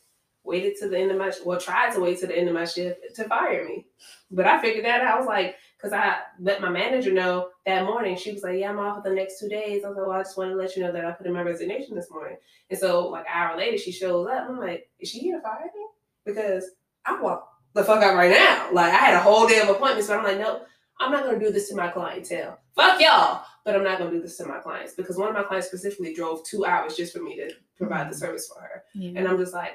waited 0.50 0.74
to 0.80 0.88
the 0.88 0.98
end 0.98 1.10
of 1.10 1.16
my 1.16 1.32
well, 1.44 1.60
tried 1.60 1.94
to 1.94 2.00
wait 2.00 2.20
to 2.20 2.26
the 2.26 2.36
end 2.36 2.48
of 2.48 2.54
my 2.54 2.64
shift 2.64 3.00
to 3.16 3.24
fire 3.24 3.64
me. 3.64 3.86
But 4.30 4.46
I 4.46 4.60
figured 4.60 4.84
that 4.84 5.00
out. 5.00 5.14
I 5.14 5.18
was 5.18 5.26
like, 5.26 5.56
because 5.76 5.92
I 5.92 6.18
let 6.38 6.60
my 6.60 6.68
manager 6.68 7.12
know 7.12 7.48
that 7.64 7.84
morning. 7.84 8.16
She 8.16 8.32
was 8.32 8.42
like, 8.42 8.58
Yeah, 8.58 8.70
I'm 8.70 8.78
off 8.78 9.02
for 9.02 9.08
the 9.08 9.14
next 9.14 9.40
two 9.40 9.48
days. 9.48 9.84
I 9.84 9.88
was 9.88 9.96
like, 9.96 10.06
Well, 10.06 10.18
I 10.18 10.22
just 10.22 10.36
want 10.36 10.50
to 10.50 10.56
let 10.56 10.76
you 10.76 10.82
know 10.82 10.92
that 10.92 11.04
I 11.04 11.12
put 11.12 11.26
in 11.26 11.32
my 11.32 11.42
resignation 11.42 11.94
this 11.94 12.10
morning. 12.10 12.36
And 12.68 12.78
so 12.78 13.08
like 13.08 13.26
an 13.26 13.32
hour 13.32 13.56
later 13.56 13.78
she 13.78 13.92
shows 13.92 14.28
up. 14.28 14.48
I'm 14.48 14.58
like, 14.58 14.88
Is 14.98 15.08
she 15.08 15.20
here 15.20 15.36
to 15.36 15.42
fire 15.42 15.64
me? 15.64 15.86
Because 16.24 16.64
I 17.06 17.20
walk 17.20 17.48
the 17.74 17.84
fuck 17.84 18.02
out 18.02 18.16
right 18.16 18.30
now. 18.30 18.68
Like 18.72 18.92
I 18.92 18.96
had 18.96 19.14
a 19.14 19.20
whole 19.20 19.46
day 19.46 19.60
of 19.60 19.68
appointments, 19.68 20.08
but 20.08 20.18
I'm 20.18 20.24
like, 20.24 20.38
no, 20.38 20.62
I'm 20.98 21.12
not 21.12 21.24
gonna 21.24 21.38
do 21.38 21.50
this 21.50 21.68
to 21.70 21.76
my 21.76 21.88
clientele. 21.88 22.58
Fuck 22.74 23.00
y'all. 23.00 23.44
But 23.64 23.76
I'm 23.76 23.84
not 23.84 23.98
gonna 23.98 24.10
do 24.10 24.22
this 24.22 24.36
to 24.38 24.46
my 24.46 24.58
clients 24.58 24.94
because 24.94 25.16
one 25.16 25.28
of 25.28 25.34
my 25.34 25.42
clients 25.42 25.68
specifically 25.68 26.14
drove 26.14 26.44
two 26.44 26.64
hours 26.64 26.96
just 26.96 27.12
for 27.12 27.22
me 27.22 27.36
to 27.36 27.50
provide 27.76 28.10
the 28.10 28.14
mm-hmm. 28.14 28.24
service 28.24 28.48
for 28.52 28.60
her. 28.60 28.84
yeah. 28.94 29.18
And 29.18 29.28
I'm 29.28 29.38
just 29.38 29.54
like, 29.54 29.72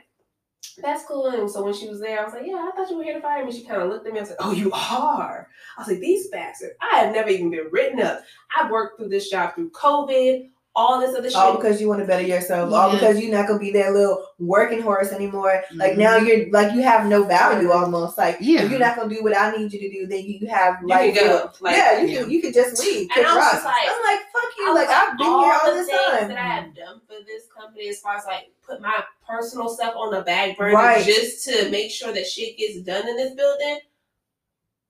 that's 0.82 1.06
cool. 1.06 1.28
And 1.28 1.50
so 1.50 1.64
when 1.64 1.74
she 1.74 1.88
was 1.88 2.00
there, 2.00 2.20
I 2.20 2.24
was 2.24 2.34
like, 2.34 2.46
yeah, 2.46 2.68
I 2.68 2.76
thought 2.76 2.90
you 2.90 2.98
were 2.98 3.04
here 3.04 3.16
to 3.16 3.22
fire 3.22 3.46
me. 3.46 3.52
She 3.52 3.64
kind 3.64 3.82
of 3.82 3.90
looked 3.90 4.08
at 4.08 4.14
me 4.14 4.20
and 4.20 4.28
said, 4.28 4.38
oh, 4.40 4.52
you 4.52 4.72
are. 4.72 5.50
I 5.78 5.82
was 5.82 5.88
like, 5.88 6.00
these 6.00 6.28
bastards. 6.28 6.74
I 6.82 6.98
have 7.00 7.14
never 7.14 7.30
even 7.30 7.50
been 7.52 7.68
written 7.72 8.02
up. 8.02 8.24
I've 8.56 8.72
worked 8.72 9.00
through 9.00 9.10
this 9.10 9.30
job 9.30 9.56
through 9.56 9.72
COVID, 9.72 10.50
all 10.78 11.00
this 11.00 11.16
other 11.16 11.30
shit. 11.30 11.38
all 11.38 11.56
because 11.56 11.80
you 11.80 11.88
want 11.88 12.02
to 12.02 12.06
better 12.06 12.26
yourself, 12.26 12.74
all 12.74 12.92
because 12.92 13.18
you're 13.20 13.32
not 13.32 13.48
gonna 13.48 13.58
be 13.60 13.72
that 13.72 13.94
little 13.94 14.26
working 14.40 14.82
horse 14.82 15.12
anymore. 15.14 15.64
Like 15.74 15.94
Mhm. 15.94 15.98
now 15.98 16.18
you're 16.18 16.50
like 16.52 16.74
you 16.74 16.82
have 16.84 17.08
no 17.08 17.24
value 17.24 17.72
almost. 17.72 18.18
Like 18.18 18.38
Yeah. 18.42 18.64
if 18.64 18.70
you're 18.72 18.80
not 18.80 18.98
gonna 18.98 19.14
do 19.16 19.24
what 19.24 19.38
I 19.38 19.52
need 19.56 19.72
you 19.72 19.80
to 19.80 19.90
do, 19.90 20.06
then 20.08 20.24
you 20.26 20.48
have 20.48 20.80
you 20.82 20.88
like 20.88 21.14
can 21.16 21.26
go. 21.28 21.52
Like, 21.62 21.78
yeah, 21.78 22.02
you 22.02 22.08
Yeah. 22.08 22.22
can 22.24 22.32
you 22.32 22.42
can 22.42 22.52
just 22.54 22.80
leave. 22.84 23.10
And 23.16 23.26
I 23.26 23.36
was 23.36 23.52
just 23.54 23.66
like, 23.66 23.76
I'm 23.90 24.04
like 24.04 24.20
fuck 24.34 24.52
you. 24.58 24.66
was 24.66 24.76
Like 24.76 24.90
I've 24.90 25.18
been 25.18 25.28
here 25.28 25.36
all 25.64 25.70
the 25.70 25.74
this 25.76 25.88
things 25.88 26.02
time. 26.20 26.28
that 26.28 26.38
I 26.38 26.42
have 26.42 26.76
done 26.76 27.02
for 27.08 27.16
this 27.26 27.48
company 27.58 27.88
as 27.88 28.00
far 28.02 28.18
as 28.18 28.26
like 28.26 28.52
put 28.68 28.82
my 28.82 29.02
personal 29.28 29.70
stuff 29.70 29.94
on 29.96 30.12
the 30.14 30.22
back 30.24 30.58
burner 30.58 30.74
Right. 30.76 31.06
just 31.06 31.46
to 31.48 31.70
make 31.70 31.90
sure 31.90 32.12
that 32.12 32.28
shit 32.28 32.58
gets 32.58 32.82
done 32.82 33.08
in 33.08 33.16
this 33.16 33.34
building. 33.34 33.80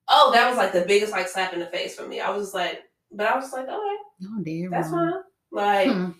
Oh, 0.08 0.32
that 0.34 0.48
was 0.50 0.58
like 0.58 0.72
the 0.72 0.82
biggest 0.82 1.12
like 1.12 1.28
slap 1.28 1.54
in 1.54 1.60
the 1.60 1.66
face 1.68 1.96
for 1.96 2.08
me. 2.08 2.22
I 2.22 2.30
was 2.32 2.44
just 2.48 2.56
like, 2.56 2.84
but 3.12 3.28
I 3.28 3.36
was 3.36 3.46
just 3.46 3.54
like, 3.56 3.66
okay, 3.68 3.76
oh, 3.76 4.42
dear. 4.44 4.70
that's 4.72 4.90
Ron. 4.90 5.12
fine. 5.12 5.22
Like 5.52 5.90
Hmm. 5.92 6.12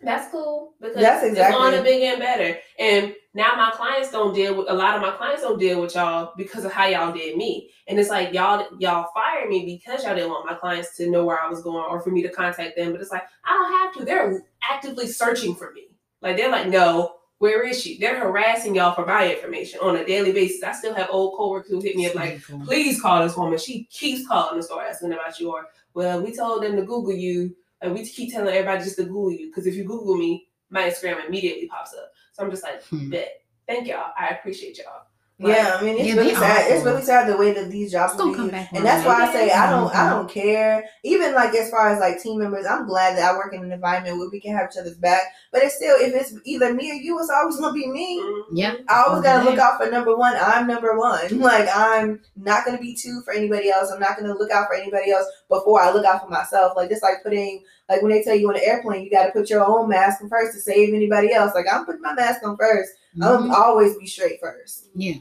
that's 0.00 0.30
cool 0.30 0.74
because 0.80 0.96
That's 0.96 1.22
it's 1.24 1.32
exactly- 1.32 1.56
on 1.58 1.72
to 1.72 1.82
big 1.82 2.02
and 2.02 2.20
better. 2.20 2.58
And 2.78 3.14
now 3.34 3.54
my 3.56 3.70
clients 3.72 4.10
don't 4.10 4.32
deal 4.34 4.54
with 4.54 4.68
a 4.70 4.74
lot 4.74 4.94
of 4.96 5.02
my 5.02 5.10
clients 5.12 5.42
don't 5.42 5.58
deal 5.58 5.80
with 5.80 5.94
y'all 5.94 6.32
because 6.36 6.64
of 6.64 6.72
how 6.72 6.86
y'all 6.86 7.12
did 7.12 7.36
me. 7.36 7.70
And 7.88 7.98
it's 7.98 8.10
like 8.10 8.32
y'all 8.32 8.66
y'all 8.78 9.08
fired 9.14 9.48
me 9.48 9.64
because 9.64 10.04
y'all 10.04 10.14
didn't 10.14 10.30
want 10.30 10.46
my 10.46 10.54
clients 10.54 10.96
to 10.98 11.10
know 11.10 11.24
where 11.24 11.40
I 11.42 11.48
was 11.48 11.62
going 11.62 11.84
or 11.90 12.00
for 12.00 12.10
me 12.10 12.22
to 12.22 12.28
contact 12.28 12.76
them. 12.76 12.92
But 12.92 13.00
it's 13.00 13.10
like 13.10 13.24
I 13.44 13.52
don't 13.56 13.72
have 13.72 13.94
to. 13.94 14.04
They're 14.04 14.44
actively 14.68 15.06
searching 15.08 15.54
for 15.54 15.72
me. 15.72 15.88
Like 16.20 16.36
they're 16.36 16.50
like, 16.50 16.68
no, 16.68 17.14
where 17.38 17.62
is 17.66 17.80
she? 17.80 17.98
They're 17.98 18.18
harassing 18.18 18.74
y'all 18.74 18.94
for 18.94 19.06
my 19.06 19.32
information 19.32 19.80
on 19.82 19.96
a 19.96 20.04
daily 20.04 20.32
basis. 20.32 20.62
I 20.64 20.72
still 20.72 20.94
have 20.94 21.08
old 21.10 21.36
coworkers 21.36 21.70
who 21.70 21.80
hit 21.80 21.96
me 21.96 22.06
up 22.06 22.14
like, 22.16 22.42
please 22.64 23.00
call 23.00 23.22
this 23.24 23.36
woman. 23.36 23.58
She 23.58 23.84
keeps 23.84 24.26
calling 24.26 24.56
the 24.56 24.62
store 24.62 24.82
asking 24.82 25.12
about 25.12 25.38
you. 25.38 25.52
Or, 25.52 25.66
well, 25.94 26.20
we 26.20 26.34
told 26.34 26.62
them 26.64 26.74
to 26.76 26.82
Google 26.82 27.12
you. 27.14 27.54
And 27.80 27.94
we 27.94 28.04
keep 28.06 28.32
telling 28.32 28.54
everybody 28.54 28.82
just 28.84 28.96
to 28.96 29.04
Google 29.04 29.32
you. 29.32 29.46
Because 29.48 29.66
if 29.66 29.74
you 29.74 29.84
Google 29.84 30.16
me, 30.16 30.48
my 30.70 30.82
Instagram 30.90 31.26
immediately 31.26 31.66
pops 31.68 31.94
up. 31.94 32.10
So 32.32 32.44
I'm 32.44 32.50
just 32.50 32.62
like, 32.62 32.82
Hmm. 32.84 33.10
bet. 33.10 33.42
Thank 33.66 33.86
y'all. 33.88 34.12
I 34.18 34.28
appreciate 34.28 34.78
y'all. 34.78 35.02
Like, 35.40 35.56
Yeah, 35.56 35.76
I 35.78 35.84
mean 35.84 35.96
it's 35.98 36.08
Yeah, 36.08 36.14
really 36.14 36.28
they 36.30 36.34
sad. 36.34 36.70
It's 36.72 36.84
really 36.84 37.02
sad 37.02 37.28
the 37.28 37.36
way 37.36 37.52
that 37.52 37.70
these 37.70 37.92
jobs 37.92 38.12
It's 38.14 38.20
gonna 38.20 38.32
are 38.32 38.34
come 38.34 38.44
used. 38.46 38.52
back 38.52 38.68
and 38.72 38.76
around. 38.78 38.84
that's 38.84 39.06
why 39.06 39.14
I 39.24 39.32
say 39.32 39.50
I 39.52 39.70
don't 39.70 39.94
I 39.94 40.10
don't 40.10 40.28
care. 40.28 40.84
Even 41.04 41.32
like 41.34 41.54
as 41.54 41.70
far 41.70 41.90
as 41.90 42.00
like 42.00 42.20
team 42.20 42.40
members, 42.40 42.66
I'm 42.66 42.86
glad 42.88 43.16
that 43.16 43.30
I 43.32 43.36
work 43.36 43.54
in 43.54 43.62
an 43.62 43.70
environment 43.70 44.18
where 44.18 44.28
we 44.30 44.40
can 44.40 44.56
have 44.56 44.68
each 44.72 44.78
other's 44.80 44.96
back. 44.98 45.22
But 45.52 45.62
it's 45.62 45.76
still 45.76 45.96
if 46.00 46.12
it's 46.12 46.34
either 46.44 46.74
me 46.74 46.90
or 46.90 46.94
you, 46.94 47.18
it's 47.20 47.30
always 47.30 47.56
gonna 47.56 47.72
be 47.72 47.86
me. 47.86 48.18
mhm. 48.20 48.42
Yeah. 48.52 48.74
I 48.88 49.04
always 49.06 49.22
gotta 49.22 49.48
look 49.48 49.58
out 49.60 49.80
for 49.80 49.88
number 49.90 50.16
one. 50.16 50.34
I'm 50.40 50.66
number 50.66 50.98
one. 50.98 51.20
Like 51.40 51.68
I'm 51.74 52.20
not 52.36 52.64
gonna 52.64 52.78
be 52.78 52.94
two 52.96 53.22
for 53.24 53.32
anybody 53.32 53.70
else. 53.70 53.90
I'm 53.92 54.00
not 54.00 54.18
gonna 54.18 54.34
look 54.34 54.50
out 54.50 54.66
for 54.66 54.74
anybody 54.74 55.12
else 55.12 55.26
before 55.48 55.80
I 55.80 55.92
look 55.92 56.04
out 56.04 56.22
for 56.22 56.28
myself. 56.28 56.72
Like 56.76 56.90
just 56.90 57.02
like 57.04 57.22
putting 57.22 57.62
like 57.88 58.02
when 58.02 58.10
they 58.12 58.22
tell 58.22 58.34
you 58.34 58.48
on 58.48 58.56
an 58.56 58.62
airplane, 58.64 59.04
you 59.04 59.10
gotta 59.10 59.32
put 59.32 59.48
your 59.50 59.64
own 59.64 59.88
mask 59.88 60.22
on 60.22 60.28
first 60.28 60.54
to 60.54 60.60
save 60.60 60.92
anybody 60.94 61.32
else. 61.32 61.54
Like 61.54 61.66
I'm 61.72 61.84
putting 61.86 62.02
my 62.02 62.14
mask 62.14 62.42
on 62.44 62.56
1st 62.56 62.88
I'm 63.22 63.48
Mhm. 63.48 63.52
always 63.52 63.96
be 63.96 64.06
straight 64.06 64.40
first. 64.40 64.86
Yeah. 64.94 65.14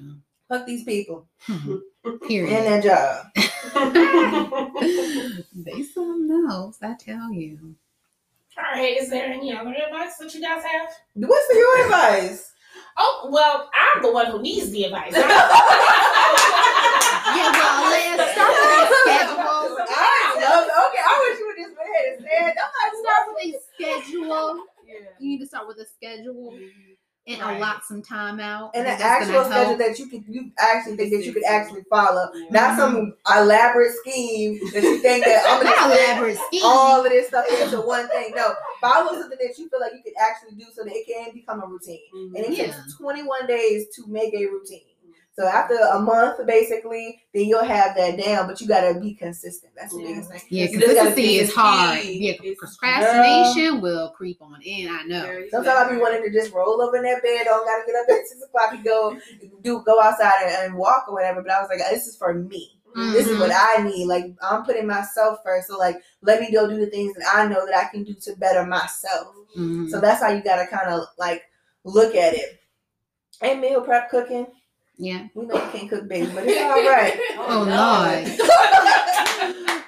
Fuck 0.50 0.66
these 0.66 0.84
people 0.84 1.28
and 1.48 1.82
Period. 2.28 2.66
their 2.66 2.82
job. 2.82 3.28
they 5.56 5.84
something 5.84 6.48
else, 6.50 6.78
I 6.82 6.96
tell 7.00 7.32
you. 7.32 7.76
All 8.58 8.82
right, 8.82 8.98
is 8.98 9.10
there 9.10 9.26
any 9.26 9.56
other 9.56 9.74
advice 9.74 10.18
that 10.18 10.34
you 10.34 10.42
guys 10.42 10.64
have? 10.64 10.90
What's 11.16 11.54
your 11.56 11.86
advice? 11.86 12.52
Oh, 12.98 13.30
well, 13.32 13.70
I'm 13.74 14.02
the 14.02 14.12
one 14.12 14.28
who 14.28 14.42
needs 14.42 14.70
the 14.72 14.84
advice. 14.86 15.14
Yeah, 17.28 17.52
well, 17.52 17.92
let's 18.18 18.32
start 18.34 18.50
with 18.50 18.90
a 18.90 18.96
schedule. 19.04 19.78
I 19.90 20.38
love. 20.40 20.64
Okay, 20.64 21.04
I 21.04 21.28
wish 21.28 21.40
you 21.40 21.46
would 21.48 21.58
just 21.58 21.76
go 21.76 21.82
ahead 21.84 22.06
and 22.14 22.24
say 22.24 22.32
it. 22.32 22.56
I'm 22.56 22.72
like, 22.80 22.94
Start 23.04 23.24
with 23.28 23.56
a 23.56 23.60
schedule. 23.76 24.64
Yeah. 24.88 24.94
You 25.20 25.28
need 25.30 25.40
to 25.40 25.46
start 25.46 25.68
with 25.68 25.78
a 25.78 25.86
schedule 25.86 26.58
and 27.28 27.42
Right. 27.42 27.58
allot 27.58 27.84
some 27.84 28.02
time 28.02 28.40
out. 28.40 28.72
and 28.74 28.88
an 28.88 29.02
actual 29.02 29.44
schedule 29.44 29.66
help. 29.66 29.78
that 29.80 30.00
you 30.00 30.08
could 30.08 30.24
you 30.30 30.50
actually 30.58 30.96
think 30.96 31.12
that 31.12 31.26
you 31.26 31.34
could 31.34 31.44
actually 31.44 31.84
follow, 31.90 32.30
Yeah. 32.34 32.46
not 32.52 32.80
some 32.80 32.96
mm-hmm. 32.96 33.40
elaborate 33.44 33.92
scheme 33.98 34.60
that 34.74 34.82
you 34.82 35.00
think 35.00 35.26
that 35.26 35.44
I'm 35.46 35.62
gonna 35.62 35.94
fit 35.94 36.00
elaborate 36.08 36.38
scheme. 36.48 36.62
all 36.64 37.04
of 37.06 37.12
this 37.12 37.28
stuff 37.28 37.46
into 37.62 37.82
one 37.82 38.08
thing. 38.08 38.32
No, 38.34 38.54
follow 38.82 39.20
something 39.20 39.38
that 39.42 39.58
you 39.58 39.70
feel 39.70 39.80
like 39.80 39.94
you 39.94 40.04
can 40.04 40.14
actually 40.20 40.56
do 40.58 40.66
so 40.74 40.84
that 40.84 40.94
it 40.94 41.06
can 41.08 41.34
become 41.34 41.62
a 41.62 41.68
routine. 41.68 42.00
And 42.14 42.38
it 42.38 42.52
Yeah. 42.52 42.66
takes 42.66 42.96
21 42.98 43.48
days 43.48 43.88
to 43.96 44.08
make 44.08 44.34
a 44.34 44.46
routine. 44.46 44.82
Mm-hmm. 45.06 45.12
So 45.40 45.46
after 45.48 45.76
a 45.76 46.00
month, 46.00 46.46
basically, 46.48 47.22
then 47.34 47.46
you'll 47.46 47.64
have 47.64 47.96
that 47.96 48.18
down, 48.18 48.48
but 48.48 48.60
you 48.60 48.68
gotta 48.68 49.00
be 49.00 49.14
consistent. 49.14 49.74
That's 49.76 49.94
the 49.94 50.02
biggest 50.04 50.32
thing. 50.32 50.42
Yeah, 50.50 50.66
You 50.66 50.80
just 50.80 50.96
gotta 50.96 51.10
consistency 51.10 51.36
is 51.38 51.54
hard. 51.54 52.02
key. 52.02 52.28
Yeah, 52.28 52.34
It's- 52.44 52.56
procrastination 52.58 53.82
will 53.82 54.10
creep 54.12 54.42
on 54.42 54.62
in. 54.62 54.90
I 54.90 55.04
know. 55.04 55.44
Sometimes 55.52 55.78
I 55.78 55.92
be 55.92 55.98
wanting 56.02 56.24
to 56.24 56.32
just 56.32 56.54
roll 56.54 56.82
over 56.82 56.98
in 56.98 57.04
that 57.04 57.22
bed. 57.24 57.46
Don't 57.46 57.66
gotta 57.66 57.84
get 57.86 57.96
up 57.96 58.10
at 58.10 58.28
six 58.28 58.42
o'clock 58.44 58.74
and 58.74 58.84
go 58.84 59.18
do 59.62 59.84
go 59.86 60.02
outside 60.02 60.44
and, 60.44 60.66
and 60.72 60.76
walk 60.76 61.06
or 61.08 61.14
whatever. 61.14 61.42
But 61.42 61.52
I 61.52 61.62
was 61.62 61.70
like, 61.70 61.80
this 61.90 62.08
is 62.08 62.16
for 62.18 62.34
me. 62.34 62.77
This 63.14 63.28
is 63.28 63.38
what 63.40 63.52
I 63.54 63.84
need. 63.84 64.06
Like 64.08 64.26
I'm 64.42 64.64
putting 64.64 64.88
myself 64.88 65.40
first. 65.44 65.68
So 65.68 65.78
like, 65.78 66.02
let 66.22 66.42
me 66.42 66.52
go 66.52 66.68
do 66.68 66.78
the 66.80 66.88
things 66.88 67.16
that 67.16 67.26
I 67.34 67.48
know 67.48 67.66
that 67.66 67.76
I 67.76 67.86
can 67.92 68.04
do 68.04 68.14
to 68.14 68.36
better 68.38 68.66
myself. 68.66 69.34
Mhm. 69.58 69.90
So 69.90 70.00
that's 70.02 70.22
how 70.22 70.30
you 70.30 70.42
gotta 70.44 70.66
kind 70.68 70.90
of 70.90 71.08
like 71.18 71.44
look 71.84 72.16
at 72.16 72.34
it. 72.34 72.60
And 73.42 73.62
meal 73.62 73.82
prep 73.82 74.10
cooking. 74.10 74.48
yeah. 74.98 75.28
We 75.36 75.46
know 75.46 75.56
you 75.56 75.70
can't 75.72 75.90
cook, 75.90 76.08
baby, 76.08 76.32
but 76.34 76.44
it's 76.48 76.60
all 76.60 76.84
right. 76.90 77.20
Oh, 77.38 77.64
no. 77.66 77.76
Lord. 78.02 79.74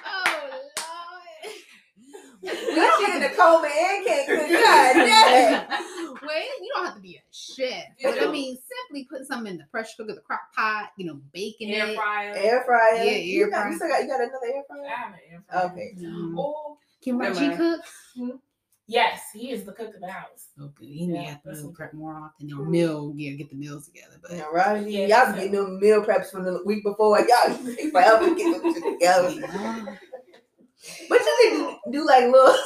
We 2.42 2.48
get 2.50 3.14
in 3.16 3.20
the 3.22 3.36
coma 3.36 3.68
and 3.68 4.06
can't 4.06 4.26
cook. 4.28 4.48
God 4.48 5.86
damn. 6.32 6.42
well, 6.42 6.62
you 6.62 6.70
don't 6.74 6.86
have 6.86 6.94
to 6.94 7.00
be 7.00 7.16
a 7.16 7.22
chef. 7.32 7.84
But 8.02 8.22
I 8.22 8.30
mean, 8.30 8.56
simply 8.88 9.04
put 9.04 9.26
something 9.26 9.52
in 9.52 9.58
the 9.58 9.64
pressure 9.64 9.92
cooker, 9.98 10.14
the 10.14 10.20
crock 10.20 10.40
pot, 10.54 10.90
you 10.96 11.06
know, 11.06 11.20
baking 11.32 11.72
Air 11.72 11.88
it. 11.88 11.96
fryer. 11.96 12.34
Air 12.36 12.62
fryer. 12.66 13.04
Yeah, 13.04 13.12
you, 13.16 13.42
air 13.44 13.50
got, 13.50 13.56
fryer. 13.62 13.70
you 13.70 13.76
still 13.76 13.88
got 13.88 14.02
you 14.02 14.08
got 14.08 14.20
another 14.20 14.46
air 14.54 14.62
fryer. 14.68 14.80
I 14.80 14.86
fryer. 14.86 14.96
have 14.96 15.12
an 15.12 15.20
air 15.30 15.42
fryer. 15.48 15.64
Okay. 15.72 15.94
Mhm. 15.98 16.36
Or 16.38 16.76
Can 17.02 17.18
Never 17.18 17.34
Reggie 17.34 17.46
mind. 17.48 17.58
cook? 17.58 18.40
Yes, 18.86 19.20
he 19.32 19.52
is 19.52 19.64
the 19.64 19.72
cook 19.72 19.94
of 19.94 20.00
the 20.00 20.10
house. 20.10 20.48
Okay, 20.60 20.84
he 20.86 21.06
may 21.06 21.22
Yeah, 21.22 21.30
have 21.30 21.42
to 21.42 21.48
that's 21.50 21.60
meal 21.60 21.68
okay. 21.68 21.76
prep 21.76 21.94
more 21.94 22.12
often. 22.16 22.52
Or 22.52 22.64
meal, 22.66 23.12
yeah, 23.16 23.32
get 23.34 23.48
the 23.48 23.54
meals 23.56 23.86
together. 23.86 24.16
But 24.20 24.32
Yeah, 24.32 24.46
right. 24.52 24.84
Yeah, 24.84 25.06
Y'all 25.06 25.26
so- 25.26 25.32
be 25.34 25.38
getting 25.38 25.52
them 25.52 25.78
meal 25.78 26.02
preps 26.04 26.30
from 26.32 26.42
the 26.44 26.60
week 26.66 26.82
before. 26.82 27.18
Y'all 27.28 27.56
take 27.76 27.92
forever 27.92 28.28
to 28.30 28.34
get 28.34 28.60
them 28.62 28.74
shit 28.74 28.82
together. 28.94 29.30
Yeah. 29.30 29.84
But 31.08 31.20
you 31.20 31.36
can 31.42 31.52
do, 31.92 31.98
do 32.00 32.06
like 32.06 32.24
little 32.24 32.56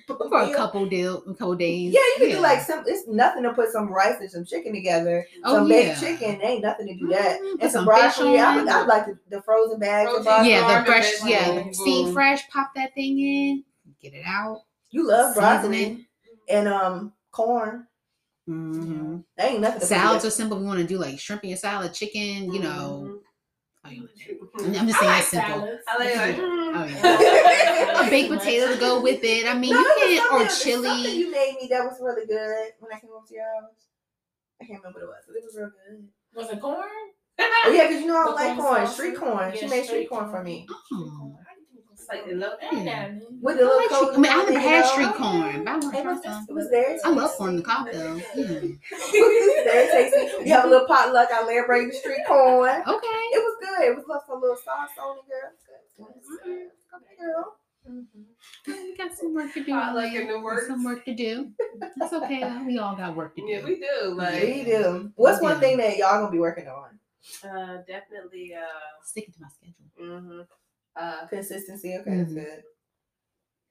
for 0.06 0.40
a 0.42 0.52
couple 0.54 0.86
deal, 0.86 1.22
a 1.28 1.34
couple 1.34 1.54
days. 1.56 1.92
Yeah, 1.92 2.00
you 2.00 2.14
can 2.18 2.36
do 2.36 2.40
like 2.40 2.60
some. 2.60 2.84
It's 2.86 3.06
nothing 3.08 3.42
to 3.44 3.52
put 3.52 3.70
some 3.70 3.88
rice 3.92 4.16
and 4.20 4.30
some 4.30 4.44
chicken 4.44 4.72
together. 4.72 5.26
Oh, 5.44 5.54
some 5.56 5.66
yeah. 5.68 5.88
baked 5.88 6.00
chicken 6.00 6.40
ain't 6.42 6.62
nothing 6.62 6.86
to 6.88 6.94
do 6.94 7.08
that. 7.08 7.40
Mhm, 7.40 7.52
And 7.60 7.70
some 7.72 7.84
some 7.84 7.94
fish 7.94 8.16
broccoli. 8.16 8.38
I, 8.38 8.58
on. 8.58 8.68
I 8.68 8.82
like 8.84 9.06
the, 9.06 9.18
the 9.30 9.42
frozen 9.42 9.78
bags 9.78 10.10
of 10.14 10.24
Protein. 10.24 10.50
yeah, 10.50 10.78
the 10.80 10.84
fresh, 10.86 11.12
yeah, 11.24 11.38
vegetable. 11.40 11.68
the 11.68 11.74
steam 11.74 12.12
fresh. 12.12 12.48
Pop 12.50 12.72
that 12.76 12.94
thing 12.94 13.18
in, 13.18 13.64
get 14.00 14.14
it 14.14 14.24
out. 14.26 14.62
You 14.90 15.06
love 15.08 15.34
broccoli 15.34 16.06
and 16.48 16.68
um 16.68 17.12
corn. 17.30 17.86
Mm-hmm. 18.48 19.18
That 19.36 19.50
ain't 19.52 19.60
nothing. 19.60 19.80
To 19.80 19.86
Salads 19.86 20.24
are 20.24 20.30
simple. 20.30 20.58
We 20.58 20.64
want 20.64 20.80
to 20.80 20.86
do 20.86 20.98
like 20.98 21.18
shrimp 21.18 21.44
in 21.44 21.50
your 21.50 21.56
salad, 21.58 21.94
chicken. 21.94 22.52
You 22.52 22.60
know, 22.60 23.04
Mm-hmm. 23.06 23.14
how 23.14 23.18
you 23.94 24.00
wanna 24.02 24.68
do 24.68 24.74
it. 24.74 24.80
I'm 24.80 24.86
just 24.88 24.98
saying 25.00 25.12
like 25.12 25.20
it's 25.22 25.28
simple. 25.30 25.78
I 25.88 25.98
like, 25.98 26.16
like 26.16 26.36
Oh 26.38 26.84
yeah, 26.84 26.96
Yeah. 27.02 28.06
a 28.06 28.10
baked 28.10 28.30
potato 28.32 28.72
to 28.72 28.78
go 28.80 29.00
with 29.02 29.20
it. 29.22 29.46
I 29.46 29.54
mean, 29.58 29.72
No, 29.74 29.80
you 29.80 29.86
it 29.88 30.22
was 30.22 30.28
can 30.30 30.42
or 30.42 30.48
something- 30.48 30.82
Something 30.84 31.02
chili. 31.04 31.16
you 31.18 31.30
made 31.30 31.56
me 31.60 31.68
that 31.70 31.84
was 31.84 31.98
really 32.00 32.26
good 32.26 32.72
when 32.80 32.92
I 32.92 32.98
came 33.00 33.10
over 33.14 33.26
to 33.26 33.34
your 33.34 33.44
house. 33.60 33.86
I 34.60 34.64
can't 34.64 34.80
remember 34.82 35.00
what 35.00 35.04
it 35.04 35.08
was, 35.08 35.24
but 35.26 35.36
it 35.36 35.44
was 35.44 35.56
real 35.56 35.70
good. 35.70 36.08
Was 36.34 36.50
it 36.50 36.60
corn? 36.60 36.88
Oh 37.38 37.72
yeah, 37.74 37.88
because 37.88 38.00
you 38.02 38.06
know 38.06 38.20
I 38.20 38.24
don't 38.24 38.34
like 38.36 38.56
corn 38.56 38.74
corn. 38.76 38.86
Street 38.86 39.16
corn. 39.16 39.52
she 39.54 39.62
Yeah, 39.62 39.68
made 39.68 39.84
street 39.84 40.06
street 40.06 40.08
corn 40.10 40.30
for 40.30 40.42
me 40.42 40.66
Oh. 40.92 41.36
It's 42.12 42.26
like 42.26 42.30
the 42.30 42.36
low 42.36 42.52
I 42.70 42.84
got 42.84 43.10
it. 43.10 43.22
with 43.40 43.56
I, 43.56 43.58
the 43.58 43.64
little 43.64 43.78
like 43.78 44.16
I 44.16 44.20
mean, 44.20 44.32
I 44.32 44.36
never 44.36 44.52
you 44.52 44.58
had 44.58 44.84
street 44.86 45.14
corn, 45.14 45.64
but 45.64 45.70
I 45.72 45.76
want 45.78 45.92
to 45.94 45.98
It 45.98 46.02
try 46.02 46.20
some. 46.22 46.46
it 46.48 46.52
was 46.54 46.68
very. 46.70 46.98
I 47.04 47.10
love 47.10 47.30
corn 47.32 47.50
in 47.50 47.56
the 47.56 47.62
cob 47.62 47.88
though. 47.92 48.20
Yeah. 48.34 48.60
We 50.42 50.48
have 50.50 50.64
a 50.64 50.68
little 50.68 50.86
potluck. 50.86 51.28
I 51.32 51.44
let 51.44 51.54
her 51.56 51.66
bring 51.66 51.88
the 51.88 51.94
street 51.94 52.20
corn. 52.28 52.82
Okay. 52.82 53.22
It 53.34 53.42
was 53.42 53.56
good. 53.60 53.82
It 53.88 53.96
was 53.96 54.04
left 54.08 54.28
a 54.28 54.34
little 54.34 54.56
sauce 54.56 54.90
on 55.02 55.16
it, 55.18 55.26
girl. 55.28 55.50
It 55.98 56.02
was 56.16 56.26
good. 56.44 56.52
It 56.52 56.72
was 56.92 57.02
good, 57.18 57.24
girl. 57.24 57.56
We 58.66 58.96
got 58.96 59.12
some 59.16 59.34
work 59.34 59.52
to 59.54 59.64
do. 59.64 59.72
Potluck 59.72 60.12
man. 60.12 60.22
in 60.22 60.26
the 60.28 60.38
Got. 60.38 60.66
Some 60.66 60.84
work 60.84 61.04
to 61.06 61.14
do. 61.14 61.50
That's 61.96 62.12
okay. 62.12 62.44
We 62.66 62.78
all 62.78 62.94
got 62.94 63.16
work 63.16 63.34
to 63.36 63.40
do. 63.42 63.48
Yeah, 63.48 63.64
we 63.64 63.76
do. 63.80 64.14
Like, 64.14 64.42
We 64.42 64.64
do. 64.64 65.10
What's 65.16 65.40
one 65.42 65.54
Yeah. 65.54 65.60
thing 65.60 65.76
that 65.78 65.96
y'all 65.96 66.18
gonna 66.20 66.30
be 66.30 66.38
working 66.38 66.68
on? 66.68 66.98
uh, 67.44 67.78
definitely. 67.88 68.54
Uh, 68.54 68.60
Sticking 69.04 69.32
to 69.34 69.40
my 69.40 69.48
schedule. 69.48 69.86
hmm 69.98 70.42
uh, 70.96 71.26
Consistency. 71.28 71.96
Okay, 71.98 72.16
that's 72.18 72.32
Mhm. 72.32 72.44
good. 72.44 72.62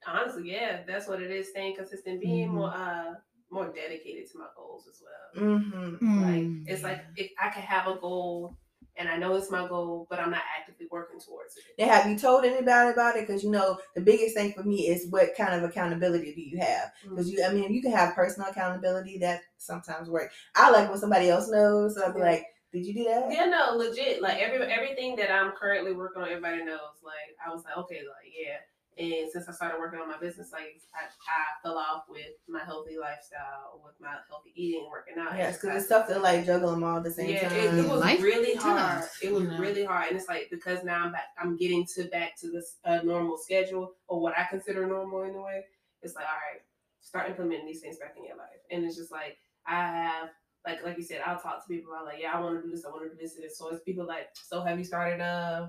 honestly, 0.07 0.51
yeah, 0.51 0.81
that's 0.87 1.07
what 1.07 1.21
it 1.21 1.31
is. 1.31 1.49
Staying 1.49 1.75
consistent, 1.75 2.19
being 2.19 2.49
Mhm. 2.49 2.53
more, 2.53 2.73
uh, 2.73 3.13
more 3.51 3.67
dedicated 3.67 4.29
to 4.31 4.37
my 4.39 4.47
goals 4.55 4.87
as 4.87 5.01
well. 5.01 5.43
Mm-hmm. 5.43 6.21
Like, 6.21 6.41
Mm. 6.41 6.65
it's 6.67 6.83
like 6.83 7.05
if 7.15 7.31
I 7.39 7.49
can 7.49 7.61
have 7.61 7.87
a 7.87 7.95
goal 7.99 8.57
and 8.97 9.07
I 9.07 9.17
know 9.17 9.35
it's 9.35 9.51
my 9.51 9.67
goal, 9.67 10.07
but 10.09 10.19
I'm 10.19 10.31
not 10.31 10.41
actively 10.57 10.87
working 10.91 11.19
towards 11.19 11.55
it. 11.57 11.63
Now, 11.77 11.87
have 11.93 12.09
you 12.09 12.17
told 12.17 12.45
anybody 12.45 12.91
about 12.91 13.15
it? 13.15 13.27
Because 13.27 13.43
you 13.43 13.51
know 13.51 13.79
the 13.95 14.01
biggest 14.01 14.35
thing 14.35 14.53
for 14.53 14.63
me 14.63 14.87
is 14.87 15.07
what 15.09 15.35
kind 15.35 15.53
of 15.53 15.63
accountability 15.69 16.33
do 16.33 16.41
you 16.41 16.59
have? 16.59 16.91
Because 17.03 17.29
you, 17.29 17.43
I 17.45 17.53
mean, 17.53 17.71
you 17.71 17.81
can 17.81 17.91
have 17.91 18.15
personal 18.15 18.49
accountability 18.49 19.17
that 19.19 19.41
sometimes 19.57 20.09
work. 20.09 20.31
I 20.55 20.71
like 20.71 20.89
when 20.89 20.97
somebody 20.99 21.29
else 21.29 21.49
knows. 21.49 21.95
So 21.95 22.03
I'll 22.03 22.13
be 22.13 22.19
Yeah. 22.19 22.25
like, 22.25 22.45
"Did 22.71 22.85
you 22.85 22.93
do 22.93 23.03
that?" 23.05 23.31
Yeah, 23.31 23.45
no, 23.45 23.75
legit. 23.75 24.21
Like 24.21 24.39
every 24.39 24.65
everything 24.71 25.15
that 25.17 25.31
I'm 25.31 25.51
currently 25.51 25.93
working 25.93 26.21
on, 26.21 26.29
everybody 26.29 26.63
knows. 26.63 27.01
Like 27.03 27.35
I 27.45 27.53
was 27.53 27.63
like, 27.63 27.77
okay, 27.77 27.97
like 27.97 28.31
yeah. 28.33 28.57
And 28.97 29.31
since 29.31 29.47
I 29.47 29.53
started 29.53 29.79
working 29.79 29.99
on 29.99 30.09
my 30.09 30.17
business, 30.17 30.51
like 30.51 30.81
I, 30.93 31.05
I 31.05 31.63
fell 31.63 31.77
off 31.77 32.03
with 32.09 32.35
my 32.49 32.59
healthy 32.63 32.97
lifestyle, 32.99 33.81
with 33.83 33.95
my 34.01 34.15
healthy 34.29 34.51
eating, 34.53 34.87
working 34.91 35.15
out. 35.17 35.37
Yes, 35.37 35.59
because 35.59 35.81
it's 35.81 35.89
tough 35.89 36.07
to 36.09 36.19
like 36.19 36.45
juggle 36.45 36.71
them 36.71 36.83
all 36.83 36.97
at 36.97 37.03
the 37.03 37.11
same 37.11 37.29
yeah, 37.29 37.47
time. 37.47 37.57
it, 37.57 37.85
it 37.85 37.89
was 37.89 38.01
Life 38.01 38.21
really 38.21 38.55
tough, 38.55 38.63
hard. 38.77 39.03
It 39.23 39.31
was 39.31 39.43
you 39.43 39.49
know. 39.49 39.57
really 39.57 39.85
hard, 39.85 40.09
and 40.09 40.17
it's 40.17 40.27
like 40.27 40.49
because 40.51 40.83
now 40.83 41.05
I'm 41.05 41.13
back, 41.13 41.27
I'm 41.39 41.55
getting 41.55 41.85
to 41.95 42.03
back 42.05 42.35
to 42.41 42.51
this 42.51 42.77
uh, 42.83 42.99
normal 43.03 43.37
schedule 43.37 43.93
or 44.07 44.19
what 44.19 44.37
I 44.37 44.43
consider 44.49 44.85
normal 44.85 45.23
in 45.23 45.35
a 45.35 45.41
way. 45.41 45.63
It's 46.01 46.15
like 46.15 46.25
all 46.25 46.31
right, 46.31 46.61
start 46.99 47.29
implementing 47.29 47.67
these 47.67 47.79
things 47.79 47.97
back 47.97 48.15
in 48.17 48.25
your 48.25 48.35
life, 48.37 48.59
and 48.71 48.83
it's 48.83 48.97
just 48.97 49.11
like 49.11 49.37
I 49.65 49.77
have. 49.87 50.29
Like, 50.65 50.83
like 50.83 50.97
you 50.97 51.03
said, 51.03 51.21
I'll 51.25 51.39
talk 51.39 51.61
to 51.63 51.67
people. 51.67 51.93
I'm 51.97 52.05
like, 52.05 52.19
yeah, 52.21 52.31
I 52.33 52.39
want 52.39 52.55
to 52.57 52.61
do 52.61 52.69
this. 52.73 52.85
I 52.85 52.89
want 52.89 53.03
to 53.03 53.09
do 53.09 53.15
this. 53.19 53.35
And 53.35 53.43
this. 53.43 53.57
So 53.57 53.69
it's 53.69 53.83
people 53.83 54.05
like, 54.05 54.27
so 54.33 54.61
have 54.63 54.77
you 54.77 54.85
started 54.85 55.21
uh 55.21 55.67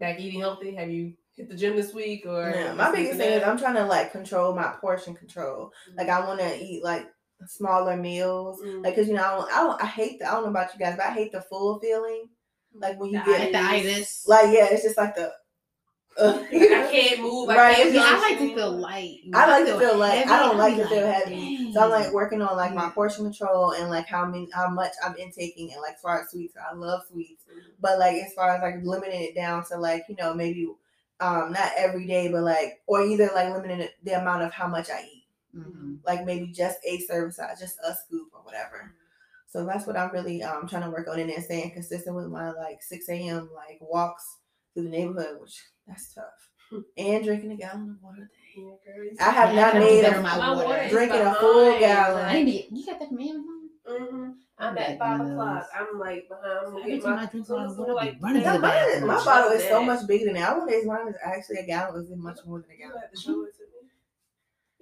back 0.00 0.18
eating 0.20 0.40
healthy? 0.40 0.74
Have 0.74 0.90
you 0.90 1.12
hit 1.36 1.48
the 1.48 1.56
gym 1.56 1.76
this 1.76 1.94
week? 1.94 2.24
Or 2.26 2.50
Yeah, 2.54 2.74
my 2.74 2.90
biggest 2.92 3.18
thing 3.18 3.30
is? 3.32 3.42
I'm 3.44 3.58
trying 3.58 3.74
to 3.74 3.84
like 3.86 4.12
control 4.12 4.54
my 4.54 4.74
portion 4.80 5.14
control. 5.14 5.72
Like 5.96 6.08
I 6.08 6.26
want 6.26 6.40
to 6.40 6.56
eat 6.64 6.82
like 6.82 7.06
smaller 7.46 7.96
meals. 7.96 8.60
Mm. 8.64 8.82
Like, 8.84 8.96
cause 8.96 9.06
you 9.08 9.14
know, 9.14 9.22
I 9.22 9.30
don't, 9.36 9.52
I 9.52 9.56
don't, 9.62 9.82
I 9.82 9.86
hate 9.86 10.18
the, 10.18 10.28
I 10.28 10.32
don't 10.32 10.44
know 10.44 10.50
about 10.50 10.72
you 10.72 10.78
guys, 10.80 10.96
but 10.96 11.06
I 11.06 11.10
hate 11.12 11.32
the 11.32 11.42
full 11.42 11.78
feeling. 11.80 12.28
Like 12.74 12.98
when 12.98 13.10
you 13.10 13.18
The 13.20 13.24
get, 13.26 13.40
Like 13.40 13.52
the 13.52 13.58
itis. 13.88 14.24
like, 14.26 14.46
yeah, 14.52 14.66
it's 14.70 14.82
just 14.82 14.96
like 14.98 15.14
the. 15.14 15.32
Uh, 16.16 16.38
I 16.50 16.88
can't 16.92 17.20
move. 17.22 17.48
I 17.50 17.56
Right, 17.56 17.76
can't 17.76 17.92
Yeah, 17.94 18.02
I 18.04 18.20
like 18.20 18.38
to 18.38 18.54
feel 18.54 18.70
light. 18.72 19.18
I 19.32 19.46
like 19.48 19.66
to 19.66 19.78
feel 19.78 19.96
light. 19.96 20.26
I 20.28 20.38
don't 20.40 20.58
like 20.58 20.76
to 20.76 20.86
feel 20.88 21.06
heavy, 21.06 21.63
so 21.74 21.82
I'm 21.84 21.90
like 21.90 22.12
working 22.12 22.40
on 22.42 22.56
like 22.56 22.74
my 22.74 22.90
portion 22.90 23.24
control 23.24 23.72
and 23.72 23.90
like 23.90 24.06
how 24.06 24.24
many 24.26 24.48
how 24.54 24.68
much 24.70 24.92
I'm 25.04 25.16
intaking 25.16 25.72
and 25.72 25.82
like 25.82 25.94
as 25.94 26.00
far 26.00 26.20
as 26.22 26.30
sweets, 26.30 26.54
I 26.56 26.74
love 26.74 27.02
sweets, 27.10 27.44
but 27.80 27.98
like 27.98 28.16
as 28.22 28.32
far 28.34 28.50
as 28.56 28.62
like 28.62 28.84
limiting 28.84 29.22
it 29.22 29.34
down 29.34 29.64
to 29.66 29.78
like 29.78 30.04
you 30.08 30.16
know 30.16 30.34
maybe 30.34 30.68
um 31.20 31.52
not 31.52 31.72
every 31.76 32.06
day, 32.06 32.28
but 32.30 32.42
like 32.42 32.80
or 32.86 33.02
either 33.02 33.30
like 33.34 33.52
limiting 33.52 33.88
the 34.02 34.12
amount 34.20 34.42
of 34.42 34.52
how 34.52 34.68
much 34.68 34.90
I 34.90 35.02
eat, 35.02 35.26
Mhm. 35.56 35.98
like 36.04 36.24
maybe 36.24 36.48
just 36.52 36.78
a 36.86 36.98
serving 37.00 37.32
size, 37.32 37.60
just 37.60 37.78
a 37.86 37.94
scoop 37.94 38.28
or 38.32 38.40
whatever. 38.42 38.94
So 39.48 39.64
that's 39.64 39.86
what 39.86 39.96
I'm 39.96 40.10
really 40.12 40.42
um 40.42 40.66
trying 40.68 40.82
to 40.84 40.90
work 40.90 41.08
on 41.08 41.18
and 41.20 41.30
then 41.30 41.42
staying 41.42 41.72
consistent 41.72 42.16
with 42.16 42.26
my 42.26 42.50
like 42.52 42.82
6 42.82 43.08
a.m. 43.08 43.50
like 43.54 43.78
walks 43.80 44.24
through 44.74 44.84
the 44.84 44.90
neighborhood, 44.90 45.40
which 45.40 45.62
that's 45.86 46.12
tough. 46.14 46.50
And 46.96 47.24
drinking 47.24 47.52
a 47.52 47.56
gallon 47.56 47.90
of 47.90 48.02
water. 48.02 48.22
a 48.22 48.26
day. 48.26 49.10
Yeah, 49.16 49.28
I 49.28 49.30
have 49.30 49.54
Yeah, 49.54 49.60
not 49.62 49.74
I 49.74 49.78
made 49.78 50.02
better 50.02 50.18
a 50.18 50.22
my 50.22 50.38
My 50.38 50.52
water. 50.54 50.66
water 50.68 50.82
is 50.82 50.90
Drinking 50.92 51.20
a 51.20 51.34
full 51.34 51.78
gallon. 51.78 52.24
I 52.24 52.42
need 52.42 52.68
you 52.72 52.86
got 52.86 52.98
that 53.00 53.08
from 53.08 53.20
Amazon? 53.20 53.60
hmm 53.86 54.30
I'm 54.56 54.78
I 54.78 54.80
at 54.82 54.98
five 54.98 55.20
o'clock. 55.20 55.68
I'm 55.76 55.98
like 55.98 56.28
behind. 56.28 56.66
I'm 56.66 56.72
gonna 56.72 56.80
Every 56.84 56.96
get 56.98 57.04
my 57.06 57.22
I 57.22 57.26
drink 57.26 57.46
so 57.46 57.54
water, 57.54 57.66
it's 57.68 57.78
what 57.78 57.88
I 57.88 57.92
be 57.92 58.10
like 58.12 58.22
running 58.22 58.42
Yeah, 58.42 58.52
the 58.52 59.06
my 59.06 59.24
bottle 59.24 59.50
is 59.52 59.64
so 59.64 59.82
much 59.82 60.06
bigger 60.06 60.24
than 60.26 60.34
that. 60.34 60.50
I 60.50 60.58
wonder 60.58 60.74
if 60.74 60.86
mine 60.86 61.08
is 61.08 61.16
actually 61.24 61.56
a 61.58 61.66
gallon. 61.66 62.02
Is 62.04 62.10
it 62.10 62.18
much 62.18 62.38
more 62.46 62.60
than 62.60 62.70
a 62.70 62.74
You 62.74 62.78
gallon? 62.86 63.00
have 63.00 63.10
to 63.10 63.20
show 63.20 63.42
it 63.44 63.52
to 63.58 63.62
me. 63.62 63.88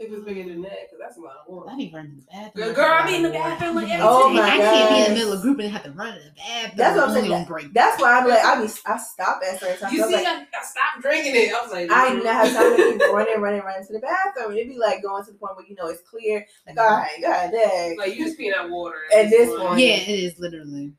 If 0.03 0.13
it's 0.13 0.25
bigger 0.25 0.49
than 0.49 0.63
that, 0.63 0.91
because 0.91 0.99
that's 0.99 1.17
a 1.17 1.21
lot 1.21 1.37
of 1.47 1.53
water. 1.53 1.71
I 1.71 1.77
be 1.77 1.93
running 1.95 2.11
to 2.11 2.17
the 2.17 2.27
bathroom. 2.27 2.51
Girl, 2.55 2.71
I 2.71 2.75
girl, 2.75 2.85
I 2.85 2.99
forgot 2.99 3.09
be 3.09 3.17
in 3.17 3.23
the 3.23 3.31
bathroom 3.31 3.77
like 3.77 3.89
every 3.89 4.07
Oh 4.07 4.29
day. 4.29 4.35
my 4.35 4.43
I 4.43 4.57
can't 4.57 4.91
be 4.91 4.99
in 4.99 5.05
the 5.05 5.15
middle 5.15 5.33
of 5.33 5.39
a 5.39 5.43
group 5.43 5.59
and 5.61 5.71
have 5.71 5.85
to 5.85 5.93
run 5.93 6.15
to 6.15 6.21
the 6.21 6.31
bathroom. 6.37 6.77
That's 6.77 6.97
what 6.97 7.05
I'm 7.05 7.11
only 7.11 7.21
saying. 7.23 7.33
on 7.33 7.45
break. 7.45 7.73
That's 7.73 8.03
why 8.03 8.19
I'm 8.19 8.29
like, 8.29 8.45
I 8.45 8.61
be, 8.61 8.73
I 8.87 8.99
stop 8.99 9.41
at 9.47 9.61
certain 9.61 9.79
times. 9.79 9.93
You 9.93 10.03
I'm 10.03 10.11
see, 10.11 10.17
like, 10.17 10.27
I, 10.27 10.41
I 10.43 10.65
stopped 10.65 11.03
drinking 11.03 11.37
it. 11.37 11.55
I 11.55 11.63
was 11.63 11.73
like, 11.73 11.91
I 11.91 12.11
mm. 12.11 12.15
didn't 12.17 12.27
have 12.27 12.53
time 12.53 12.77
to 12.77 12.93
keep 12.93 13.01
running, 13.13 13.41
running, 13.41 13.61
running 13.63 13.87
to 13.87 13.93
the 13.93 14.01
bathroom. 14.01 14.53
It'd 14.57 14.69
be 14.69 14.79
like 14.79 15.03
going 15.03 15.25
to 15.25 15.31
the 15.31 15.39
point 15.39 15.57
where 15.57 15.67
you 15.67 15.77
know 15.77 15.87
it's 15.87 16.03
clear. 16.03 16.45
Like, 16.67 16.79
all 16.79 16.97
right, 16.97 17.11
god 17.23 17.53
dang. 17.53 17.97
Like 17.97 18.17
you 18.17 18.25
just 18.25 18.39
peeing 18.39 18.55
out 18.55 18.71
water. 18.71 18.99
At 19.15 19.31
this 19.31 19.49
point. 19.51 19.63
point. 19.63 19.81
Yeah, 19.81 19.97
it 19.97 20.09
is 20.09 20.39
literally. 20.39 20.95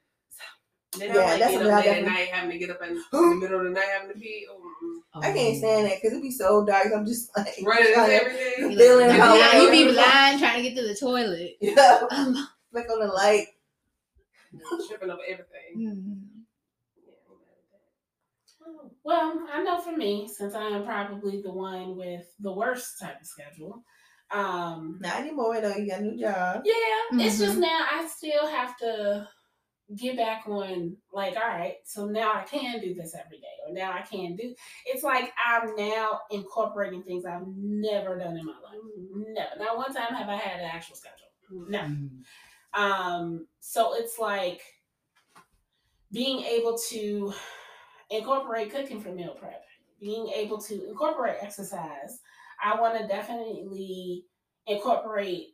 And 0.94 1.02
then 1.02 1.16
Yeah, 1.16 1.22
I'm 1.22 1.30
like, 1.30 1.39
that's 1.39 1.54
you 1.54 1.60
know, 1.60 1.66
what 1.66 1.74
I 1.74 1.78
late 1.78 1.86
at 1.88 1.94
definitely- 1.96 2.12
night 2.14 2.28
having 2.30 2.52
to 2.52 2.58
get 2.58 2.70
up 2.70 2.82
in, 2.84 2.89
in 2.89 3.02
the 3.12 3.36
middle 3.36 3.60
of 3.60 3.64
the 3.66 3.70
night 3.72 3.86
having 4.00 4.14
to 4.14 4.20
pee. 4.20 4.48
Oh, 4.50 4.60
mm. 4.60 5.24
I 5.26 5.32
can't 5.34 5.58
stand 5.58 5.86
that 5.88 6.02
because 6.02 6.18
it 6.18 6.22
be 6.22 6.32
so 6.32 6.66
dark. 6.66 6.88
I'm 6.96 7.06
just 7.06 7.30
like 7.38 7.54
Running 7.64 7.94
trying 7.94 8.10
to- 8.10 8.16
every 8.16 8.34
day. 8.34 8.54
You 8.60 8.78
Feeling 8.78 9.08
like, 9.08 9.20
how- 9.20 9.36
yeah, 9.36 9.62
you 9.62 9.72
be 9.72 9.91
blind 9.94 10.39
trying 10.39 10.64
to 10.64 10.70
get 10.70 10.76
to 10.82 10.88
the 10.88 10.96
toilet. 10.96 11.52
Yeah, 11.62 12.00
flick 12.72 12.89
on 12.91 13.00
the 13.00 13.08
light. 13.14 13.48
Tripping 14.88 15.10
over 15.10 15.22
everything. 15.28 15.78
Mhm. 15.78 16.28
Yeah, 17.06 17.14
I'm 17.28 17.38
mad 17.41 17.58
at 17.58 18.86
that. 18.86 18.91
Well, 19.04 19.48
I 19.52 19.64
know 19.64 19.80
for 19.82 19.96
me, 19.98 20.28
since 20.28 20.54
I 20.54 20.64
am 20.68 20.86
probably 20.86 21.41
the 21.41 21.52
one 21.52 21.96
with 21.98 22.26
the 22.39 22.52
worst 22.54 23.00
type 23.00 23.20
of 23.20 23.26
schedule. 23.28 23.84
Um, 24.32 24.98
Not 25.02 25.20
anymore 25.22 25.60
though. 25.62 25.76
You 25.76 25.89
got 25.89 26.00
a 26.02 26.04
new 26.04 26.20
job. 26.20 26.64
yeah, 26.66 27.26
it's 27.26 27.38
just 27.39 27.58
Mhm. 27.58 27.62
now 27.62 27.86
I 27.91 28.08
still 28.08 28.48
have 28.48 28.76
to 28.78 29.28
get 29.96 30.18
back 30.18 30.44
on 30.48 30.98
like, 31.12 31.36
all 31.36 31.48
right, 31.48 31.76
so 31.86 32.06
now 32.08 32.34
I 32.34 32.44
can 32.44 32.80
do 32.80 32.94
this 32.94 33.16
every 33.16 33.38
day, 33.38 33.48
or 33.68 33.74
now 33.74 33.91
I 33.91 34.02
can 34.02 34.36
do. 34.36 34.54
It's 34.86 35.04
like 35.04 35.32
I'm 35.46 35.76
now 35.76 36.22
incorporating 36.32 37.04
things 37.04 37.26
I've 37.26 37.48
never 37.48 38.18
done 38.18 38.38
in 38.38 38.46
my 38.46 38.54
life. 38.54 38.80
Never. 39.16 39.64
Not 39.64 39.78
one 39.78 39.94
time 39.94 40.14
have 40.14 40.30
I 40.30 40.36
had 40.36 40.60
an 40.60 40.70
actual 40.72 40.96
schedule. 40.96 41.28
No. 41.70 41.80
Mhm. 41.80 42.24
Um, 42.74 43.48
so 43.60 43.96
it's 43.96 44.18
like 44.18 44.62
being 46.12 46.44
able 46.44 46.78
to 46.89 47.34
incorporate 48.10 48.72
cooking 48.72 49.02
for 49.02 49.10
meal 49.10 49.36
prep, 49.39 49.64
being 50.00 50.28
able 50.30 50.60
to 50.60 50.88
incorporate 50.89 51.38
exercise. 51.41 52.20
I 52.64 52.80
want 52.80 52.98
to 53.00 53.08
definitely 53.08 54.26
incorporate 54.68 55.53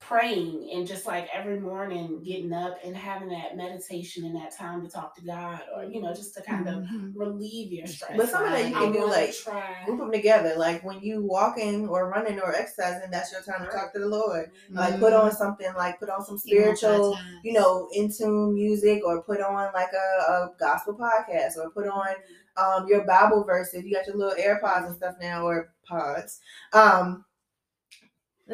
praying 0.00 0.70
and 0.72 0.86
just 0.86 1.06
like 1.06 1.28
every 1.32 1.60
morning 1.60 2.22
getting 2.24 2.52
up 2.52 2.78
and 2.84 2.96
having 2.96 3.28
that 3.28 3.56
meditation 3.56 4.24
and 4.24 4.34
that 4.36 4.56
time 4.56 4.82
to 4.82 4.88
talk 4.88 5.14
to 5.16 5.22
God 5.22 5.60
or 5.74 5.84
you 5.84 6.00
know 6.02 6.14
just 6.14 6.34
to 6.34 6.42
kind 6.42 6.68
of 6.68 6.84
Mhm. 6.84 7.12
relieve 7.16 7.72
your 7.72 7.86
stress. 7.86 8.12
But 8.16 8.28
some 8.30 8.44
of 8.44 8.52
that 8.52 8.68
you 8.70 8.76
I 8.76 8.80
can 8.80 8.92
do, 8.92 9.06
like, 9.06 9.32
try. 9.32 9.74
Group 9.84 9.98
them 10.00 10.12
together. 10.12 10.54
Like 10.56 10.82
when 10.84 11.00
you 11.00 11.22
walking 11.22 11.88
or 11.88 12.08
running 12.08 12.40
or 12.40 12.54
exercising, 12.54 13.10
that's 13.10 13.32
your 13.32 13.42
time 13.42 13.64
to 13.64 13.70
talk 13.70 13.92
to 13.92 13.98
the 13.98 14.08
Lord. 14.08 14.50
Like 14.76 14.98
put 14.98 15.12
on 15.12 15.32
something. 15.32 15.72
Like 15.76 15.98
put 15.98 16.10
on 16.10 16.24
some 16.24 16.38
spiritual. 16.38 17.16
You 17.42 17.52
know, 17.54 17.88
in 17.92 18.12
tune 18.12 18.54
music 18.54 19.02
or 19.04 19.22
put 19.22 19.40
on 19.40 19.72
like 19.74 19.92
a, 19.92 20.32
a 20.32 20.50
gospel 20.58 20.94
podcast 20.94 21.56
or 21.56 21.70
put 21.70 21.86
on 21.88 22.08
um 22.56 22.86
your 22.88 23.04
Bible 23.06 23.44
verses. 23.44 23.84
You 23.84 23.94
got 23.94 24.06
your 24.06 24.16
little 24.16 24.34
AirPods 24.42 24.86
and 24.86 24.96
stuff 24.96 25.14
now 25.20 25.46
or 25.46 25.72
pods. 25.86 26.40
Um 26.72 27.24
but 27.29 27.29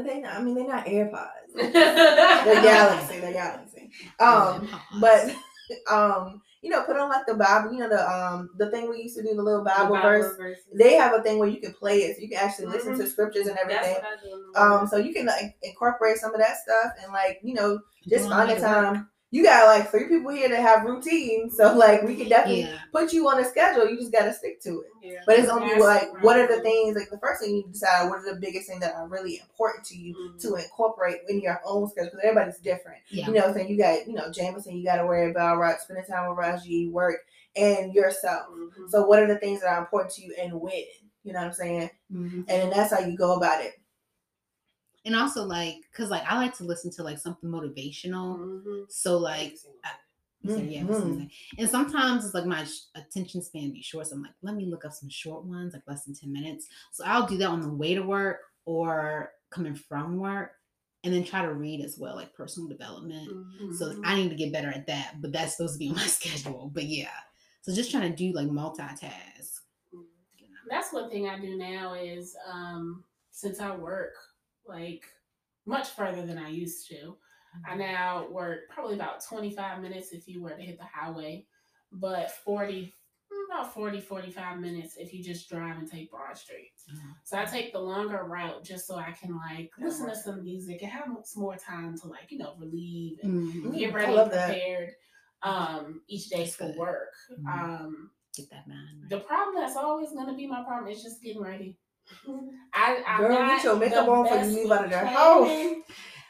they 0.03 0.21
not 0.21 0.35
I 0.37 0.43
mean 0.43 0.55
they're 0.55 0.67
not 0.69 0.87
AirPods. 0.87 1.31
They're 1.55 2.63
galaxy, 2.63 3.21
they're 3.21 3.33
galaxy. 3.33 3.91
Um 4.21 4.69
but 5.01 5.35
um 5.91 6.43
you 6.63 6.71
know, 6.71 6.83
put 6.83 6.97
on 6.97 7.09
like 7.09 7.27
the 7.27 7.35
Bible, 7.35 7.73
you 7.73 7.79
know, 7.79 7.89
the 7.89 8.11
um 8.11 8.51
the 8.59 8.71
thing 8.71 8.89
we 8.91 9.03
used 9.03 9.17
to 9.17 9.23
do, 9.23 9.35
the 9.35 9.43
little 9.43 9.63
Bible, 9.65 9.97
verse. 9.97 10.37
verses. 10.37 10.65
They 10.75 10.95
have 10.95 11.15
a 11.15 11.23
thing 11.23 11.39
where 11.39 11.49
you 11.49 11.61
can 11.61 11.73
play 11.75 11.99
it, 11.99 12.17
so 12.17 12.23
you 12.23 12.29
can 12.29 12.39
actually 12.39 12.67
listen 12.67 12.95
Mhm. 12.95 12.99
to 12.99 13.07
scriptures 13.07 13.47
and 13.47 13.57
everything. 13.59 13.95
what 13.95 14.05
I 14.05 14.17
do 14.23 14.33
in 14.35 14.53
the 14.53 14.59
morning. 14.61 14.79
Um, 14.81 14.87
so 14.89 14.97
you 14.97 15.15
can 15.15 15.27
like 15.27 15.57
incorporate 15.63 16.17
some 16.17 16.35
of 16.35 16.41
that 16.41 16.57
stuff 16.59 16.93
and 17.03 17.13
like, 17.13 17.39
you 17.43 17.55
know, 17.55 17.79
just 18.09 18.29
find 18.29 18.43
on 18.43 18.49
the 18.49 18.55
to 18.57 18.61
work. 18.63 19.07
Time. 19.31 19.37
You 19.37 19.43
got 19.45 19.67
like 19.67 19.91
three 19.91 20.09
people 20.09 20.31
here 20.31 20.49
that 20.49 20.61
have 20.63 20.85
routines, 20.85 21.57
so 21.57 21.75
like 21.77 22.03
we 22.03 22.15
can 22.17 22.29
definitely 22.29 22.63
Yeah. 22.63 22.79
put 22.93 23.13
you 23.13 23.29
on 23.29 23.39
a 23.41 23.45
schedule. 23.45 23.89
You 23.89 23.97
just 23.99 24.13
gotta 24.13 24.33
stick 24.33 24.61
to 24.63 24.81
it. 24.83 24.87
yeah. 25.03 25.21
But 25.27 25.39
it's 25.39 25.49
only 25.49 25.69
That's 25.69 25.81
like 25.83 26.13
the 26.13 26.19
what 26.21 26.39
are 26.39 26.47
the 26.47 26.61
things 26.63 26.97
like 26.97 27.11
the 27.11 27.19
first 27.19 27.43
thing 27.43 27.57
you 27.57 27.65
decide 27.71 28.09
what 28.09 28.21
are 28.21 28.35
the 28.35 28.41
biggest 28.41 28.69
things 28.69 28.81
that 28.81 28.95
are 28.95 29.09
really 29.09 29.39
important 29.39 29.85
to 29.87 29.97
you 29.97 30.15
Mhm. 30.15 30.41
to 30.43 30.55
incorporate 30.57 31.19
in 31.29 31.41
your 31.41 31.61
own 31.65 31.89
schedule 31.89 32.11
because 32.13 32.25
everybody's 32.25 32.59
different. 32.59 32.99
Yeah. 33.11 33.27
You 33.27 33.33
know, 33.33 33.41
what 33.41 33.49
I'm 33.51 33.55
saying 33.55 33.69
you 33.69 33.79
got 33.79 34.07
you 34.07 34.15
know 34.15 34.31
Jameson, 34.31 34.77
you 34.77 34.85
got 34.85 34.97
to 34.97 35.07
worry 35.07 35.31
about 35.31 35.59
right 35.59 35.81
spending 35.81 36.05
time 36.07 36.29
with 36.29 36.39
Raji, 36.39 36.89
work, 36.89 37.19
and 37.57 37.93
yourself. 37.95 38.47
Mhm. 38.51 38.91
So 38.91 39.07
what 39.07 39.21
are 39.23 39.27
the 39.27 39.39
things 39.39 39.61
that 39.61 39.69
are 39.69 39.79
important 39.81 40.13
to 40.15 40.23
you 40.23 40.35
and 40.41 40.61
when? 40.61 40.85
You 41.25 41.33
know 41.33 41.41
what 41.41 41.47
I'm 41.49 41.53
saying? 41.53 41.91
Mhm. 42.13 42.33
And 42.39 42.47
then 42.49 42.71
that's 42.71 42.93
how 42.93 43.01
you 43.01 43.17
go 43.17 43.35
about 43.35 43.61
it. 43.65 43.75
And 45.07 45.15
also 45.17 45.45
like, 45.45 45.77
cause 45.95 46.11
like 46.11 46.25
I 46.31 46.37
like 46.37 46.55
to 46.59 46.65
listen 46.65 46.91
to 46.93 47.03
like 47.03 47.19
something 47.19 47.49
motivational. 47.49 48.39
Mhm. 48.39 48.85
So 48.91 49.17
like, 49.19 49.57
you 50.43 50.53
said, 50.55 50.71
yeah, 50.71 50.83
Mhm. 50.83 51.31
and 51.59 51.71
sometimes 51.71 52.25
it's 52.25 52.35
like 52.35 52.45
my 52.45 52.65
sh- 52.65 52.87
attention 52.95 53.41
span 53.43 53.71
be 53.73 53.83
short. 53.83 54.07
So 54.09 54.17
I'm 54.17 54.23
like, 54.23 54.35
let 54.43 54.55
me 54.55 54.67
look 54.67 54.85
up 54.85 54.93
some 54.93 55.09
short 55.09 55.45
ones, 55.45 55.73
like 55.73 55.83
less 55.87 56.05
than 56.05 56.15
10 56.15 56.33
minutes. 56.33 56.69
So 56.93 57.05
I'll 57.05 57.27
do 57.27 57.37
that 57.39 57.49
on 57.49 57.61
the 57.63 57.73
way 57.73 57.95
to 57.95 58.03
work 58.03 58.41
or 58.65 59.33
coming 59.51 59.75
from 59.75 60.19
work 60.19 60.53
and 61.05 61.15
then 61.15 61.25
try 61.25 61.43
to 61.43 61.55
read 61.55 61.85
as 61.85 61.99
well, 61.99 62.17
like 62.17 62.35
personal 62.35 62.69
development. 62.69 63.29
Mhm. 63.31 63.75
So 63.77 64.01
I 64.05 64.17
need 64.17 64.29
to 64.31 64.37
get 64.37 64.53
better 64.53 64.69
at 64.71 64.87
that, 64.89 65.21
but 65.21 65.33
that's 65.33 65.57
supposed 65.57 65.75
to 65.75 65.79
be 65.79 65.89
on 65.89 65.95
my 65.97 66.07
schedule. 66.07 66.71
But 66.75 66.85
yeah. 66.85 67.11
So 67.63 67.73
just 67.75 67.91
trying 67.91 68.11
to 68.11 68.17
do 68.17 68.33
like 68.33 68.49
multitask. 68.49 69.61
that's 70.69 70.93
one 70.93 71.09
thing 71.11 71.29
I 71.29 71.39
do 71.39 71.57
now 71.57 71.95
is 71.95 72.37
um 72.53 73.05
since 73.31 73.61
I 73.61 73.75
work 73.77 74.15
like 74.69 75.05
much 75.67 75.91
further 75.91 76.25
than 76.25 76.39
I 76.39 76.49
used 76.49 76.89
to. 76.91 77.17
I 77.67 77.75
now 77.75 78.29
work 78.31 78.69
probably 78.69 78.95
about 78.95 79.25
25 79.25 79.81
minutes 79.81 80.13
if 80.13 80.29
you 80.29 80.43
were 80.43 80.51
to 80.51 80.63
hit 80.63 80.79
the 80.79 80.85
highway, 80.85 81.47
but 81.91 82.31
40 82.31 82.93
about 83.51 83.73
40 83.73 84.01
45 84.01 84.61
minutes 84.61 84.97
if 84.97 85.13
you 85.15 85.23
just 85.23 85.49
drive 85.49 85.79
and 85.79 85.91
take 85.91 86.11
Broad 86.11 86.37
Street. 86.37 86.73
Mhm. 86.93 87.15
So 87.25 87.39
I 87.39 87.45
take 87.45 87.73
the 87.73 87.81
longer 87.81 88.23
route 88.25 88.63
just 88.65 88.87
so 88.87 88.97
I 88.97 89.13
can 89.13 89.37
like 89.37 89.71
listen 89.79 90.07
to 90.09 90.15
some 90.15 90.43
music 90.45 90.83
and 90.83 90.91
have 90.91 91.09
some 91.25 91.43
more 91.43 91.57
time 91.57 91.97
to 91.99 92.09
like, 92.09 92.31
you 92.31 92.39
know, 92.39 92.55
relieve 92.59 93.19
and 93.23 93.33
Mhm. 93.65 93.79
get 93.79 93.95
ready 93.95 94.17
and 94.17 94.31
that. 94.31 94.47
prepared 94.49 94.95
um 95.43 96.03
each 96.09 96.29
day 96.29 96.45
That's 96.45 96.57
for 96.57 96.67
good. 96.69 96.77
work. 96.77 97.13
Mhm. 97.31 97.47
Um 97.49 98.11
Get 98.35 98.51
that 98.51 98.67
man. 98.69 99.07
the 99.09 99.21
problem 99.21 99.57
that's 99.57 99.77
always 99.77 100.13
going 100.13 100.27
to 100.27 100.35
be 100.35 100.47
my 100.47 100.63
problem 100.63 100.93
is 100.93 101.03
just 101.03 101.23
getting 101.23 101.41
ready. 101.43 101.79
I, 102.75 103.03
I'm 103.07 103.21
Girl, 103.21 103.31
not 103.31 103.49
get 103.57 103.65
your 103.65 103.77
makeup 103.77 104.07
the 104.07 104.13
on 104.13 104.23
before 104.25 104.37
you 104.39 104.43
best 104.45 104.55
leave 104.57 104.71
out 104.71 104.85
of 104.85 104.91
with 104.91 105.01
the 105.01 105.07
planning. 105.07 105.83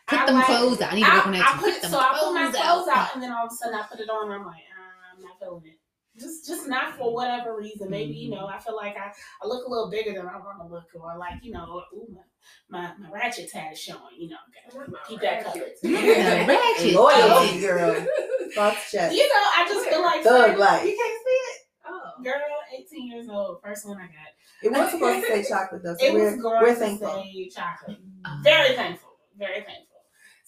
Put 0.06 0.18
I 0.20 0.26
them 0.26 0.34
like- 0.36 0.46
clothes 0.46 0.80
out. 0.80 0.92
I 0.92 0.94
need 0.94 1.04
to 1.04 1.10
work 1.10 1.26
on 1.26 1.32
that 1.32 1.42
I 1.54 1.58
put 1.58 1.72
Put 1.74 1.82
them 1.82 1.90
so 1.90 1.98
I 1.98 2.18
put 2.20 2.32
my 2.34 2.42
clothes 2.42 2.56
clothes 2.56 2.88
out. 2.88 2.96
out 2.96 3.14
and 3.14 3.22
then 3.22 3.32
all 3.32 3.46
of 3.46 3.52
a 3.52 3.54
sudden 3.54 3.74
I 3.74 3.82
put 3.82 4.00
it 4.00 4.08
on 4.08 4.26
and 4.30 4.34
I'm 4.40 4.46
like, 4.46 4.62
ah, 4.78 5.16
I'm 5.16 5.22
not 5.22 5.38
feeling 5.40 5.62
it. 5.66 5.78
Just 6.18 6.46
just 6.46 6.66
not 6.68 6.96
for 6.96 7.12
whatever 7.12 7.56
reason. 7.56 7.90
Maybe, 7.90 8.14
you 8.14 8.30
Mm-hmm. 8.30 8.40
know, 8.40 8.46
I 8.46 8.58
feel 8.58 8.76
like 8.76 8.96
I, 8.96 9.12
I 9.42 9.46
look 9.46 9.66
a 9.66 9.70
little 9.70 9.90
bigger 9.90 10.12
than 10.14 10.26
I 10.26 10.36
want 10.38 10.58
to 10.60 10.66
look 10.66 10.84
or 10.94 11.18
like, 11.18 11.42
you 11.42 11.52
know, 11.52 11.82
ooh, 11.92 12.16
my, 12.70 12.88
my, 12.96 12.96
my 12.98 13.10
ratchet 13.12 13.50
tat 13.50 13.72
is 13.72 13.78
showing, 13.80 14.00
you 14.16 14.28
know, 14.30 14.36
gotta 14.72 14.90
keep 15.08 15.20
that 15.20 15.44
covered. 15.44 15.72
Ratchet. 16.48 16.94
Loyalty, 16.94 17.60
girl. 17.60 18.06
Fox 18.54 18.90
chest. 18.92 19.14
You 19.14 19.22
know, 19.28 19.44
I 19.56 19.66
just 19.68 19.88
feel 19.88 20.00
like 20.02 20.22
Thug 20.22 20.44
saying, 20.46 20.58
life. 20.58 20.84
You 20.86 20.96
can't 20.96 20.98
see 20.98 21.02
it. 21.02 21.15
Girl, 22.22 22.42
18 22.76 23.08
years 23.10 23.28
old, 23.28 23.60
first 23.62 23.86
one 23.86 23.98
I 23.98 24.06
got. 24.06 24.32
It 24.62 24.70
was 24.72 24.90
supposed 24.90 25.26
to 25.26 25.32
say 25.44 25.48
chocolate 25.48 25.82
though, 25.82 25.96
so 25.98 26.04
It 26.04 26.12
was 26.14 26.22
we're, 26.22 26.36
going 26.42 26.62
we're 26.62 26.74
to 26.74 26.80
thankful. 26.80 27.08
say 27.24 27.48
chocolate. 27.48 27.98
Um, 28.24 28.42
Very 28.42 28.74
thankful. 28.74 29.10
Very 29.38 29.62
thankful. 29.62 29.82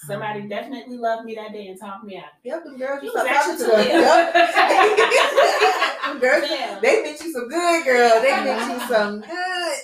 Somebody 0.06 0.42
Um, 0.42 0.48
definitely 0.48 0.96
loved 0.96 1.24
me 1.24 1.34
that 1.34 1.52
day 1.52 1.66
and 1.66 1.78
talked 1.80 2.04
me 2.04 2.16
out. 2.16 2.30
Yep, 2.44 2.64
them 2.64 2.78
girls 2.78 3.02
you 3.02 3.08
You 3.08 3.14
was 3.14 3.26
talking 3.28 3.56
to 3.58 3.64
them. 3.64 3.84
too. 3.84 3.90
Yep. 3.90 4.32
them 6.04 6.18
girls, 6.20 6.44
Yeah. 6.50 6.78
they 6.80 7.02
meant 7.02 7.20
you 7.20 7.32
some 7.32 7.48
good, 7.48 7.84
girl. 7.84 8.22
They 8.22 8.30
meant 8.30 8.70
you 8.72 8.86
some 8.88 9.20
good. 9.20 9.78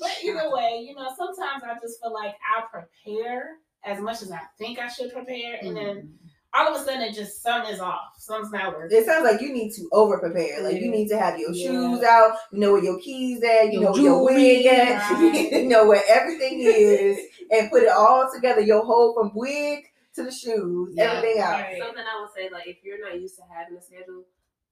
But 0.00 0.10
either 0.24 0.50
way, 0.50 0.84
you 0.86 0.94
know, 0.96 1.08
sometimes 1.16 1.62
I 1.62 1.74
just 1.80 2.00
feel 2.02 2.12
like 2.12 2.34
I 2.56 2.62
prepare 2.72 3.56
as 3.84 4.00
much 4.00 4.22
as 4.22 4.32
I 4.32 4.40
think 4.58 4.78
I 4.78 4.88
should 4.88 5.12
prepare, 5.12 5.58
and 5.62 5.76
then 5.76 5.96
mhm. 5.96 6.29
All 6.54 6.74
of 6.74 6.80
a 6.80 6.84
sudden 6.84 7.02
it 7.02 7.14
just 7.14 7.42
something 7.42 7.72
is 7.72 7.80
off. 7.80 8.14
Something's 8.18 8.52
not 8.52 8.76
working. 8.76 8.96
It 8.98 9.06
sounds 9.06 9.24
like 9.30 9.40
you 9.40 9.52
need 9.52 9.72
to 9.74 9.88
over 9.92 10.18
prepare. 10.18 10.62
Like 10.62 10.80
you 10.80 10.90
need 10.90 11.08
to 11.08 11.18
have 11.18 11.38
your 11.38 11.52
Yeah. 11.52 11.66
shoes 11.70 12.02
out. 12.02 12.36
You 12.52 12.58
know 12.60 12.72
where 12.72 12.82
your 12.84 12.98
keys 13.00 13.42
at. 13.42 13.72
You 13.72 13.80
Your 13.80 13.82
know 13.82 13.92
where 13.92 14.02
your 14.02 14.24
wig 14.24 14.62
jewelry, 14.64 14.68
at. 14.68 15.10
right. 15.10 15.52
you 15.62 15.68
know 15.68 15.86
where 15.86 16.02
everything 16.08 16.60
is, 16.60 17.18
and 17.50 17.70
put 17.70 17.82
it 17.84 17.88
all 17.90 18.30
together. 18.34 18.60
Your 18.60 18.84
whole 18.84 19.14
from 19.14 19.30
wig 19.34 19.84
to 20.16 20.24
the 20.24 20.30
shoes, 20.32 20.92
Yeah. 20.96 21.12
everything 21.12 21.40
out. 21.42 21.52
Right. 21.60 21.78
Something 21.80 22.02
I 22.04 22.20
would 22.20 22.30
say, 22.34 22.50
like, 22.50 22.66
if 22.66 22.78
you're 22.82 23.00
not 23.00 23.20
used 23.20 23.36
to 23.36 23.42
having 23.48 23.76
a 23.76 23.80
schedule, 23.82 24.24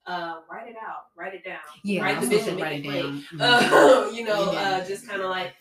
uh, 0.05 0.41
write 0.51 0.67
it 0.67 0.75
out, 0.81 1.05
write 1.15 1.33
it 1.33 1.45
down. 1.45 1.59
Yeah, 1.83 2.03
write 2.03 2.19
the 2.19 2.27
vision, 2.27 2.55
make 2.55 2.63
write 2.65 2.73
it 2.73 2.85
it 2.85 2.91
down. 2.91 3.01
plain. 3.11 3.23
Mhm. 3.39 4.07
Uh, 4.07 4.11
you 4.11 4.25
know, 4.25 4.51
Yeah. 4.51 4.59
uh, 4.81 4.85
just 4.85 5.07
kind 5.07 5.21
of 5.21 5.29
like 5.29 5.53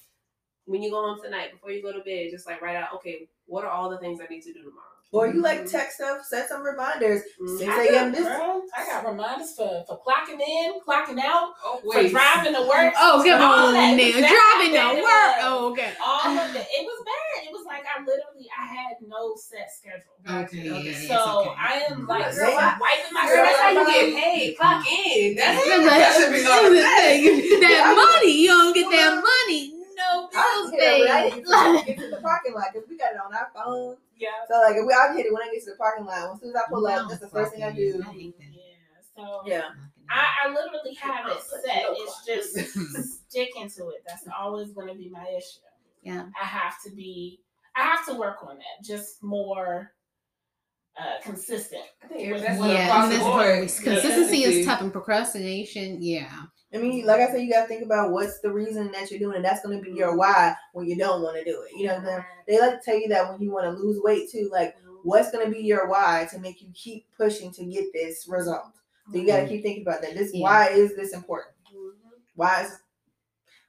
when 0.64 0.82
you 0.82 0.90
go 0.90 1.00
home 1.00 1.20
tonight, 1.22 1.52
before 1.52 1.70
you 1.70 1.80
go 1.80 1.92
to 1.92 2.00
bed, 2.00 2.28
just 2.32 2.44
like 2.46 2.60
write 2.60 2.74
out, 2.76 2.92
okay, 2.94 3.28
what 3.46 3.64
are 3.64 3.70
all 3.70 3.88
the 3.88 3.98
things 3.98 4.20
I 4.20 4.26
need 4.26 4.42
to 4.42 4.52
do 4.52 4.62
tomorrow? 4.64 4.84
Or 5.10 5.26
you 5.26 5.40
like 5.40 5.64
text 5.64 5.96
stuff, 5.96 6.18
set 6.28 6.50
some 6.50 6.62
reminders. 6.62 7.22
Mhm. 7.40 7.58
6 7.58 7.72
a.m. 7.88 8.12
this. 8.12 8.24
girl, 8.28 8.62
I 8.76 8.84
got 8.84 9.06
reminders 9.08 9.56
for, 9.56 9.82
for 9.88 9.98
clocking 10.04 10.38
in, 10.38 10.74
clocking 10.86 11.18
out, 11.24 11.54
Oh, 11.64 11.80
for 11.80 12.06
driving 12.06 12.52
to 12.52 12.60
work. 12.68 12.92
Oh, 13.00 13.22
come 13.24 13.40
on 13.40 13.72
that. 13.72 13.96
now. 13.96 14.04
Exactly. 14.04 14.68
Driving 14.68 14.96
to 14.96 15.02
work. 15.02 15.34
Oh, 15.40 15.68
okay. 15.72 15.92
All 16.04 16.28
of 16.28 16.54
it. 16.54 16.66
It 16.68 16.84
was 16.84 17.04
bad. 17.08 17.46
It 17.48 17.52
was 17.52 17.64
like 17.64 17.84
I 17.88 18.00
literally 18.00 18.48
I 18.52 18.66
had 18.66 18.96
no 19.06 19.32
set 19.36 19.72
schedule. 19.72 20.12
Okay, 20.28 20.44
Okay. 20.44 20.92
yeah, 20.92 20.98
yeah, 21.00 21.16
So 21.24 21.40
okay. 21.40 21.54
I 21.56 21.72
am 21.88 22.06
like 22.06 22.34
Girl, 22.34 22.52
wiping 22.52 23.12
my 23.12 23.24
Girl, 23.28 23.44
that's 23.48 23.60
how 23.60 23.70
you 23.70 23.86
get 23.86 24.14
paid. 24.22 24.56
Clock 24.58 24.84
in. 24.92 25.36
That's 25.36 25.64
That's 25.64 25.84
that 25.88 26.12
should 26.20 26.32
be 26.36 26.44
automatic. 26.44 27.24
that 27.64 27.96
money. 27.96 28.32
You 28.42 28.48
don't 28.48 28.74
get 28.74 28.90
that 28.92 29.14
money. 29.24 29.67
No 30.38 30.42
I 30.42 30.54
bills 30.54 30.70
hit 30.70 30.80
a 30.80 30.84
paid. 30.84 31.00
when 31.00 31.10
I 31.10 31.28
get 31.28 31.86
to, 31.86 31.86
get 31.86 31.98
to 31.98 32.10
the 32.16 32.20
parking 32.22 32.54
lot 32.54 32.64
because 32.72 32.88
we 32.88 32.96
got 32.96 33.12
it 33.12 33.18
on 33.24 33.34
our 33.34 33.48
phone. 33.54 33.96
Yeah. 34.16 34.28
So 34.48 34.54
like 34.60 34.76
if 34.76 34.86
we 34.86 34.92
I 34.94 35.12
hit 35.14 35.26
it 35.26 35.32
when 35.32 35.42
I 35.42 35.50
get 35.52 35.64
to 35.64 35.70
the 35.70 35.76
parking 35.76 36.04
lot. 36.06 36.32
As 36.34 36.40
soon 36.40 36.50
as 36.50 36.56
I 36.56 36.62
pull 36.70 36.86
up, 36.86 37.08
that's 37.08 37.20
the 37.20 37.28
first 37.28 37.52
thing 37.52 37.62
I 37.64 37.72
do. 37.72 38.02
I. 38.06 38.12
Yeah. 38.12 38.32
So 39.16 39.42
Yeah. 39.46 39.62
I, 40.10 40.24
I 40.46 40.48
literally 40.48 40.94
have 40.94 41.26
it 41.28 41.38
set. 41.64 41.84
It's 41.90 42.24
just 42.24 43.22
sticking 43.28 43.68
to 43.70 43.88
it. 43.90 44.02
That's 44.06 44.24
always 44.38 44.70
going 44.72 44.88
to 44.88 44.94
be 44.94 45.08
my 45.10 45.26
issue. 45.36 45.60
Yeah. 46.02 46.26
I 46.40 46.44
have 46.46 46.74
to 46.86 46.90
be. 46.94 47.40
I 47.76 47.82
have 47.82 48.06
to 48.06 48.14
work 48.14 48.38
on 48.42 48.56
that. 48.56 48.84
Just 48.86 49.22
more 49.22 49.92
uh, 50.98 51.20
consistent. 51.22 51.82
I 52.02 52.06
think 52.08 52.32
With 52.32 52.42
that's 52.42 52.58
what- 52.58 52.68
what 52.68 52.74
Yeah, 52.76 52.86
across 52.88 53.02
and 53.04 53.12
the 53.12 53.16
that's 53.16 53.26
board. 53.28 53.36
what 53.36 53.46
we- 53.46 53.60
consistency 53.60 53.84
Consistency. 53.84 54.42
is 54.60 54.66
tough, 54.66 54.80
and 54.80 54.92
procrastination, 54.92 56.02
yeah. 56.02 56.32
I 56.72 56.76
mean, 56.76 57.06
like 57.06 57.20
I 57.20 57.30
said, 57.30 57.40
you 57.40 57.50
gotta 57.50 57.66
think 57.66 57.82
about 57.82 58.10
what's 58.10 58.40
the 58.40 58.52
reason 58.52 58.92
that 58.92 59.10
you're 59.10 59.18
doing 59.18 59.38
it. 59.38 59.42
That's 59.42 59.62
gonna 59.62 59.80
be 59.80 59.92
your 59.92 60.10
mm-hmm. 60.10 60.18
why 60.18 60.54
when 60.72 60.86
you 60.86 60.96
don't 60.96 61.22
want 61.22 61.36
to 61.38 61.44
do 61.44 61.62
it. 61.62 61.78
You 61.78 61.86
know 61.86 61.94
what 61.94 62.00
I'm 62.00 62.06
saying? 62.06 62.24
They 62.46 62.60
like 62.60 62.80
to 62.80 62.84
tell 62.84 63.00
you 63.00 63.08
that 63.08 63.30
when 63.30 63.40
you 63.40 63.50
want 63.50 63.64
to 63.64 63.82
lose 63.82 64.00
weight 64.02 64.30
too. 64.30 64.50
Like, 64.52 64.76
mm-hmm. 64.76 64.96
what's 65.02 65.30
gonna 65.30 65.50
be 65.50 65.60
your 65.60 65.88
why 65.88 66.28
to 66.30 66.38
make 66.38 66.60
you 66.60 66.68
keep 66.74 67.06
pushing 67.16 67.52
to 67.52 67.64
get 67.64 67.86
this 67.92 68.26
result? 68.28 68.74
So 69.10 69.18
you 69.18 69.26
gotta 69.26 69.42
mm-hmm. 69.42 69.52
keep 69.52 69.62
thinking 69.62 69.82
about 69.82 70.02
that. 70.02 70.14
This 70.14 70.34
Yeah. 70.34 70.42
why 70.42 70.68
is 70.68 70.94
this 70.94 71.14
important? 71.14 71.54
Why 72.34 72.64
is 72.64 72.78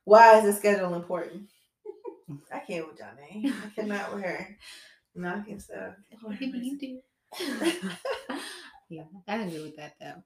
why 0.04 0.38
is 0.38 0.44
the 0.44 0.54
schedule 0.54 0.96
important? 0.96 1.50
I 2.52 2.60
can't 2.60 2.88
with 2.88 2.98
Johnny. 2.98 3.46
I 3.46 3.70
cannot 3.76 4.14
with 4.14 4.24
her. 4.24 4.58
Knocking 5.16 5.60
stuff. 5.60 5.96
Maybe 6.28 6.60
you 6.60 6.78
do. 6.78 7.00
yeah, 8.90 9.04
I 9.28 9.36
agree 9.38 9.64
with 9.64 9.78
that 9.78 9.94
though. 10.00 10.24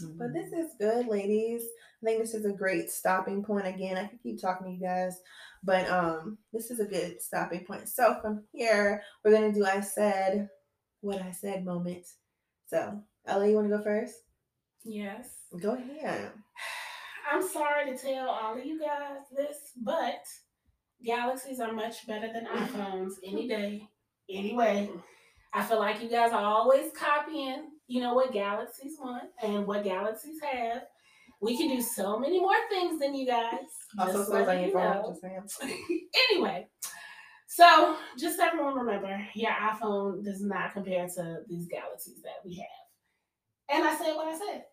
But 0.00 0.32
this 0.32 0.52
is 0.52 0.72
good, 0.78 1.06
ladies. 1.06 1.62
I 2.02 2.06
think 2.06 2.20
this 2.20 2.34
is 2.34 2.44
a 2.44 2.52
great 2.52 2.90
stopping 2.90 3.44
point. 3.44 3.66
Again, 3.66 3.96
I 3.96 4.06
could 4.06 4.22
keep 4.22 4.40
talking 4.40 4.66
to 4.66 4.72
you 4.72 4.80
guys, 4.80 5.20
but 5.62 5.88
um, 5.88 6.38
this 6.52 6.70
is 6.70 6.80
a 6.80 6.84
good 6.84 7.22
stopping 7.22 7.64
point. 7.64 7.88
So 7.88 8.16
from 8.20 8.42
here, 8.52 9.02
we're 9.24 9.32
gonna 9.32 9.52
do 9.52 9.64
I 9.64 9.80
said 9.80 10.48
what 11.00 11.22
I 11.22 11.30
said 11.30 11.64
moment. 11.64 12.06
So, 12.66 13.00
Ella, 13.26 13.48
you 13.48 13.54
want 13.54 13.70
to 13.70 13.76
go 13.76 13.82
first? 13.82 14.14
Yes. 14.84 15.28
Go 15.60 15.74
ahead. 15.74 16.32
I'm 17.32 17.46
sorry 17.46 17.90
to 17.90 17.96
tell 17.96 18.28
all 18.28 18.58
of 18.58 18.64
you 18.64 18.80
guys 18.80 19.20
this, 19.34 19.56
but 19.82 20.24
galaxies 21.04 21.60
are 21.60 21.72
much 21.72 22.06
better 22.06 22.32
than 22.32 22.46
iPhones 22.54 23.12
any 23.24 23.48
day, 23.48 23.88
anyway. 24.28 24.90
I 25.52 25.62
feel 25.62 25.78
like 25.78 26.02
you 26.02 26.08
guys 26.08 26.32
are 26.32 26.44
always 26.44 26.90
copying, 26.96 27.68
you 27.86 28.00
know, 28.00 28.14
what 28.14 28.32
galaxies 28.32 28.96
want 28.98 29.24
and 29.42 29.66
what 29.66 29.84
galaxies 29.84 30.40
have. 30.42 30.82
We 31.40 31.58
can 31.58 31.68
do 31.68 31.82
so 31.82 32.18
many 32.18 32.40
more 32.40 32.54
things 32.70 33.00
than 33.00 33.14
you 33.14 33.26
guys. 33.26 33.66
Also, 33.98 34.24
so 34.24 34.38
your 34.38 34.60
you 34.60 34.74
know. 34.74 35.14
Anyway, 36.30 36.68
so 37.46 37.96
just 38.18 38.40
everyone 38.40 38.74
remember, 38.74 39.20
your 39.34 39.50
iPhone 39.50 40.24
does 40.24 40.42
not 40.42 40.72
compare 40.72 41.06
to 41.06 41.40
these 41.48 41.66
galaxies 41.66 42.22
that 42.22 42.40
we 42.44 42.54
have. 42.56 43.76
And 43.76 43.86
I 43.86 43.94
said 43.96 44.14
what 44.14 44.28
I 44.28 44.38
said. 44.38 44.64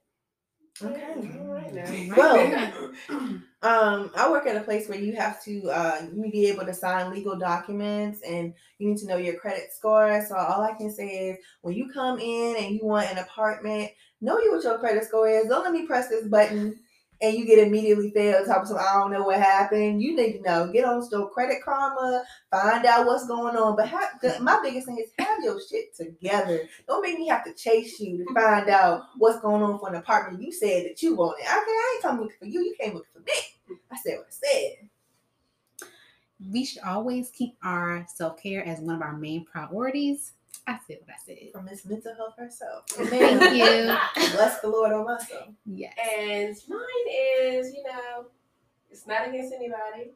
Okay. 0.83 1.37
All 1.39 1.53
right 1.53 1.73
now. 1.73 2.05
Well, 2.15 2.57
um, 3.09 3.43
I 4.15 4.29
work 4.31 4.47
at 4.47 4.55
a 4.55 4.61
place 4.61 4.89
where 4.89 4.97
you 4.99 5.15
have 5.15 5.43
to 5.43 5.69
uh, 5.69 6.01
you 6.13 6.31
be 6.31 6.47
able 6.47 6.65
to 6.65 6.73
sign 6.73 7.11
legal 7.11 7.37
documents 7.37 8.21
and 8.27 8.53
you 8.79 8.89
need 8.89 8.97
to 8.99 9.07
know 9.07 9.17
your 9.17 9.35
credit 9.35 9.71
score. 9.71 10.23
So 10.27 10.35
all 10.35 10.63
I 10.63 10.73
can 10.73 10.91
say 10.91 11.07
is 11.29 11.37
when 11.61 11.75
you 11.75 11.91
come 11.91 12.19
in 12.19 12.55
and 12.57 12.73
you 12.75 12.79
want 12.83 13.11
an 13.11 13.19
apartment, 13.19 13.91
know 14.21 14.39
you 14.39 14.51
what 14.53 14.63
your 14.63 14.79
credit 14.79 15.03
score 15.03 15.29
is. 15.29 15.47
Don't 15.47 15.63
let 15.63 15.73
me 15.73 15.85
press 15.85 16.09
this 16.09 16.27
button 16.27 16.79
and 17.21 17.37
you 17.37 17.45
get 17.45 17.59
immediately 17.59 18.11
failed. 18.11 18.47
Talk 18.47 18.65
some 18.65 18.77
I 18.77 18.93
don't 18.93 19.11
know 19.11 19.23
what 19.23 19.37
happened. 19.37 20.01
You 20.01 20.15
need 20.15 20.33
to 20.33 20.41
know. 20.41 20.71
Get 20.71 20.85
on 20.85 21.03
store 21.03 21.29
credit 21.29 21.57
karma, 21.63 22.23
find 22.49 22.85
out 22.85 23.05
what's 23.05 23.27
going 23.27 23.55
on. 23.55 23.75
But 23.75 23.87
have, 23.89 24.19
the, 24.21 24.39
my 24.41 24.59
biggest 24.63 24.87
thing 24.87 24.97
is 24.97 25.11
have 25.19 25.43
your 25.43 25.59
shit 25.69 25.95
together. 25.95 26.61
Don't 26.87 27.01
make 27.01 27.17
me 27.19 27.27
have 27.27 27.43
to 27.45 27.53
chase 27.53 27.99
you 27.99 28.25
to 28.25 28.33
find 28.33 28.69
out 28.69 29.03
what's 29.17 29.41
going 29.41 29.61
on 29.61 29.79
for 29.79 29.89
an 29.89 29.95
apartment 29.95 30.41
you 30.41 30.51
said 30.51 30.85
that 30.85 31.01
you 31.01 31.15
wanted. 31.15 31.41
Okay, 31.41 31.49
I 31.49 31.93
ain't 31.95 32.01
coming 32.03 32.21
looking 32.23 32.37
for 32.39 32.45
you. 32.45 32.61
You 32.61 32.75
came 32.79 32.93
looking 32.95 33.11
for 33.13 33.19
me. 33.19 33.77
I 33.91 33.97
said 34.03 34.17
what 34.17 34.27
I 34.27 34.47
said. 34.47 34.89
we 36.49 36.65
should 36.65 36.83
always 36.83 37.29
keep 37.31 37.55
our 37.63 38.05
self 38.13 38.41
care 38.41 38.65
as 38.65 38.79
one 38.79 38.95
of 38.95 39.01
our 39.01 39.17
main 39.17 39.45
priorities. 39.45 40.33
I 40.71 40.79
said 40.87 40.97
what 41.01 41.09
I 41.15 41.17
said. 41.25 41.51
From 41.53 41.65
Miss 41.65 41.85
Mental 41.85 42.15
Health 42.15 42.35
herself. 42.37 42.85
Thank 42.89 43.41
you. 43.55 43.95
Bless 44.35 44.59
the 44.61 44.69
Lord 44.69 44.93
on 44.93 45.05
myself. 45.05 45.49
Yes. 45.65 45.93
And 46.17 46.55
mine 46.69 47.07
is, 47.43 47.73
you 47.73 47.83
know, 47.83 48.25
it's 48.89 49.07
not 49.07 49.27
against 49.27 49.53
anybody. 49.53 50.11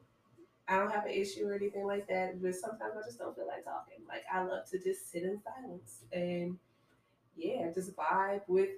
I 0.68 0.78
don't 0.78 0.90
have 0.90 1.04
an 1.04 1.12
issue 1.12 1.46
or 1.46 1.54
anything 1.54 1.86
like 1.86 2.08
that, 2.08 2.42
but 2.42 2.54
sometimes 2.54 2.94
I 3.00 3.06
just 3.06 3.18
don't 3.18 3.36
feel 3.36 3.46
like 3.46 3.64
talking. 3.64 4.04
Like 4.08 4.24
I 4.32 4.42
love 4.42 4.68
to 4.70 4.78
just 4.78 5.10
sit 5.12 5.22
in 5.22 5.40
silence 5.42 6.02
and 6.12 6.56
yeah, 7.36 7.70
just 7.72 7.94
vibe 7.94 8.42
with 8.48 8.70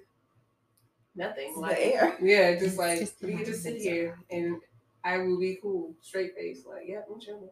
nothing. 1.15 1.53
The 1.55 1.61
Like 1.61 1.77
air. 1.79 2.17
yeah, 2.21 2.53
just 2.53 2.65
It's 2.65 2.77
like 2.77 2.99
just 2.99 3.21
we 3.23 3.33
can 3.35 3.45
just 3.45 3.63
sit 3.63 3.77
here 3.81 4.17
and 4.29 4.57
I 5.03 5.17
will 5.19 5.39
be 5.39 5.57
cool, 5.61 5.93
straight 6.01 6.35
face, 6.35 6.63
like, 6.69 6.83
yep, 6.87 7.07
I'm 7.11 7.19
chilling. 7.19 7.49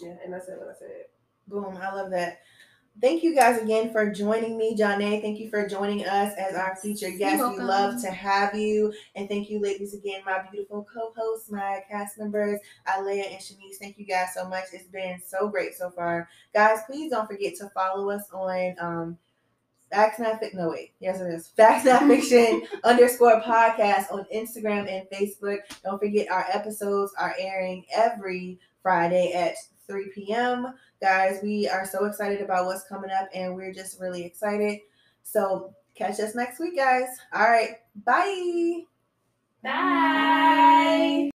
Yeah, 0.00 0.14
and 0.24 0.34
I 0.34 0.40
said 0.40 0.58
what 0.58 0.68
I 0.68 0.78
said. 0.78 1.04
Boom. 1.46 1.76
I 1.80 1.94
love 1.94 2.10
that. 2.10 2.40
Thank 2.98 3.22
you 3.22 3.34
guys 3.34 3.60
again 3.60 3.92
for 3.92 4.10
joining 4.10 4.58
me, 4.58 4.74
Johnny. 4.74 5.20
Thank 5.22 5.38
you 5.38 5.48
for 5.48 5.66
joining 5.66 6.04
us 6.06 6.34
as 6.36 6.54
our 6.54 6.76
featured 6.76 7.18
guest. 7.18 7.42
We 7.42 7.58
love 7.62 8.00
to 8.02 8.10
have 8.10 8.54
you. 8.54 8.92
And 9.16 9.28
thank 9.28 9.48
you, 9.48 9.58
ladies, 9.60 9.94
again, 9.94 10.20
my 10.26 10.42
beautiful 10.50 10.86
co-hosts, 10.92 11.50
my 11.50 11.82
cast 11.90 12.18
members, 12.18 12.60
Alea 12.98 13.24
and 13.24 13.40
Shanice. 13.40 13.76
Thank 13.80 13.98
you 13.98 14.04
guys 14.04 14.34
so 14.34 14.46
much. 14.48 14.64
It's 14.72 14.84
been 14.84 15.20
so 15.24 15.48
great 15.48 15.74
so 15.74 15.90
far. 15.90 16.28
Guys, 16.52 16.80
please 16.86 17.10
don't 17.10 17.26
forget 17.26 17.54
to 17.56 17.70
follow 17.70 18.10
us 18.10 18.24
on 18.32 18.76
um 18.80 19.18
Facts 19.90 20.18
Not 20.18 20.38
Fiction. 20.38 20.58
No, 20.60 20.68
wait. 20.70 20.92
Yes, 21.00 21.20
it 21.20 21.32
is. 21.32 21.48
Facts 21.48 21.84
Not 21.84 22.06
Fiction 22.06 22.62
underscore 22.84 23.40
podcast 23.40 24.12
on 24.12 24.24
Instagram 24.34 24.88
and 24.88 25.06
Facebook. 25.10 25.58
Don't 25.82 25.98
forget 25.98 26.30
our 26.30 26.46
episodes 26.52 27.12
are 27.18 27.34
airing 27.38 27.84
every 27.94 28.58
Friday 28.82 29.32
at 29.32 29.54
3 29.90 30.10
p.m. 30.14 30.74
Guys, 31.00 31.40
we 31.42 31.68
are 31.68 31.84
so 31.84 32.04
excited 32.04 32.40
about 32.40 32.66
what's 32.66 32.84
coming 32.84 33.10
up 33.10 33.28
and 33.34 33.56
we're 33.56 33.72
just 33.72 34.00
really 34.00 34.24
excited. 34.24 34.78
So 35.24 35.74
catch 35.96 36.20
us 36.20 36.36
next 36.36 36.60
week, 36.60 36.76
guys. 36.76 37.08
All 37.34 37.42
right. 37.42 37.76
Bye. 38.04 38.82
Bye. 39.62 41.29